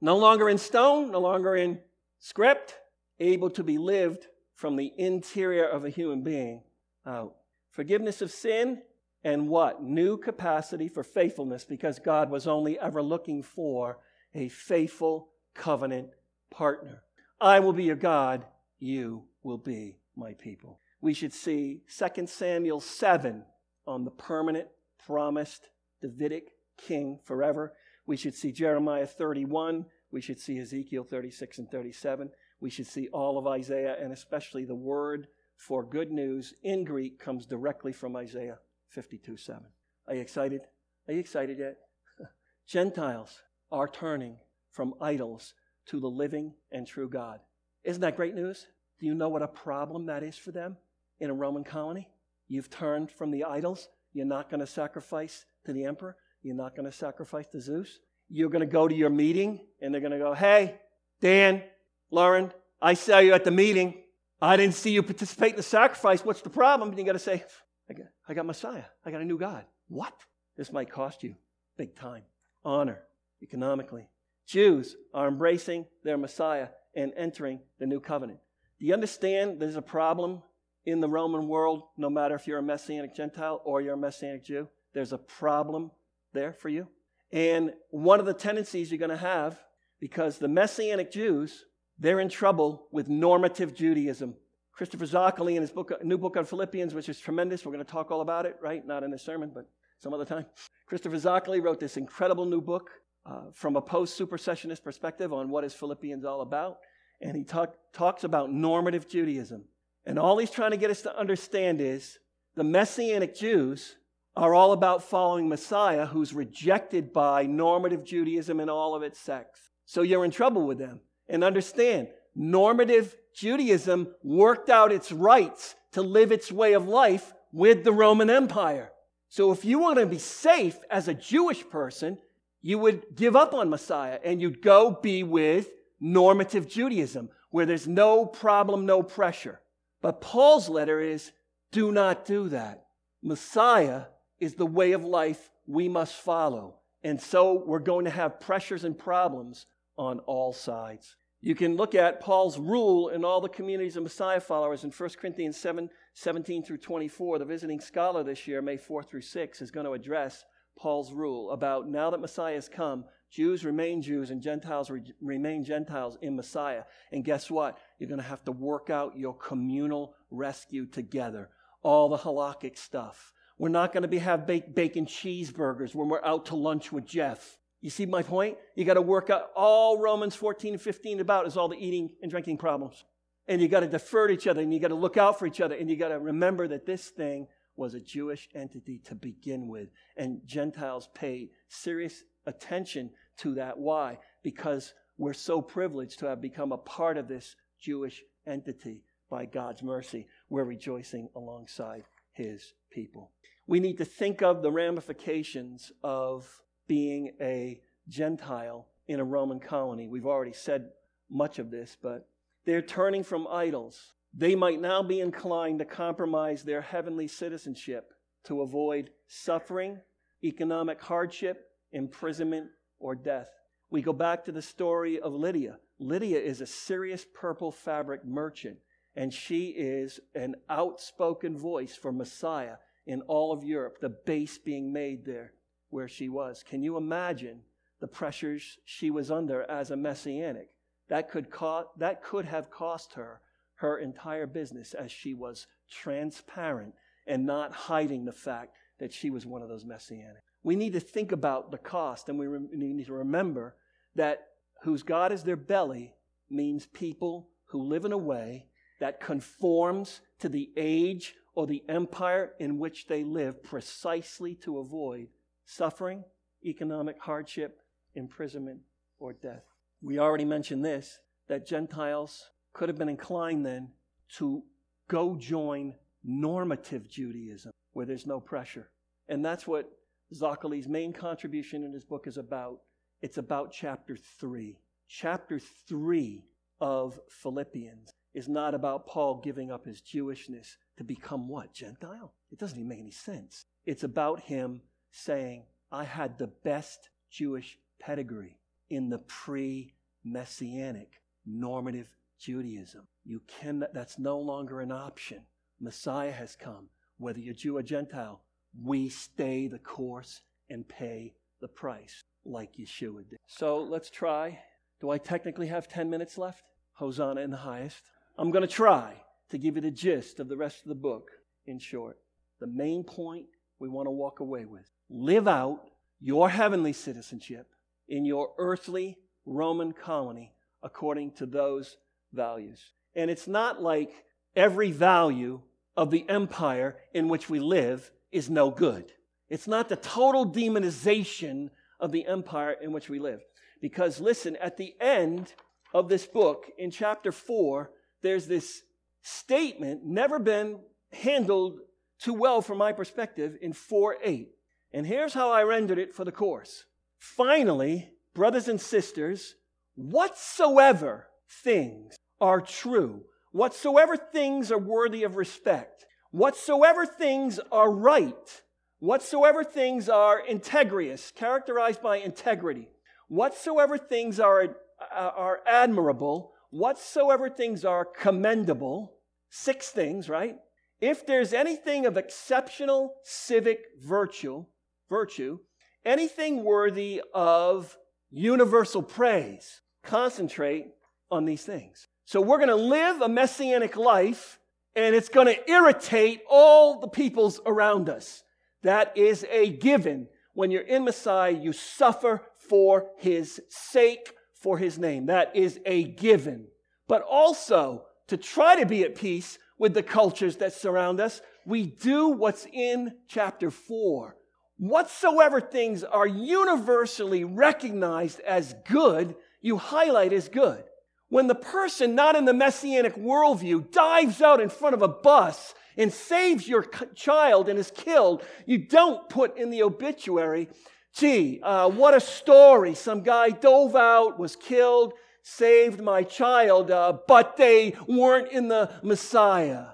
No 0.00 0.16
longer 0.16 0.48
in 0.48 0.58
stone, 0.58 1.12
no 1.12 1.20
longer 1.20 1.54
in 1.54 1.78
Script, 2.18 2.74
able 3.22 3.50
to 3.50 3.62
be 3.62 3.78
lived 3.78 4.26
from 4.54 4.76
the 4.76 4.92
interior 4.96 5.64
of 5.64 5.84
a 5.84 5.90
human 5.90 6.22
being 6.22 6.62
out. 7.06 7.36
Forgiveness 7.70 8.20
of 8.20 8.30
sin, 8.30 8.82
and 9.24 9.48
what? 9.48 9.82
New 9.82 10.16
capacity 10.16 10.88
for 10.88 11.02
faithfulness 11.02 11.64
because 11.64 11.98
God 11.98 12.30
was 12.30 12.46
only 12.46 12.78
ever 12.78 13.02
looking 13.02 13.42
for 13.42 13.98
a 14.34 14.48
faithful 14.48 15.28
covenant 15.54 16.10
partner. 16.50 17.02
I 17.40 17.60
will 17.60 17.72
be 17.72 17.84
your 17.84 17.96
God, 17.96 18.44
you 18.78 19.24
will 19.42 19.58
be 19.58 19.96
my 20.16 20.34
people. 20.34 20.80
We 21.00 21.14
should 21.14 21.32
see 21.32 21.82
2 21.98 22.26
Samuel 22.26 22.80
7 22.80 23.44
on 23.86 24.04
the 24.04 24.10
permanent, 24.10 24.68
promised 25.04 25.68
Davidic 26.00 26.50
king 26.76 27.18
forever. 27.24 27.72
We 28.06 28.16
should 28.16 28.34
see 28.34 28.52
Jeremiah 28.52 29.06
31. 29.06 29.86
We 30.10 30.20
should 30.20 30.38
see 30.38 30.58
Ezekiel 30.58 31.04
36 31.04 31.58
and 31.58 31.70
37. 31.70 32.30
We 32.62 32.70
should 32.70 32.86
see 32.86 33.08
all 33.08 33.38
of 33.38 33.48
Isaiah, 33.48 33.96
and 34.00 34.12
especially 34.12 34.64
the 34.64 34.76
word 34.76 35.26
for 35.56 35.82
good 35.82 36.12
news 36.12 36.54
in 36.62 36.84
Greek 36.84 37.18
comes 37.18 37.44
directly 37.44 37.92
from 37.92 38.14
Isaiah 38.14 38.60
52 38.90 39.36
7. 39.36 39.60
Are 40.06 40.14
you 40.14 40.20
excited? 40.20 40.60
Are 41.08 41.12
you 41.12 41.18
excited 41.18 41.58
yet? 41.58 41.76
Gentiles 42.68 43.42
are 43.72 43.88
turning 43.88 44.36
from 44.70 44.94
idols 45.00 45.54
to 45.86 45.98
the 45.98 46.08
living 46.08 46.54
and 46.70 46.86
true 46.86 47.08
God. 47.08 47.40
Isn't 47.82 48.02
that 48.02 48.14
great 48.14 48.36
news? 48.36 48.68
Do 49.00 49.06
you 49.06 49.14
know 49.16 49.28
what 49.28 49.42
a 49.42 49.48
problem 49.48 50.06
that 50.06 50.22
is 50.22 50.38
for 50.38 50.52
them 50.52 50.76
in 51.18 51.30
a 51.30 51.34
Roman 51.34 51.64
colony? 51.64 52.08
You've 52.46 52.70
turned 52.70 53.10
from 53.10 53.32
the 53.32 53.42
idols. 53.42 53.88
You're 54.12 54.24
not 54.24 54.50
going 54.50 54.60
to 54.60 54.68
sacrifice 54.68 55.46
to 55.66 55.72
the 55.72 55.84
emperor. 55.84 56.16
You're 56.42 56.54
not 56.54 56.76
going 56.76 56.86
to 56.86 56.96
sacrifice 56.96 57.46
to 57.48 57.60
Zeus. 57.60 57.98
You're 58.28 58.50
going 58.50 58.60
to 58.60 58.72
go 58.72 58.86
to 58.86 58.94
your 58.94 59.10
meeting 59.10 59.66
and 59.80 59.92
they're 59.92 60.00
going 60.00 60.12
to 60.12 60.18
go, 60.18 60.32
Hey, 60.32 60.76
Dan, 61.20 61.64
Lauren, 62.12 62.52
I 62.80 62.94
saw 62.94 63.18
you 63.18 63.32
at 63.32 63.42
the 63.42 63.50
meeting. 63.50 63.94
I 64.40 64.56
didn't 64.56 64.74
see 64.74 64.90
you 64.90 65.02
participate 65.02 65.52
in 65.52 65.56
the 65.56 65.62
sacrifice. 65.62 66.24
What's 66.24 66.42
the 66.42 66.50
problem? 66.50 66.90
And 66.90 66.98
you 66.98 67.04
got 67.04 67.12
to 67.12 67.18
say, 67.18 67.42
I 67.88 67.94
got, 67.94 68.06
I 68.28 68.34
got 68.34 68.46
Messiah. 68.46 68.84
I 69.04 69.10
got 69.10 69.22
a 69.22 69.24
new 69.24 69.38
God. 69.38 69.64
What? 69.88 70.12
This 70.56 70.70
might 70.70 70.90
cost 70.90 71.22
you 71.22 71.34
big 71.78 71.96
time. 71.96 72.22
Honor, 72.64 73.00
economically. 73.42 74.08
Jews 74.46 74.94
are 75.14 75.26
embracing 75.26 75.86
their 76.04 76.18
Messiah 76.18 76.68
and 76.94 77.12
entering 77.16 77.60
the 77.78 77.86
new 77.86 77.98
covenant. 77.98 78.40
Do 78.78 78.86
you 78.86 78.92
understand 78.92 79.58
there's 79.58 79.76
a 79.76 79.82
problem 79.82 80.42
in 80.84 81.00
the 81.00 81.08
Roman 81.08 81.48
world, 81.48 81.84
no 81.96 82.10
matter 82.10 82.34
if 82.34 82.46
you're 82.46 82.58
a 82.58 82.62
Messianic 82.62 83.14
Gentile 83.14 83.62
or 83.64 83.80
you're 83.80 83.94
a 83.94 83.96
Messianic 83.96 84.44
Jew? 84.44 84.68
There's 84.92 85.12
a 85.12 85.18
problem 85.18 85.90
there 86.34 86.52
for 86.52 86.68
you. 86.68 86.88
And 87.32 87.72
one 87.90 88.20
of 88.20 88.26
the 88.26 88.34
tendencies 88.34 88.90
you're 88.90 88.98
going 88.98 89.10
to 89.10 89.16
have, 89.16 89.58
because 89.98 90.38
the 90.38 90.48
Messianic 90.48 91.10
Jews, 91.10 91.64
they're 91.98 92.20
in 92.20 92.28
trouble 92.28 92.86
with 92.90 93.08
normative 93.08 93.74
Judaism. 93.74 94.34
Christopher 94.72 95.06
Zoccali 95.06 95.54
in 95.56 95.62
his 95.62 95.70
book, 95.70 95.92
new 96.02 96.18
book 96.18 96.36
on 96.36 96.44
Philippians, 96.44 96.94
which 96.94 97.08
is 97.08 97.20
tremendous. 97.20 97.64
We're 97.64 97.72
going 97.72 97.84
to 97.84 97.90
talk 97.90 98.10
all 98.10 98.20
about 98.20 98.46
it, 98.46 98.56
right? 98.60 98.84
Not 98.86 99.02
in 99.02 99.10
this 99.10 99.22
sermon, 99.22 99.50
but 99.54 99.68
some 100.00 100.14
other 100.14 100.24
time. 100.24 100.46
Christopher 100.86 101.16
Zoccali 101.16 101.62
wrote 101.62 101.78
this 101.78 101.96
incredible 101.96 102.46
new 102.46 102.60
book 102.60 102.90
uh, 103.24 103.50
from 103.52 103.76
a 103.76 103.82
post 103.82 104.18
supersessionist 104.18 104.82
perspective 104.82 105.32
on 105.32 105.50
what 105.50 105.64
is 105.64 105.74
Philippians 105.74 106.24
all 106.24 106.40
about. 106.40 106.78
And 107.20 107.36
he 107.36 107.44
talk, 107.44 107.74
talks 107.92 108.24
about 108.24 108.50
normative 108.50 109.08
Judaism. 109.08 109.64
And 110.04 110.18
all 110.18 110.38
he's 110.38 110.50
trying 110.50 110.72
to 110.72 110.76
get 110.76 110.90
us 110.90 111.02
to 111.02 111.16
understand 111.16 111.80
is 111.80 112.18
the 112.56 112.64
Messianic 112.64 113.36
Jews 113.36 113.96
are 114.34 114.54
all 114.54 114.72
about 114.72 115.04
following 115.04 115.48
Messiah 115.48 116.06
who's 116.06 116.32
rejected 116.32 117.12
by 117.12 117.44
normative 117.44 118.02
Judaism 118.02 118.60
and 118.60 118.70
all 118.70 118.94
of 118.94 119.02
its 119.02 119.20
sects. 119.20 119.70
So 119.84 120.02
you're 120.02 120.24
in 120.24 120.30
trouble 120.30 120.66
with 120.66 120.78
them. 120.78 121.00
And 121.32 121.42
understand, 121.42 122.08
normative 122.36 123.16
Judaism 123.34 124.14
worked 124.22 124.68
out 124.68 124.92
its 124.92 125.10
rights 125.10 125.74
to 125.92 126.02
live 126.02 126.30
its 126.30 126.52
way 126.52 126.74
of 126.74 126.86
life 126.86 127.32
with 127.52 127.84
the 127.84 127.92
Roman 127.92 128.28
Empire. 128.30 128.92
So 129.30 129.50
if 129.50 129.64
you 129.64 129.78
want 129.78 129.98
to 129.98 130.04
be 130.04 130.18
safe 130.18 130.76
as 130.90 131.08
a 131.08 131.14
Jewish 131.14 131.68
person, 131.70 132.18
you 132.60 132.78
would 132.78 133.04
give 133.16 133.34
up 133.34 133.54
on 133.54 133.70
Messiah 133.70 134.20
and 134.22 134.42
you'd 134.42 134.60
go 134.60 134.90
be 135.02 135.22
with 135.22 135.70
normative 135.98 136.68
Judaism, 136.68 137.30
where 137.50 137.64
there's 137.64 137.88
no 137.88 138.26
problem, 138.26 138.84
no 138.84 139.02
pressure. 139.02 139.58
But 140.02 140.20
Paul's 140.20 140.68
letter 140.68 141.00
is 141.00 141.32
do 141.70 141.92
not 141.92 142.26
do 142.26 142.50
that. 142.50 142.84
Messiah 143.22 144.02
is 144.38 144.54
the 144.54 144.66
way 144.66 144.92
of 144.92 145.02
life 145.02 145.50
we 145.66 145.88
must 145.88 146.14
follow. 146.14 146.76
And 147.02 147.18
so 147.18 147.64
we're 147.66 147.78
going 147.78 148.04
to 148.04 148.10
have 148.10 148.40
pressures 148.40 148.84
and 148.84 148.98
problems 148.98 149.64
on 149.96 150.18
all 150.20 150.52
sides. 150.52 151.16
You 151.44 151.56
can 151.56 151.76
look 151.76 151.96
at 151.96 152.20
Paul's 152.20 152.56
rule 152.56 153.08
in 153.08 153.24
all 153.24 153.40
the 153.40 153.48
communities 153.48 153.96
of 153.96 154.04
Messiah 154.04 154.40
followers 154.40 154.84
in 154.84 154.92
1 154.92 155.10
Corinthians 155.20 155.56
7 155.56 155.90
17 156.14 156.62
through 156.62 156.76
24. 156.78 157.40
The 157.40 157.44
visiting 157.44 157.80
scholar 157.80 158.22
this 158.22 158.46
year, 158.46 158.62
May 158.62 158.76
4 158.76 159.02
through 159.02 159.22
6, 159.22 159.60
is 159.60 159.72
going 159.72 159.86
to 159.86 159.92
address 159.92 160.44
Paul's 160.78 161.12
rule 161.12 161.50
about 161.50 161.88
now 161.88 162.10
that 162.10 162.20
Messiah 162.20 162.54
has 162.54 162.68
come, 162.68 163.04
Jews 163.28 163.64
remain 163.64 164.02
Jews 164.02 164.30
and 164.30 164.40
Gentiles 164.40 164.88
re- 164.88 165.02
remain 165.20 165.64
Gentiles 165.64 166.16
in 166.22 166.36
Messiah. 166.36 166.84
And 167.10 167.24
guess 167.24 167.50
what? 167.50 167.76
You're 167.98 168.08
going 168.08 168.20
to 168.20 168.26
have 168.26 168.44
to 168.44 168.52
work 168.52 168.88
out 168.88 169.18
your 169.18 169.34
communal 169.34 170.14
rescue 170.30 170.86
together. 170.86 171.48
All 171.82 172.08
the 172.08 172.18
halakhic 172.18 172.78
stuff. 172.78 173.32
We're 173.58 173.68
not 173.68 173.92
going 173.92 174.02
to 174.02 174.08
be 174.08 174.18
have 174.18 174.46
bacon 174.46 175.06
cheeseburgers 175.06 175.92
when 175.92 176.08
we're 176.08 176.24
out 176.24 176.46
to 176.46 176.56
lunch 176.56 176.92
with 176.92 177.04
Jeff. 177.04 177.58
You 177.82 177.90
see 177.90 178.06
my 178.06 178.22
point? 178.22 178.56
You 178.76 178.84
got 178.84 178.94
to 178.94 179.02
work 179.02 179.28
out 179.28 179.50
all 179.56 179.98
Romans 179.98 180.36
14 180.36 180.74
and 180.74 180.80
15 180.80 181.20
about 181.20 181.48
is 181.48 181.56
all 181.56 181.68
the 181.68 181.76
eating 181.76 182.10
and 182.22 182.30
drinking 182.30 182.58
problems. 182.58 183.04
And 183.48 183.60
you 183.60 183.66
got 183.66 183.80
to 183.80 183.88
defer 183.88 184.28
to 184.28 184.32
each 184.32 184.46
other 184.46 184.62
and 184.62 184.72
you 184.72 184.78
got 184.78 184.88
to 184.88 184.94
look 184.94 185.16
out 185.16 185.38
for 185.38 185.46
each 185.46 185.60
other 185.60 185.74
and 185.74 185.90
you 185.90 185.96
got 185.96 186.08
to 186.08 186.18
remember 186.20 186.68
that 186.68 186.86
this 186.86 187.08
thing 187.08 187.48
was 187.76 187.94
a 187.94 188.00
Jewish 188.00 188.48
entity 188.54 189.00
to 189.06 189.16
begin 189.16 189.66
with. 189.66 189.88
And 190.16 190.40
Gentiles 190.46 191.08
pay 191.12 191.50
serious 191.68 192.22
attention 192.46 193.10
to 193.38 193.56
that. 193.56 193.76
Why? 193.76 194.18
Because 194.44 194.94
we're 195.18 195.32
so 195.32 195.60
privileged 195.60 196.20
to 196.20 196.26
have 196.26 196.40
become 196.40 196.70
a 196.70 196.78
part 196.78 197.18
of 197.18 197.26
this 197.26 197.56
Jewish 197.80 198.22
entity 198.46 199.02
by 199.28 199.46
God's 199.46 199.82
mercy. 199.82 200.28
We're 200.48 200.64
rejoicing 200.64 201.30
alongside 201.34 202.04
his 202.32 202.74
people. 202.92 203.32
We 203.66 203.80
need 203.80 203.98
to 203.98 204.04
think 204.04 204.40
of 204.40 204.62
the 204.62 204.70
ramifications 204.70 205.90
of 206.04 206.48
being 206.92 207.30
a 207.40 207.80
Gentile 208.06 208.86
in 209.08 209.18
a 209.18 209.24
Roman 209.24 209.58
colony. 209.58 210.08
We've 210.08 210.26
already 210.26 210.52
said 210.52 210.90
much 211.30 211.58
of 211.58 211.70
this, 211.70 211.96
but 212.02 212.28
they're 212.66 212.82
turning 212.82 213.24
from 213.24 213.48
idols. 213.50 214.12
They 214.34 214.54
might 214.54 214.78
now 214.78 215.02
be 215.02 215.20
inclined 215.20 215.78
to 215.78 215.86
compromise 215.86 216.62
their 216.62 216.82
heavenly 216.82 217.28
citizenship 217.28 218.12
to 218.44 218.60
avoid 218.60 219.08
suffering, 219.26 220.00
economic 220.44 221.00
hardship, 221.00 221.70
imprisonment, 221.92 222.66
or 222.98 223.14
death. 223.14 223.48
We 223.88 224.02
go 224.02 224.12
back 224.12 224.44
to 224.44 224.52
the 224.52 224.60
story 224.60 225.18
of 225.18 225.32
Lydia. 225.32 225.78
Lydia 225.98 226.40
is 226.40 226.60
a 226.60 226.66
Syrian 226.66 227.18
purple 227.32 227.72
fabric 227.72 228.22
merchant, 228.22 228.76
and 229.16 229.32
she 229.32 229.68
is 229.68 230.20
an 230.34 230.56
outspoken 230.68 231.56
voice 231.56 231.96
for 231.96 232.12
Messiah 232.12 232.76
in 233.06 233.22
all 233.22 233.50
of 233.50 233.64
Europe, 233.64 233.96
the 234.02 234.10
base 234.10 234.58
being 234.58 234.92
made 234.92 235.24
there 235.24 235.54
where 235.92 236.08
she 236.08 236.28
was. 236.28 236.64
Can 236.68 236.82
you 236.82 236.96
imagine 236.96 237.60
the 238.00 238.08
pressures 238.08 238.78
she 238.84 239.10
was 239.10 239.30
under 239.30 239.62
as 239.70 239.90
a 239.90 239.96
messianic? 239.96 240.70
That 241.08 241.30
could, 241.30 241.50
co- 241.50 241.90
that 241.98 242.22
could 242.22 242.46
have 242.46 242.70
cost 242.70 243.12
her 243.14 243.40
her 243.76 243.98
entire 243.98 244.46
business 244.46 244.94
as 244.94 245.10
she 245.10 245.34
was 245.34 245.66
transparent 245.90 246.94
and 247.26 247.44
not 247.44 247.72
hiding 247.72 248.24
the 248.24 248.32
fact 248.32 248.76
that 249.00 249.12
she 249.12 249.28
was 249.28 249.44
one 249.44 249.60
of 249.60 249.68
those 249.68 249.84
messianic. 249.84 250.42
We 250.62 250.76
need 250.76 250.92
to 250.92 251.00
think 251.00 251.32
about 251.32 251.72
the 251.72 251.78
cost 251.78 252.28
and 252.28 252.38
we 252.38 252.46
re- 252.46 252.60
need 252.72 253.06
to 253.06 253.12
remember 253.12 253.74
that 254.14 254.46
whose 254.82 255.02
God 255.02 255.32
is 255.32 255.42
their 255.42 255.56
belly 255.56 256.14
means 256.48 256.86
people 256.86 257.48
who 257.66 257.82
live 257.82 258.04
in 258.04 258.12
a 258.12 258.18
way 258.18 258.66
that 259.00 259.20
conforms 259.20 260.20
to 260.38 260.48
the 260.48 260.70
age 260.76 261.34
or 261.56 261.66
the 261.66 261.82
empire 261.88 262.52
in 262.60 262.78
which 262.78 263.08
they 263.08 263.24
live 263.24 263.64
precisely 263.64 264.54
to 264.54 264.78
avoid 264.78 265.26
suffering, 265.64 266.24
economic 266.64 267.16
hardship, 267.20 267.80
imprisonment, 268.14 268.80
or 269.18 269.32
death. 269.32 269.64
We 270.00 270.18
already 270.18 270.44
mentioned 270.44 270.84
this 270.84 271.18
that 271.48 271.66
Gentiles 271.66 272.50
could 272.72 272.88
have 272.88 272.98
been 272.98 273.08
inclined 273.08 273.64
then 273.64 273.88
to 274.36 274.62
go 275.08 275.36
join 275.36 275.94
normative 276.24 277.08
Judaism 277.08 277.72
where 277.92 278.06
there's 278.06 278.26
no 278.26 278.40
pressure. 278.40 278.90
And 279.28 279.44
that's 279.44 279.66
what 279.66 279.90
Zoccali's 280.34 280.88
main 280.88 281.12
contribution 281.12 281.84
in 281.84 281.92
his 281.92 282.04
book 282.04 282.26
is 282.26 282.38
about. 282.38 282.80
It's 283.20 283.38
about 283.38 283.72
chapter 283.72 284.16
3. 284.16 284.78
Chapter 285.08 285.60
3 285.88 286.44
of 286.80 287.20
Philippians 287.28 288.10
is 288.34 288.48
not 288.48 288.74
about 288.74 289.06
Paul 289.06 289.40
giving 289.44 289.70
up 289.70 289.84
his 289.84 290.00
Jewishness 290.00 290.76
to 290.96 291.04
become 291.04 291.48
what? 291.48 291.72
Gentile? 291.72 292.32
It 292.50 292.58
doesn't 292.58 292.78
even 292.78 292.88
make 292.88 293.00
any 293.00 293.10
sense. 293.10 293.64
It's 293.84 294.04
about 294.04 294.40
him 294.40 294.80
saying, 295.12 295.64
I 295.90 296.04
had 296.04 296.38
the 296.38 296.48
best 296.48 297.10
Jewish 297.30 297.78
pedigree 298.00 298.56
in 298.90 299.08
the 299.08 299.18
pre 299.18 299.94
messianic 300.24 301.20
normative 301.46 302.08
Judaism. 302.38 303.06
You 303.24 303.40
can 303.46 303.84
that's 303.92 304.18
no 304.18 304.38
longer 304.38 304.80
an 304.80 304.90
option. 304.90 305.42
Messiah 305.80 306.32
has 306.32 306.56
come. 306.56 306.88
Whether 307.18 307.38
you're 307.38 307.54
Jew 307.54 307.76
or 307.76 307.82
Gentile, 307.82 308.40
we 308.82 309.08
stay 309.08 309.68
the 309.68 309.78
course 309.78 310.40
and 310.70 310.88
pay 310.88 311.34
the 311.60 311.68
price 311.68 312.24
like 312.44 312.76
Yeshua 312.76 313.28
did. 313.28 313.38
So 313.46 313.78
let's 313.78 314.10
try. 314.10 314.58
Do 315.00 315.10
I 315.10 315.18
technically 315.18 315.68
have 315.68 315.88
10 315.88 316.10
minutes 316.10 316.38
left? 316.38 316.64
Hosanna 316.94 317.40
in 317.40 317.50
the 317.50 317.56
highest. 317.56 318.02
I'm 318.38 318.50
going 318.50 318.62
to 318.62 318.68
try 318.68 319.14
to 319.50 319.58
give 319.58 319.76
you 319.76 319.82
the 319.82 319.90
gist 319.90 320.40
of 320.40 320.48
the 320.48 320.56
rest 320.56 320.82
of 320.82 320.88
the 320.88 320.94
book 320.94 321.30
in 321.66 321.78
short. 321.78 322.18
The 322.60 322.66
main 322.66 323.04
point 323.04 323.46
we 323.78 323.88
want 323.88 324.06
to 324.06 324.10
walk 324.10 324.40
away 324.40 324.64
with 324.64 324.88
live 325.12 325.46
out 325.46 325.80
your 326.20 326.48
heavenly 326.48 326.92
citizenship 326.92 327.66
in 328.08 328.24
your 328.24 328.50
earthly 328.58 329.18
Roman 329.44 329.92
colony 329.92 330.52
according 330.82 331.32
to 331.32 331.46
those 331.46 331.96
values. 332.32 332.80
And 333.14 333.30
it's 333.30 333.46
not 333.46 333.82
like 333.82 334.12
every 334.56 334.90
value 334.90 335.60
of 335.96 336.10
the 336.10 336.28
empire 336.28 336.96
in 337.12 337.28
which 337.28 337.50
we 337.50 337.60
live 337.60 338.10
is 338.30 338.48
no 338.48 338.70
good. 338.70 339.12
It's 339.50 339.68
not 339.68 339.88
the 339.88 339.96
total 339.96 340.46
demonization 340.46 341.70
of 342.00 342.10
the 342.10 342.26
empire 342.26 342.74
in 342.80 342.92
which 342.92 343.08
we 343.08 343.18
live. 343.18 343.40
Because 343.80 344.20
listen, 344.20 344.56
at 344.56 344.76
the 344.76 344.94
end 345.00 345.52
of 345.92 346.08
this 346.08 346.24
book, 346.24 346.70
in 346.78 346.90
chapter 346.90 347.32
4, 347.32 347.90
there's 348.22 348.46
this 348.46 348.82
statement, 349.22 350.04
never 350.04 350.38
been 350.38 350.80
handled 351.12 351.80
too 352.18 352.32
well 352.32 352.62
from 352.62 352.78
my 352.78 352.92
perspective, 352.92 353.56
in 353.60 353.72
4 353.72 354.16
8. 354.24 354.48
And 354.92 355.06
here's 355.06 355.34
how 355.34 355.50
I 355.50 355.62
rendered 355.62 355.98
it 355.98 356.14
for 356.14 356.24
the 356.24 356.32
course. 356.32 356.84
Finally, 357.18 358.10
brothers 358.34 358.68
and 358.68 358.80
sisters, 358.80 359.54
whatsoever 359.94 361.28
things 361.64 362.16
are 362.40 362.60
true, 362.60 363.24
whatsoever 363.52 364.16
things 364.16 364.70
are 364.70 364.78
worthy 364.78 365.22
of 365.22 365.36
respect, 365.36 366.04
whatsoever 366.30 367.06
things 367.06 367.58
are 367.70 367.90
right, 367.90 368.62
whatsoever 368.98 369.64
things 369.64 370.08
are 370.08 370.40
integrious, 370.40 371.30
characterized 371.30 372.02
by 372.02 372.16
integrity, 372.16 372.88
whatsoever 373.28 373.96
things 373.96 374.38
are, 374.38 374.76
uh, 375.14 375.30
are 375.34 375.60
admirable, 375.66 376.52
whatsoever 376.70 377.48
things 377.48 377.84
are 377.84 378.04
commendable, 378.04 379.14
six 379.48 379.90
things, 379.90 380.28
right? 380.28 380.56
If 381.00 381.26
there's 381.26 381.52
anything 381.52 382.06
of 382.06 382.16
exceptional 382.16 383.14
civic 383.24 383.80
virtue, 384.00 384.66
virtue, 385.12 385.58
anything 386.06 386.64
worthy 386.64 387.22
of 387.34 387.96
universal 388.30 389.02
praise, 389.02 389.82
concentrate 390.02 390.86
on 391.30 391.44
these 391.44 391.64
things. 391.64 392.08
So 392.24 392.40
we're 392.40 392.56
going 392.56 392.68
to 392.68 392.74
live 392.76 393.20
a 393.20 393.28
messianic 393.28 393.94
life 393.94 394.58
and 394.96 395.14
it's 395.14 395.28
going 395.28 395.48
to 395.48 395.70
irritate 395.70 396.40
all 396.48 396.98
the 396.98 397.08
peoples 397.08 397.60
around 397.66 398.08
us. 398.08 398.42
That 398.82 399.16
is 399.16 399.44
a 399.50 399.68
given. 399.68 400.28
When 400.54 400.70
you're 400.70 400.82
in 400.82 401.04
Messiah, 401.04 401.52
you 401.52 401.72
suffer 401.72 402.42
for 402.68 403.10
his 403.18 403.60
sake, 403.68 404.32
for 404.54 404.78
his 404.78 404.98
name. 404.98 405.26
That 405.26 405.54
is 405.54 405.78
a 405.84 406.04
given. 406.04 406.68
But 407.06 407.22
also, 407.22 408.04
to 408.28 408.38
try 408.38 408.80
to 408.80 408.86
be 408.86 409.02
at 409.02 409.14
peace 409.14 409.58
with 409.78 409.92
the 409.92 410.02
cultures 410.02 410.56
that 410.56 410.72
surround 410.72 411.20
us, 411.20 411.42
we 411.66 411.84
do 411.84 412.28
what's 412.28 412.66
in 412.72 413.12
chapter 413.28 413.70
4. 413.70 414.36
Whatsoever 414.82 415.60
things 415.60 416.02
are 416.02 416.26
universally 416.26 417.44
recognized 417.44 418.40
as 418.40 418.74
good, 418.84 419.36
you 419.60 419.76
highlight 419.76 420.32
as 420.32 420.48
good. 420.48 420.82
When 421.28 421.46
the 421.46 421.54
person 421.54 422.16
not 422.16 422.34
in 422.34 422.46
the 422.46 422.52
messianic 422.52 423.14
worldview 423.14 423.92
dives 423.92 424.42
out 424.42 424.60
in 424.60 424.68
front 424.68 424.96
of 424.96 425.02
a 425.02 425.06
bus 425.06 425.72
and 425.96 426.12
saves 426.12 426.66
your 426.66 426.84
child 427.14 427.68
and 427.68 427.78
is 427.78 427.92
killed, 427.92 428.42
you 428.66 428.78
don't 428.78 429.28
put 429.28 429.56
in 429.56 429.70
the 429.70 429.84
obituary, 429.84 430.68
gee, 431.14 431.60
uh, 431.62 431.88
what 431.88 432.14
a 432.14 432.20
story. 432.20 432.96
Some 432.96 433.22
guy 433.22 433.50
dove 433.50 433.94
out, 433.94 434.36
was 434.36 434.56
killed, 434.56 435.12
saved 435.44 436.00
my 436.00 436.24
child, 436.24 436.90
uh, 436.90 437.18
but 437.28 437.56
they 437.56 437.94
weren't 438.08 438.50
in 438.50 438.66
the 438.66 438.90
Messiah. 439.04 439.90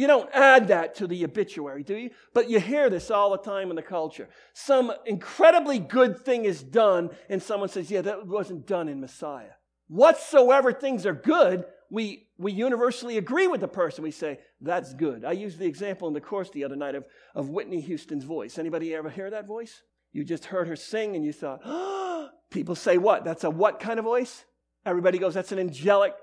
You 0.00 0.06
don't 0.06 0.30
add 0.32 0.68
that 0.68 0.94
to 0.96 1.06
the 1.06 1.24
obituary, 1.24 1.82
do 1.82 1.96
you? 1.96 2.10
But 2.34 2.48
you 2.48 2.58
hear 2.58 2.88
this 2.88 3.10
all 3.10 3.30
the 3.30 3.38
time 3.38 3.70
in 3.70 3.76
the 3.76 3.82
culture. 3.82 4.28
Some 4.52 4.92
incredibly 5.04 5.78
good 5.78 6.24
thing 6.24 6.44
is 6.44 6.62
done, 6.62 7.10
and 7.28 7.42
someone 7.42 7.68
says, 7.68 7.90
Yeah, 7.90 8.02
that 8.02 8.26
wasn't 8.26 8.66
done 8.66 8.88
in 8.88 9.00
Messiah 9.00 9.52
whatsoever 9.90 10.72
things 10.72 11.04
are 11.04 11.12
good, 11.12 11.64
we, 11.90 12.28
we 12.38 12.52
universally 12.52 13.18
agree 13.18 13.48
with 13.48 13.60
the 13.60 13.68
person. 13.68 14.04
We 14.04 14.12
say, 14.12 14.38
that's 14.60 14.94
good. 14.94 15.24
I 15.24 15.32
used 15.32 15.58
the 15.58 15.66
example 15.66 16.06
in 16.06 16.14
the 16.14 16.20
course 16.20 16.48
the 16.50 16.64
other 16.64 16.76
night 16.76 16.94
of, 16.94 17.04
of 17.34 17.48
Whitney 17.48 17.80
Houston's 17.80 18.24
voice. 18.24 18.56
Anybody 18.56 18.94
ever 18.94 19.10
hear 19.10 19.30
that 19.30 19.48
voice? 19.48 19.82
You 20.12 20.24
just 20.24 20.46
heard 20.46 20.68
her 20.68 20.76
sing 20.76 21.16
and 21.16 21.24
you 21.24 21.32
thought, 21.32 21.60
oh, 21.64 22.28
people 22.50 22.76
say 22.76 22.98
what? 22.98 23.24
That's 23.24 23.42
a 23.42 23.50
what 23.50 23.80
kind 23.80 23.98
of 23.98 24.04
voice? 24.04 24.44
Everybody 24.86 25.18
goes, 25.18 25.34
that's 25.34 25.52
an 25.52 25.58
angelic. 25.58 26.14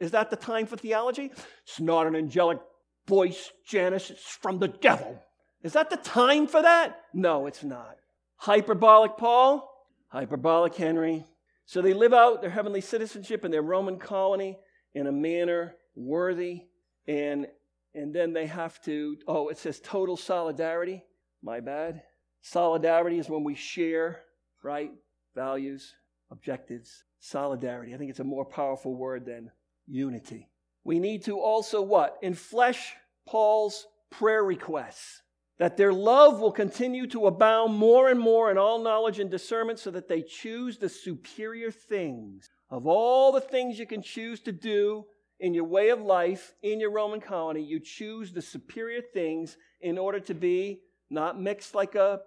Is 0.00 0.12
that 0.12 0.30
the 0.30 0.36
time 0.36 0.66
for 0.66 0.76
theology? 0.76 1.32
It's 1.64 1.80
not 1.80 2.06
an 2.06 2.14
angelic 2.14 2.60
voice, 3.06 3.52
Janice. 3.66 4.10
It's 4.10 4.22
from 4.22 4.58
the 4.58 4.68
devil. 4.68 5.22
Is 5.62 5.72
that 5.72 5.90
the 5.90 5.96
time 5.96 6.46
for 6.46 6.62
that? 6.62 7.00
No, 7.12 7.46
it's 7.46 7.64
not. 7.64 7.96
Hyperbolic 8.36 9.16
Paul, 9.16 9.68
hyperbolic 10.08 10.74
Henry, 10.74 11.24
so 11.64 11.82
they 11.82 11.94
live 11.94 12.14
out 12.14 12.40
their 12.40 12.50
heavenly 12.50 12.80
citizenship 12.80 13.44
in 13.44 13.50
their 13.50 13.62
Roman 13.62 13.98
colony 13.98 14.58
in 14.94 15.08
a 15.08 15.12
manner 15.12 15.74
worthy. 15.96 16.62
And, 17.08 17.48
and 17.94 18.14
then 18.14 18.32
they 18.32 18.46
have 18.46 18.80
to, 18.82 19.16
oh, 19.26 19.48
it 19.48 19.58
says 19.58 19.80
total 19.80 20.16
solidarity. 20.16 21.02
My 21.42 21.60
bad. 21.60 22.02
Solidarity 22.40 23.18
is 23.18 23.28
when 23.28 23.42
we 23.42 23.56
share, 23.56 24.22
right? 24.62 24.92
Values, 25.34 25.94
objectives, 26.30 27.04
solidarity. 27.18 27.94
I 27.94 27.98
think 27.98 28.10
it's 28.10 28.20
a 28.20 28.24
more 28.24 28.44
powerful 28.44 28.94
word 28.94 29.26
than 29.26 29.50
unity. 29.88 30.48
We 30.86 31.00
need 31.00 31.24
to 31.24 31.40
also 31.40 31.82
what? 31.82 32.22
Enflesh 32.22 32.92
Paul's 33.26 33.88
prayer 34.12 34.44
requests 34.44 35.20
that 35.58 35.76
their 35.76 35.92
love 35.92 36.38
will 36.38 36.52
continue 36.52 37.08
to 37.08 37.26
abound 37.26 37.74
more 37.74 38.08
and 38.08 38.20
more 38.20 38.52
in 38.52 38.56
all 38.56 38.78
knowledge 38.78 39.18
and 39.18 39.28
discernment 39.28 39.80
so 39.80 39.90
that 39.90 40.06
they 40.06 40.22
choose 40.22 40.78
the 40.78 40.88
superior 40.88 41.72
things. 41.72 42.48
Of 42.70 42.86
all 42.86 43.32
the 43.32 43.40
things 43.40 43.80
you 43.80 43.86
can 43.86 44.00
choose 44.00 44.38
to 44.42 44.52
do 44.52 45.06
in 45.40 45.54
your 45.54 45.64
way 45.64 45.88
of 45.88 46.02
life 46.02 46.54
in 46.62 46.78
your 46.78 46.92
Roman 46.92 47.20
colony, 47.20 47.62
you 47.62 47.80
choose 47.80 48.32
the 48.32 48.40
superior 48.40 49.00
things 49.00 49.56
in 49.80 49.98
order 49.98 50.20
to 50.20 50.34
be 50.34 50.82
not 51.10 51.40
mixed 51.40 51.74
like 51.74 51.96
a, 51.96 52.20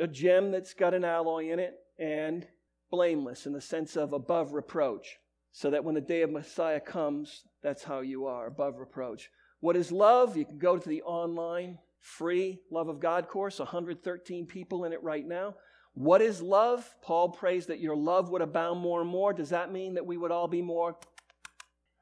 a 0.00 0.06
gem 0.06 0.50
that's 0.52 0.72
got 0.72 0.94
an 0.94 1.04
alloy 1.04 1.50
in 1.50 1.58
it 1.58 1.74
and 1.98 2.46
blameless 2.90 3.44
in 3.44 3.52
the 3.52 3.60
sense 3.60 3.94
of 3.94 4.14
above 4.14 4.54
reproach. 4.54 5.18
So 5.52 5.70
that 5.70 5.84
when 5.84 5.94
the 5.94 6.00
day 6.00 6.22
of 6.22 6.30
Messiah 6.30 6.80
comes, 6.80 7.42
that's 7.66 7.82
how 7.82 7.98
you 7.98 8.26
are, 8.26 8.46
above 8.46 8.78
reproach. 8.78 9.28
What 9.58 9.74
is 9.74 9.90
love? 9.90 10.36
You 10.36 10.44
can 10.44 10.58
go 10.58 10.78
to 10.78 10.88
the 10.88 11.02
online 11.02 11.78
free 11.98 12.60
Love 12.70 12.88
of 12.88 13.00
God 13.00 13.26
course, 13.26 13.58
113 13.58 14.46
people 14.46 14.84
in 14.84 14.92
it 14.92 15.02
right 15.02 15.26
now. 15.26 15.56
What 15.94 16.22
is 16.22 16.40
love? 16.40 16.88
Paul 17.02 17.30
prays 17.30 17.66
that 17.66 17.80
your 17.80 17.96
love 17.96 18.30
would 18.30 18.40
abound 18.40 18.78
more 18.78 19.00
and 19.00 19.10
more. 19.10 19.32
Does 19.32 19.48
that 19.48 19.72
mean 19.72 19.94
that 19.94 20.06
we 20.06 20.16
would 20.16 20.30
all 20.30 20.46
be 20.46 20.62
more? 20.62 20.96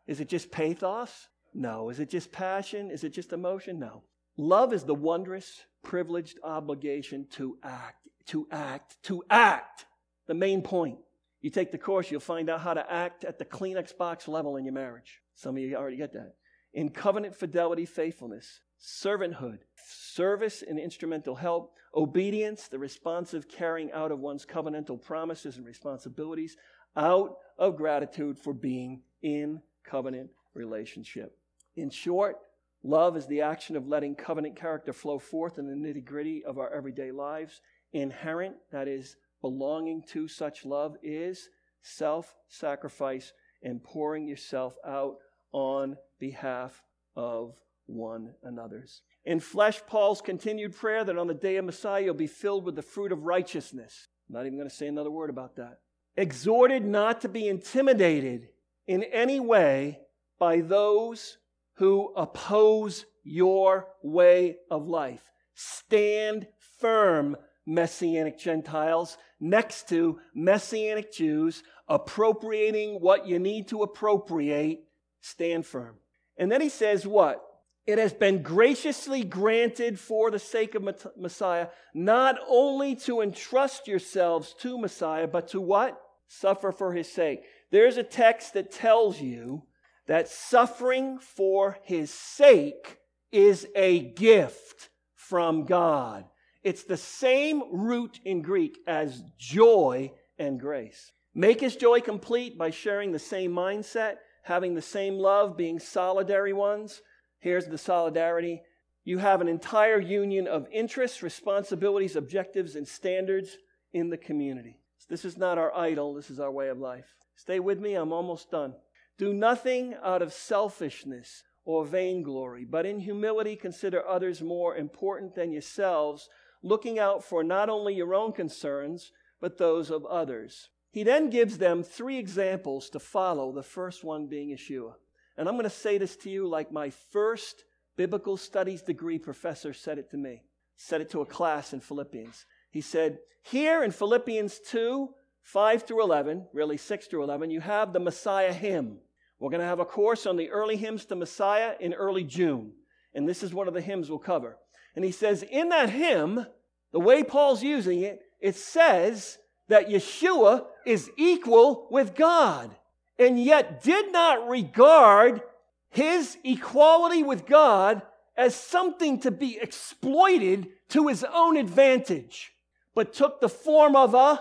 Is 0.07 0.21
it 0.21 0.29
just 0.29 0.51
pathos? 0.51 1.29
No. 1.55 1.89
Is 1.89 1.99
it 1.99 2.11
just 2.11 2.31
passion? 2.31 2.91
Is 2.91 3.03
it 3.03 3.15
just 3.15 3.33
emotion? 3.33 3.79
No. 3.79 4.03
Love 4.37 4.75
is 4.75 4.85
the 4.85 4.95
wondrous, 4.95 5.63
privileged 5.83 6.39
obligation 6.45 7.27
to 7.31 7.57
act, 7.63 8.07
to 8.27 8.47
act, 8.51 9.03
to 9.05 9.23
act. 9.31 9.87
The 10.27 10.35
main 10.35 10.61
point. 10.61 10.99
You 11.41 11.49
take 11.49 11.73
the 11.73 11.79
course, 11.79 12.11
you'll 12.11 12.21
find 12.21 12.51
out 12.51 12.61
how 12.61 12.75
to 12.75 12.93
act 12.93 13.25
at 13.25 13.39
the 13.39 13.47
Kleenex 13.47 13.97
box 13.97 14.29
level 14.29 14.57
in 14.57 14.67
your 14.67 14.75
marriage. 14.75 15.23
Some 15.35 15.57
of 15.57 15.63
you 15.63 15.77
already 15.77 15.97
get 15.97 16.13
that. 16.13 16.35
In 16.73 16.91
covenant 16.91 17.37
fidelity, 17.37 17.87
faithfulness, 17.87 18.61
servanthood, 18.81 19.59
service 19.87 20.63
and 20.67 20.79
instrumental 20.79 21.37
help, 21.37 21.73
obedience, 21.95 22.69
the 22.69 22.79
responsive 22.79 23.49
carrying 23.49 23.93
out 23.93 24.11
of 24.11 24.19
one's 24.19 24.45
covenantal 24.45 25.01
promises 25.01 25.57
and 25.57 25.67
responsibilities, 25.67 26.57
out 26.97 27.37
of 27.59 27.77
gratitude 27.77 28.39
for 28.39 28.53
being 28.53 29.03
in 29.23 29.61
covenant 29.85 30.31
relationship. 30.55 31.37
In 31.77 31.91
short, 31.91 32.39
love 32.83 33.17
is 33.17 33.27
the 33.27 33.41
action 33.41 33.77
of 33.77 33.89
letting 33.89 34.15
covenant 34.15 34.57
character 34.57 34.93
flow 34.93 35.19
forth 35.19 35.59
in 35.59 35.67
the 35.67 35.75
nitty 35.75 36.05
gritty 36.05 36.45
of 36.45 36.59
our 36.59 36.73
everyday 36.73 37.11
lives. 37.11 37.61
Inherent, 37.93 38.57
that 38.73 38.89
is, 38.89 39.17
belonging 39.41 40.03
to 40.09 40.27
such 40.27 40.65
love, 40.65 40.97
is 41.03 41.49
self 41.83 42.35
sacrifice 42.49 43.33
and 43.63 43.83
pouring 43.83 44.27
yourself 44.27 44.75
out 44.87 45.17
on 45.55 45.97
behalf 46.19 46.83
of 47.17 47.55
one 47.87 48.35
another's. 48.43 49.03
In 49.25 49.41
flesh, 49.41 49.81
Paul's 49.87 50.21
continued 50.21 50.77
prayer 50.77 51.05
that 51.05 51.17
on 51.17 51.29
the 51.29 51.35
day 51.35 51.57
of 51.57 51.65
Messiah 51.65 52.03
you'll 52.03 52.15
be 52.15 52.27
filled 52.27 52.65
with 52.65 52.75
the 52.75 52.83
fruit 52.83 53.13
of 53.13 53.23
righteousness. 53.23 54.09
I'm 54.29 54.35
not 54.35 54.47
even 54.47 54.59
going 54.59 54.69
to 54.69 54.75
say 54.75 54.89
another 54.89 55.11
word 55.11 55.31
about 55.31 55.57
that. 55.57 55.79
Exhorted 56.17 56.85
not 56.85 57.21
to 57.21 57.29
be 57.29 57.49
intimidated 57.49 58.49
in 58.87 59.05
any 59.05 59.39
way 59.39 60.01
by 60.39 60.61
those 60.61 61.39
who 61.75 62.13
oppose 62.17 63.07
your 63.23 63.89
way 64.03 64.57
of 64.71 64.89
life. 64.89 65.23
Stand 65.55 66.49
firm, 66.81 67.37
Messianic 67.65 68.39
Gentiles, 68.39 69.17
next 69.41 69.89
to 69.89 70.19
Messianic 70.35 71.13
Jews, 71.13 71.63
appropriating 71.89 73.01
what 73.01 73.27
you 73.27 73.39
need 73.39 73.69
to 73.69 73.83
appropriate. 73.83 74.85
Stand 75.25 75.65
firm. 75.65 75.97
And 76.37 76.53
then 76.53 76.61
he 76.61 76.69
says, 76.69 77.07
What? 77.07 77.43
It 77.87 77.99
has 77.99 78.13
been 78.13 78.43
graciously 78.43 79.25
granted 79.25 79.99
for 79.99 80.31
the 80.31 80.39
sake 80.39 80.75
of 80.75 80.87
Messiah, 81.17 81.69
not 81.95 82.37
only 82.47 82.95
to 82.97 83.23
entrust 83.23 83.89
yourselves 83.89 84.55
to 84.61 84.77
Messiah, 84.77 85.27
but 85.27 85.49
to 85.49 85.63
what? 85.63 85.99
Suffer 86.29 86.73
for 86.73 86.93
his 86.93 87.11
sake. 87.11 87.41
There's 87.71 87.97
a 87.97 88.03
text 88.03 88.53
that 88.53 88.71
tells 88.71 89.19
you 89.19 89.63
that 90.07 90.29
suffering 90.29 91.19
for 91.19 91.79
his 91.85 92.13
sake 92.13 92.99
is 93.33 93.67
a 93.75 94.01
gift 94.01 94.91
from 95.15 95.65
God. 95.65 96.27
It's 96.63 96.85
the 96.85 96.99
same 96.99 97.63
root 97.73 98.21
in 98.27 98.43
Greek 98.43 98.79
as 98.87 99.23
joy 99.39 100.13
and 100.39 100.61
grace. 100.61 101.13
Make 101.35 101.61
his 101.61 101.77
joy 101.77 102.01
complete 102.01 102.59
by 102.59 102.71
sharing 102.71 103.13
the 103.13 103.19
same 103.19 103.53
mindset, 103.53 104.17
having 104.45 104.75
the 104.75 104.83
same 104.83 105.19
love, 105.19 105.57
being 105.57 105.79
solidary 105.79 106.55
ones. 106.55 107.03
Here's 107.41 107.67
the 107.67 107.79
solidarity 107.79 108.63
you 109.07 109.19
have 109.19 109.43
an 109.43 109.49
entire 109.49 110.01
union 110.01 110.47
of 110.47 110.67
interests, 110.73 111.23
responsibilities, 111.23 112.17
objectives, 112.17 112.75
and 112.75 112.89
standards 112.89 113.59
in 113.93 114.09
the 114.09 114.17
community. 114.17 114.79
This 115.11 115.27
is 115.27 115.37
not 115.37 115.59
our 115.59 115.75
idol, 115.77 116.15
this 116.15 116.31
is 116.31 116.41
our 116.41 116.51
way 116.51 116.69
of 116.69 116.79
life. 116.79 117.15
Stay 117.37 117.61
with 117.61 117.79
me, 117.79 117.95
I'm 117.95 118.13
almost 118.13 118.51
done. 118.51 118.75
Do 119.19 119.35
nothing 119.35 119.95
out 120.03 120.23
of 120.23 120.33
selfishness 120.33 121.43
or 121.67 121.85
vainglory, 121.85 122.65
but 122.65 122.87
in 122.87 123.01
humility 123.01 123.57
consider 123.57 124.07
others 124.07 124.41
more 124.41 124.77
important 124.77 125.35
than 125.35 125.53
yourselves, 125.53 126.29
looking 126.63 126.99
out 126.99 127.23
for 127.23 127.45
not 127.45 127.69
only 127.69 127.95
your 127.95 128.15
own 128.15 128.33
concerns, 128.33 129.13
but 129.41 129.59
those 129.59 129.91
of 129.91 130.07
others. 130.07 130.71
He 130.95 131.03
then 131.03 131.29
gives 131.29 131.59
them 131.59 131.83
three 131.83 132.19
examples 132.19 132.89
to 132.91 133.01
follow, 133.01 133.51
the 133.51 133.65
first 133.65 134.05
one 134.05 134.29
being 134.29 134.51
Yeshua. 134.51 134.95
And 135.37 135.49
I'm 135.49 135.57
going 135.57 135.65
to 135.65 135.71
say 135.71 135.99
this 135.99 136.15
to 136.19 136.31
you 136.31 136.47
like 136.47 136.71
my 136.71 136.91
first 136.91 137.65
biblical 137.97 138.37
studies 138.37 138.81
degree 138.81 139.19
professor 139.19 139.73
said 139.73 139.99
it 139.99 140.09
to 140.13 140.17
me, 140.17 140.45
said 140.77 141.01
it 141.01 141.11
to 141.11 141.21
a 141.21 141.27
class 141.27 141.73
in 141.73 141.81
Philippians. 141.81 142.47
He 142.71 142.81
said, 142.81 143.19
Here 143.43 143.83
in 143.83 143.91
Philippians 143.91 144.61
2, 144.71 145.09
5 145.43 145.83
through 145.83 146.01
11, 146.01 146.47
really 146.53 146.77
6 146.77 147.07
through 147.09 147.25
11, 147.25 147.51
you 147.51 147.61
have 147.61 147.93
the 147.93 147.99
Messiah 147.99 148.53
hymn. 148.53 148.99
We're 149.41 149.51
going 149.51 149.63
to 149.63 149.67
have 149.67 149.81
a 149.81 149.85
course 149.85 150.27
on 150.27 150.37
the 150.37 150.51
early 150.51 150.77
hymns 150.77 151.07
to 151.07 151.17
Messiah 151.17 151.75
in 151.81 151.93
early 151.93 152.23
June. 152.23 152.71
And 153.17 153.29
this 153.29 153.43
is 153.43 153.53
one 153.53 153.67
of 153.67 153.75
the 153.75 153.81
hymns 153.81 154.11
we'll 154.11 154.21
cover. 154.21 154.59
And 154.95 155.05
he 155.05 155.11
says, 155.11 155.43
in 155.43 155.71
that 155.71 155.91
hymn, 155.91 156.47
the 156.93 157.01
way 157.01 157.25
Paul's 157.25 157.65
using 157.65 158.03
it, 158.03 158.21
it 158.41 158.55
says 158.55 159.39
that 159.69 159.89
Yeshua 159.89 160.67
is 160.87 161.11
equal 161.17 161.89
with 161.91 162.15
God 162.15 162.75
and 163.19 163.43
yet 163.43 163.83
did 163.83 164.13
not 164.13 164.49
regard 164.49 165.43
his 165.91 166.37
equality 166.45 167.23
with 167.23 167.47
God 167.47 168.03
as 168.37 168.55
something 168.55 169.21
to 169.21 169.31
be 169.31 169.59
exploited 169.61 170.69
to 170.89 171.07
his 171.07 171.25
own 171.33 171.57
advantage, 171.57 172.53
but 172.95 173.13
took 173.13 173.41
the 173.41 173.49
form 173.49 173.95
of 173.95 174.15
a 174.15 174.41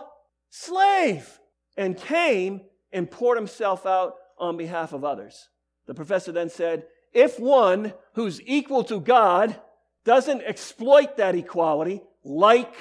slave 0.49 1.39
and 1.77 1.97
came 1.97 2.61
and 2.91 3.09
poured 3.09 3.37
himself 3.37 3.85
out 3.85 4.15
on 4.39 4.57
behalf 4.57 4.93
of 4.93 5.03
others. 5.03 5.49
The 5.85 5.93
professor 5.93 6.31
then 6.31 6.49
said, 6.49 6.85
if 7.13 7.39
one 7.39 7.93
who's 8.13 8.41
equal 8.41 8.83
to 8.85 8.99
God 8.99 9.59
doesn't 10.03 10.41
exploit 10.41 11.17
that 11.17 11.35
equality, 11.35 12.01
like 12.23 12.73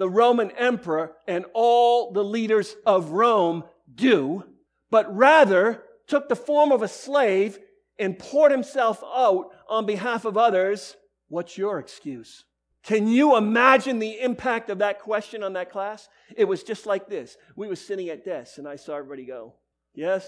the 0.00 0.08
Roman 0.08 0.50
emperor 0.52 1.12
and 1.28 1.44
all 1.52 2.10
the 2.10 2.24
leaders 2.24 2.74
of 2.86 3.10
Rome 3.10 3.64
do, 3.94 4.44
but 4.90 5.14
rather 5.14 5.84
took 6.06 6.26
the 6.30 6.34
form 6.34 6.72
of 6.72 6.80
a 6.80 6.88
slave 6.88 7.58
and 7.98 8.18
poured 8.18 8.50
himself 8.50 9.04
out 9.04 9.50
on 9.68 9.84
behalf 9.84 10.24
of 10.24 10.38
others, 10.38 10.96
what's 11.28 11.58
your 11.58 11.78
excuse? 11.78 12.46
Can 12.82 13.08
you 13.08 13.36
imagine 13.36 13.98
the 13.98 14.18
impact 14.20 14.70
of 14.70 14.78
that 14.78 15.00
question 15.00 15.42
on 15.42 15.52
that 15.52 15.70
class? 15.70 16.08
It 16.34 16.46
was 16.46 16.62
just 16.62 16.86
like 16.86 17.06
this. 17.06 17.36
We 17.54 17.68
were 17.68 17.76
sitting 17.76 18.08
at 18.08 18.24
desks 18.24 18.56
and 18.56 18.66
I 18.66 18.76
saw 18.76 18.96
everybody 18.96 19.26
go, 19.26 19.52
Yes? 19.92 20.26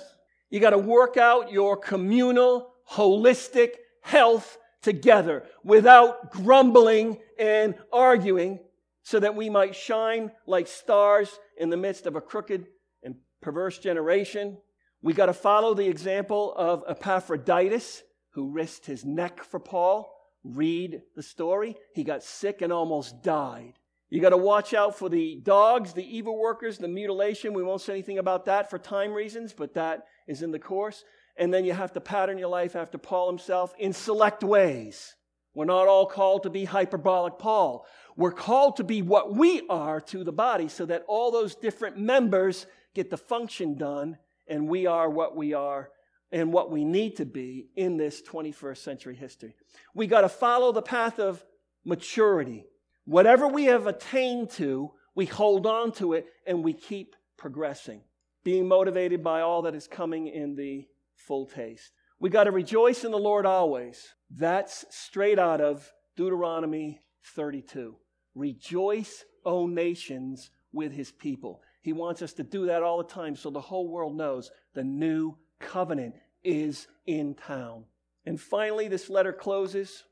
You 0.51 0.61
got 0.61 0.71
to 0.71 0.79
work 0.79 1.17
out 1.17 1.51
your 1.51 1.79
communal, 1.79 2.75
holistic 2.91 3.71
health 4.03 4.59
together 4.83 5.47
without 5.65 6.31
grumbling 6.31 7.21
and 7.39 7.75
arguing 7.91 8.59
so 9.03 9.21
that 9.21 9.35
we 9.35 9.51
might 9.51 9.75
shine 9.75 10.31
like 10.47 10.67
stars 10.67 11.39
in 11.57 11.71
the 11.71 11.77
midst 11.77 12.07
of 12.07 12.17
a 12.17 12.21
crooked 12.21 12.67
and 13.03 13.17
perverse 13.41 13.79
generation. 13.79 14.59
We 15.03 15.13
got 15.13 15.27
to 15.27 15.33
follow 15.33 15.75
the 15.75 15.89
example 15.89 16.55
of 16.57 16.85
Epaphroditus, 16.89 18.03
who 18.35 18.53
risked 18.53 18.87
his 18.87 19.05
neck 19.05 19.43
for 19.43 19.61
Paul. 19.61 20.13
Read 20.45 21.03
the 21.17 21.23
story. 21.23 21.77
He 21.95 22.05
got 22.05 22.23
sick 22.23 22.63
and 22.63 22.73
almost 22.73 23.23
died. 23.23 23.75
You 24.11 24.21
got 24.21 24.31
to 24.31 24.37
watch 24.37 24.75
out 24.75 24.99
for 24.99 25.09
the 25.09 25.41
dogs, 25.43 25.95
the 25.95 26.05
evil 26.05 26.39
workers, 26.39 26.79
the 26.79 26.89
mutilation. 26.89 27.55
We 27.55 27.63
won't 27.63 27.81
say 27.81 27.95
anything 27.95 28.19
about 28.19 28.45
that 28.45 28.69
for 28.69 28.79
time 28.79 29.13
reasons, 29.13 29.53
but 29.53 29.75
that 29.75 30.05
is 30.29 30.43
in 30.43 30.51
the 30.51 30.59
course. 30.59 31.05
And 31.37 31.53
then 31.53 31.65
you 31.65 31.73
have 31.73 31.93
to 31.95 32.01
pattern 32.01 32.39
your 32.39 32.49
life 32.49 32.77
after 32.77 32.99
Paul 32.99 33.29
himself 33.29 33.73
in 33.79 33.93
select 33.93 34.45
ways. 34.45 35.15
We're 35.55 35.65
not 35.65 35.89
all 35.89 36.07
called 36.07 36.43
to 36.45 36.51
be 36.51 36.65
hyperbolic 36.65 37.39
Paul. 37.39 37.87
We're 38.17 38.33
called 38.33 38.77
to 38.77 38.85
be 38.85 39.03
what 39.03 39.35
we 39.35 39.63
are 39.69 40.01
to 40.01 40.25
the 40.25 40.33
body 40.33 40.69
so 40.69 40.87
that 40.87 41.05
all 41.09 41.31
those 41.31 41.55
different 41.55 41.99
members 41.99 42.67
get 42.95 43.11
the 43.11 43.17
function 43.17 43.77
done, 43.77 44.19
and 44.47 44.69
we 44.69 44.87
are 44.87 45.09
what 45.09 45.35
we 45.37 45.55
are 45.55 45.91
and 46.31 46.53
what 46.53 46.71
we 46.71 46.85
need 46.85 47.17
to 47.17 47.27
be 47.27 47.69
in 47.77 47.97
this 47.97 48.23
21st 48.23 48.79
century 48.79 49.15
history. 49.15 49.55
We 49.95 50.07
got 50.07 50.23
to 50.23 50.29
follow 50.29 50.73
the 50.73 50.83
path 50.83 51.19
of 51.19 51.45
maturity. 51.85 52.65
Whatever 53.05 53.49
we 53.49 53.65
have 53.65 53.87
attained 53.87 54.51
to, 54.53 54.93
we 55.15 55.27
hold 55.27 55.67
on 55.67 55.93
to 55.93 56.15
it 56.15 56.27
and 56.47 56.65
we 56.65 56.73
keep 56.73 57.17
progressing, 57.37 58.03
being 58.45 58.67
motivated 58.67 59.23
by 59.23 59.41
all 59.41 59.63
that 59.63 59.75
is 59.75 59.87
coming 59.87 60.29
in 60.29 60.55
the 60.55 60.87
full 61.17 61.47
taste. 61.47 61.93
We 62.19 62.31
got 62.31 62.45
to 62.45 62.51
rejoice 62.51 63.05
in 63.05 63.11
the 63.11 63.19
Lord 63.19 63.45
always. 63.45 64.07
That's 64.31 64.85
straight 64.91 65.39
out 65.39 65.61
of 65.61 65.93
Deuteronomy 66.17 67.03
32. 67.35 67.97
Rejoice, 68.35 69.25
O 69.45 69.67
nations, 69.67 70.51
with 70.73 70.93
his 70.93 71.13
people. 71.13 71.63
He 71.83 71.93
wants 71.93 72.23
us 72.23 72.33
to 72.35 72.43
do 72.43 72.67
that 72.67 72.83
all 72.83 72.99
the 72.99 73.05
time 73.05 73.37
so 73.37 73.51
the 73.51 73.61
whole 73.61 73.89
world 73.89 74.17
knows 74.17 74.51
the 74.75 74.85
new 74.85 75.37
covenant 75.59 76.15
is 76.45 76.87
in 77.07 77.35
town. 77.35 77.85
And 78.25 78.41
finally, 78.41 78.89
this 78.89 79.11
letter 79.11 79.33
closes 79.33 80.05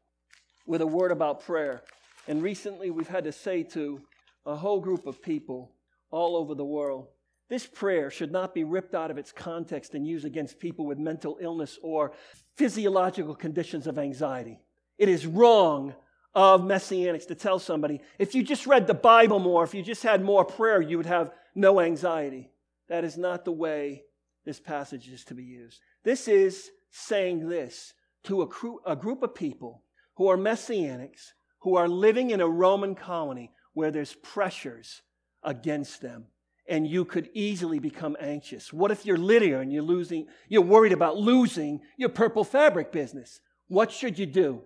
with 0.67 0.81
a 0.81 0.87
word 0.87 1.13
about 1.13 1.45
prayer. 1.45 1.83
And 2.29 2.43
recently, 2.43 2.91
we've 2.91 3.09
had 3.09 3.25
to 3.25 3.33
say 3.33 3.63
to 3.65 4.01
a 4.45 4.57
whole 4.57 4.81
group 4.81 5.07
of 5.07 5.23
people 5.23 5.73
all 6.11 6.37
over 6.37 6.55
the 6.55 6.65
world 6.65 7.09
this 7.51 7.67
prayer 7.67 8.13
should 8.13 8.31
not 8.31 8.55
be 8.55 8.63
ripped 8.63 8.95
out 8.95 9.11
of 9.11 9.19
its 9.19 9.33
context 9.33 9.95
and 9.95 10.07
used 10.07 10.25
against 10.25 10.61
people 10.61 10.87
with 10.87 10.99
mental 10.99 11.37
illness 11.41 11.81
or 11.83 12.13
physiological 12.57 13.35
conditions 13.35 13.89
of 13.89 13.99
anxiety. 13.99 14.61
It 14.99 15.09
is 15.09 15.27
wrong 15.27 15.95
of 16.35 16.63
messianics 16.63 17.27
to 17.27 17.35
tell 17.35 17.59
somebody 17.59 18.01
if 18.19 18.35
you 18.35 18.43
just 18.43 18.67
read 18.67 18.87
the 18.87 18.95
Bible 18.95 19.39
more, 19.39 19.65
if 19.65 19.75
you 19.75 19.83
just 19.83 20.03
had 20.03 20.23
more 20.23 20.45
prayer, 20.45 20.81
you 20.81 20.97
would 20.97 21.07
have 21.07 21.33
no 21.55 21.81
anxiety. 21.81 22.51
That 22.89 23.05
is 23.05 23.17
not 23.17 23.45
the 23.45 23.53
way 23.53 24.05
this 24.45 24.61
passage 24.61 25.09
is 25.09 25.25
to 25.27 25.35
be 25.35 25.45
used. 25.45 25.81
This 26.05 26.29
is 26.29 26.71
saying 26.91 27.49
this 27.49 27.93
to 28.25 28.43
a, 28.43 28.49
a 28.87 28.97
group 28.97 29.23
of 29.23 29.35
people 29.35 29.83
who 30.15 30.29
are 30.29 30.37
messianics, 30.37 31.33
who 31.61 31.77
are 31.77 31.89
living 31.89 32.31
in 32.31 32.41
a 32.41 32.49
Roman 32.49 32.95
colony 32.95 33.53
where 33.75 33.91
there's 33.91 34.15
pressures 34.15 35.03
against 35.43 36.01
them 36.01 36.27
and 36.69 36.87
you 36.87 37.05
could 37.05 37.29
easily 37.35 37.81
become 37.81 38.17
anxious. 38.21 38.73
What 38.73 38.93
if 38.93 39.05
you're 39.05 39.19
Lydia 39.19 39.59
and 39.59 39.73
you're 39.73 39.83
losing, 39.83 40.27
you're 40.49 40.63
worried 40.63 40.93
about 40.93 41.17
losing 41.17 41.81
your 41.97 42.11
purple 42.11 42.45
fabric 42.45 42.93
business? 42.93 43.41
What 43.67 43.91
should 43.91 44.19
you 44.19 44.27
do? 44.27 44.63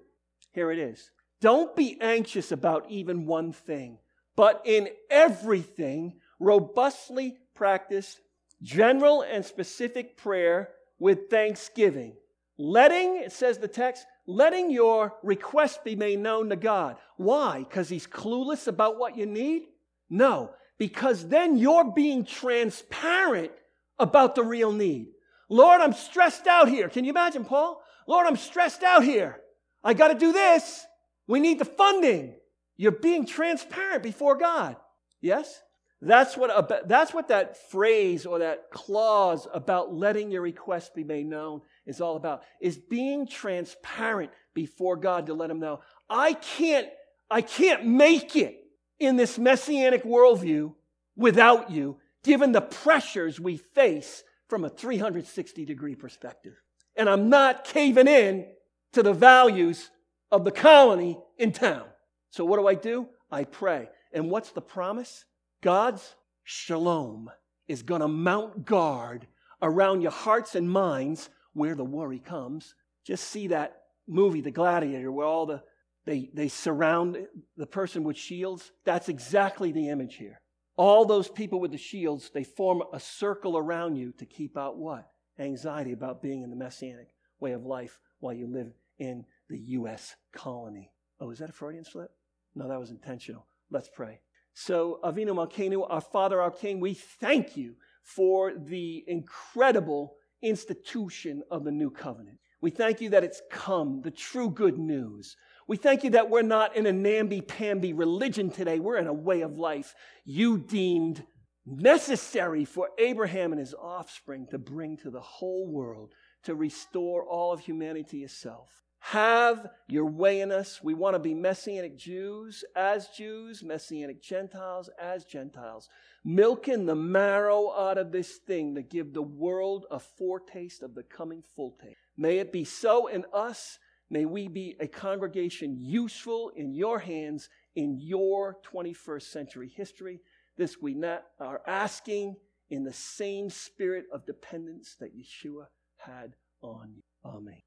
Here 0.53 0.71
it 0.71 0.79
is. 0.79 1.11
Don't 1.45 1.77
be 1.77 1.99
anxious 2.01 2.53
about 2.53 2.87
even 2.89 3.27
one 3.27 3.53
thing, 3.53 3.99
but 4.35 4.63
in 4.65 4.89
everything, 5.11 6.15
robustly 6.41 7.37
practice 7.55 8.19
general 8.63 9.21
and 9.21 9.45
specific 9.45 10.17
prayer 10.17 10.71
with 10.99 11.29
thanksgiving. 11.29 12.15
Letting, 12.57 13.17
it 13.17 13.31
says 13.31 13.59
the 13.59 13.69
text, 13.69 14.07
letting 14.27 14.71
your 14.71 15.13
request 15.23 15.85
be 15.85 15.95
made 15.95 16.19
known 16.19 16.49
to 16.49 16.57
God. 16.57 16.97
Why? 17.19 17.59
Because 17.59 17.91
He's 17.91 18.07
clueless 18.07 18.67
about 18.67 18.99
what 18.99 19.15
you 19.15 19.27
need? 19.27 19.65
No, 20.09 20.55
because 20.79 21.29
then 21.29 21.59
you're 21.59 21.93
being 21.93 22.25
transparent 22.25 23.53
about 23.99 24.35
the 24.35 24.43
real 24.43 24.73
need. 24.73 25.09
Lord, 25.51 25.83
I'm 25.83 25.93
stressed 25.93 26.47
out 26.47 26.71
here. 26.71 26.89
Can 26.89 27.05
you 27.05 27.11
imagine, 27.11 27.45
Paul? 27.45 27.83
Lord, 28.09 28.27
I'm 28.27 28.37
stressed 28.37 28.83
out 28.83 29.05
here. 29.05 29.43
I 29.85 29.93
got 29.93 30.09
to 30.09 30.15
do 30.15 30.33
this. 30.33 30.87
We 31.27 31.41
need 31.41 31.59
the 31.59 31.65
funding. 31.65 32.35
You're 32.77 32.93
being 32.93 33.27
transparent 33.27 34.03
before 34.03 34.37
God. 34.37 34.77
Yes? 35.21 35.63
That's 36.01 36.37
what, 36.37 36.87
that's 36.87 37.15
what 37.15 37.29
that 37.29 37.71
phrase 37.71 38.27
or 38.27 38.41
that 38.41 38.71
clause 38.71 39.49
about 39.55 39.95
letting 39.95 40.31
your 40.31 40.43
request 40.43 40.95
be 40.95 41.03
made 41.03 41.27
known 41.27 41.63
is 41.87 42.01
all 42.01 42.17
about, 42.17 42.43
is 42.61 42.77
being 42.77 43.27
transparent 43.27 44.31
before 44.53 44.97
God 44.97 45.27
to 45.27 45.35
let 45.35 45.51
him 45.51 45.61
know, 45.61 45.81
I 46.11 46.35
can't, 46.35 46.89
I 47.31 47.41
can't 47.41 47.87
make 47.87 48.37
it 48.37 48.61
in 48.99 49.17
this 49.17 49.39
messianic 49.39 50.05
worldview 50.05 50.75
without 51.17 51.71
you, 51.71 51.97
given 52.23 52.53
the 52.53 52.61
pressures 52.61 53.41
we 53.41 53.57
face 53.57 54.25
from 54.49 54.65
a 54.65 54.69
360 54.69 55.65
degree 55.65 55.95
perspective. 55.95 56.55
And 56.97 57.09
I'm 57.09 57.29
not 57.29 57.65
caving 57.65 58.09
in 58.09 58.47
to 58.93 59.03
the 59.03 59.13
values 59.13 59.91
of 60.35 60.45
the 60.45 60.51
colony 60.51 61.19
in 61.39 61.53
town. 61.53 61.85
So 62.31 62.45
what 62.45 62.59
do 62.59 62.67
I 62.67 62.75
do? 62.75 63.09
I 63.31 63.45
pray. 63.45 63.89
And 64.13 64.31
what's 64.31 64.51
the 64.51 64.61
promise? 64.61 65.25
God's 65.63 66.15
shalom 66.43 67.31
is 67.69 67.83
going 67.83 68.01
to 68.01 68.09
mount 68.09 68.67
guard 68.67 69.27
around 69.63 70.03
your 70.03 70.11
hearts 70.11 70.57
and 70.57 70.69
minds 70.69 71.31
where 71.53 71.75
the 71.75 71.85
worry 71.85 72.19
comes. 72.19 72.75
Just 73.07 73.29
see 73.29 73.49
that 73.49 73.83
movie, 74.09 74.41
The 74.41 74.51
Gladiator, 74.51 75.13
where 75.13 75.27
all 75.27 75.47
the 75.47 75.63
they, 76.07 76.29
they 76.35 76.49
surround 76.49 77.17
the 77.57 77.67
person 77.67 78.05
with 78.05 78.19
shields. 78.19 78.73
That's 78.85 79.09
exactly 79.09 79.73
the 79.73 79.89
image 79.89 80.17
here. 80.17 80.41
All 80.77 81.07
those 81.07 81.29
people 81.29 81.61
with 81.61 81.71
the 81.71 81.79
shields, 81.79 82.31
they 82.35 82.45
form 82.45 82.83
a 82.93 83.01
circle 83.01 83.57
around 83.57 83.97
you 83.97 84.13
to 84.19 84.27
keep 84.27 84.59
out 84.59 84.77
what? 84.77 85.09
Anxiety 85.39 85.93
about 85.93 86.21
being 86.21 86.43
in 86.43 86.51
the 86.51 86.57
messianic 86.57 87.09
way 87.41 87.53
of 87.53 87.65
life 87.65 87.99
while 88.21 88.35
you 88.35 88.47
live 88.47 88.71
in 88.99 89.25
the 89.49 89.59
U.S. 89.59 90.15
colony. 90.33 90.91
Oh, 91.21 91.31
is 91.31 91.39
that 91.39 91.51
a 91.51 91.53
Freudian 91.53 91.85
slip? 91.85 92.11
No, 92.55 92.69
that 92.69 92.79
was 92.79 92.91
intentional. 92.91 93.47
Let's 93.71 93.89
pray. 93.89 94.21
So, 94.53 95.01
Avinu 95.03 95.31
Malkeinu, 95.31 95.87
our 95.89 96.01
Father, 96.01 96.41
our 96.41 96.51
King, 96.51 96.81
we 96.81 96.95
thank 96.95 97.57
you 97.57 97.75
for 98.03 98.53
the 98.55 99.05
incredible 99.07 100.15
institution 100.43 101.43
of 101.51 101.65
the 101.65 101.73
new 101.73 101.91
covenant. 101.91 102.39
We 102.61 102.71
thank 102.71 103.01
you 103.01 103.11
that 103.11 103.25
it's 103.25 103.43
come, 103.51 104.01
the 104.03 104.11
true 104.11 104.51
good 104.51 104.79
news. 104.79 105.37
We 105.67 105.77
thank 105.77 106.05
you 106.05 106.11
that 106.11 106.31
we're 106.31 106.43
not 106.43 106.77
in 106.77 106.87
a 106.87 106.93
namby-pamby 106.93 107.93
religion 107.95 108.51
today. 108.51 108.79
We're 108.79 108.99
in 108.99 109.07
a 109.07 109.13
way 109.13 109.41
of 109.41 109.59
life 109.59 109.95
you 110.25 110.59
deemed 110.59 111.25
necessary 111.67 112.65
for 112.65 112.91
Abraham 112.99 113.53
and 113.53 113.59
his 113.59 113.75
offspring 113.75 114.47
to 114.51 114.59
bring 114.59 114.99
to 114.99 115.11
the 115.11 115.21
whole 115.21 115.67
world, 115.67 116.13
to 116.45 116.55
restore 116.55 117.25
all 117.25 117.53
of 117.53 117.61
humanity 117.61 118.19
yourself. 118.19 118.84
Have 119.09 119.69
your 119.87 120.07
way 120.07 120.41
in 120.41 120.51
us. 120.51 120.83
We 120.83 120.95
want 120.95 121.15
to 121.15 121.19
be 121.19 121.35
Messianic 121.35 121.95
Jews 121.99 122.65
as 122.75 123.09
Jews, 123.09 123.63
Messianic 123.63 124.23
Gentiles 124.23 124.89
as 124.99 125.27
Gentiles, 125.27 125.91
milking 126.25 126.87
the 126.87 126.95
marrow 126.95 127.71
out 127.71 127.99
of 127.99 128.13
this 128.13 128.37
thing 128.39 128.75
to 128.75 128.83
give 128.83 129.13
the 129.13 129.21
world 129.21 129.85
a 129.91 129.99
foretaste 129.99 130.83
of 130.83 130.95
the 130.95 131.03
coming 131.03 131.43
full 131.55 131.73
taste. 131.73 131.99
May 132.17 132.39
it 132.39 132.51
be 132.51 132.65
so 132.65 133.09
in 133.09 133.27
us. 133.35 133.79
May 134.09 134.25
we 134.25 134.49
be 134.49 134.75
a 134.81 134.89
congregation 134.89 135.77
useful 135.79 136.51
in 136.57 136.73
your 136.73 136.99
hands 136.99 137.51
in 137.77 137.99
your 138.01 138.57
21st 138.73 139.25
century 139.25 139.71
history. 139.77 140.23
This 140.57 140.81
we 140.81 140.95
not 140.95 141.25
are 141.39 141.61
asking 141.67 142.37
in 142.71 142.85
the 142.85 142.93
same 142.95 143.51
spirit 143.51 144.07
of 144.11 144.25
dependence 144.25 144.97
that 144.99 145.15
Yeshua 145.15 145.67
had 145.99 146.37
on 146.63 146.91
you. 146.97 147.03
Amen. 147.23 147.61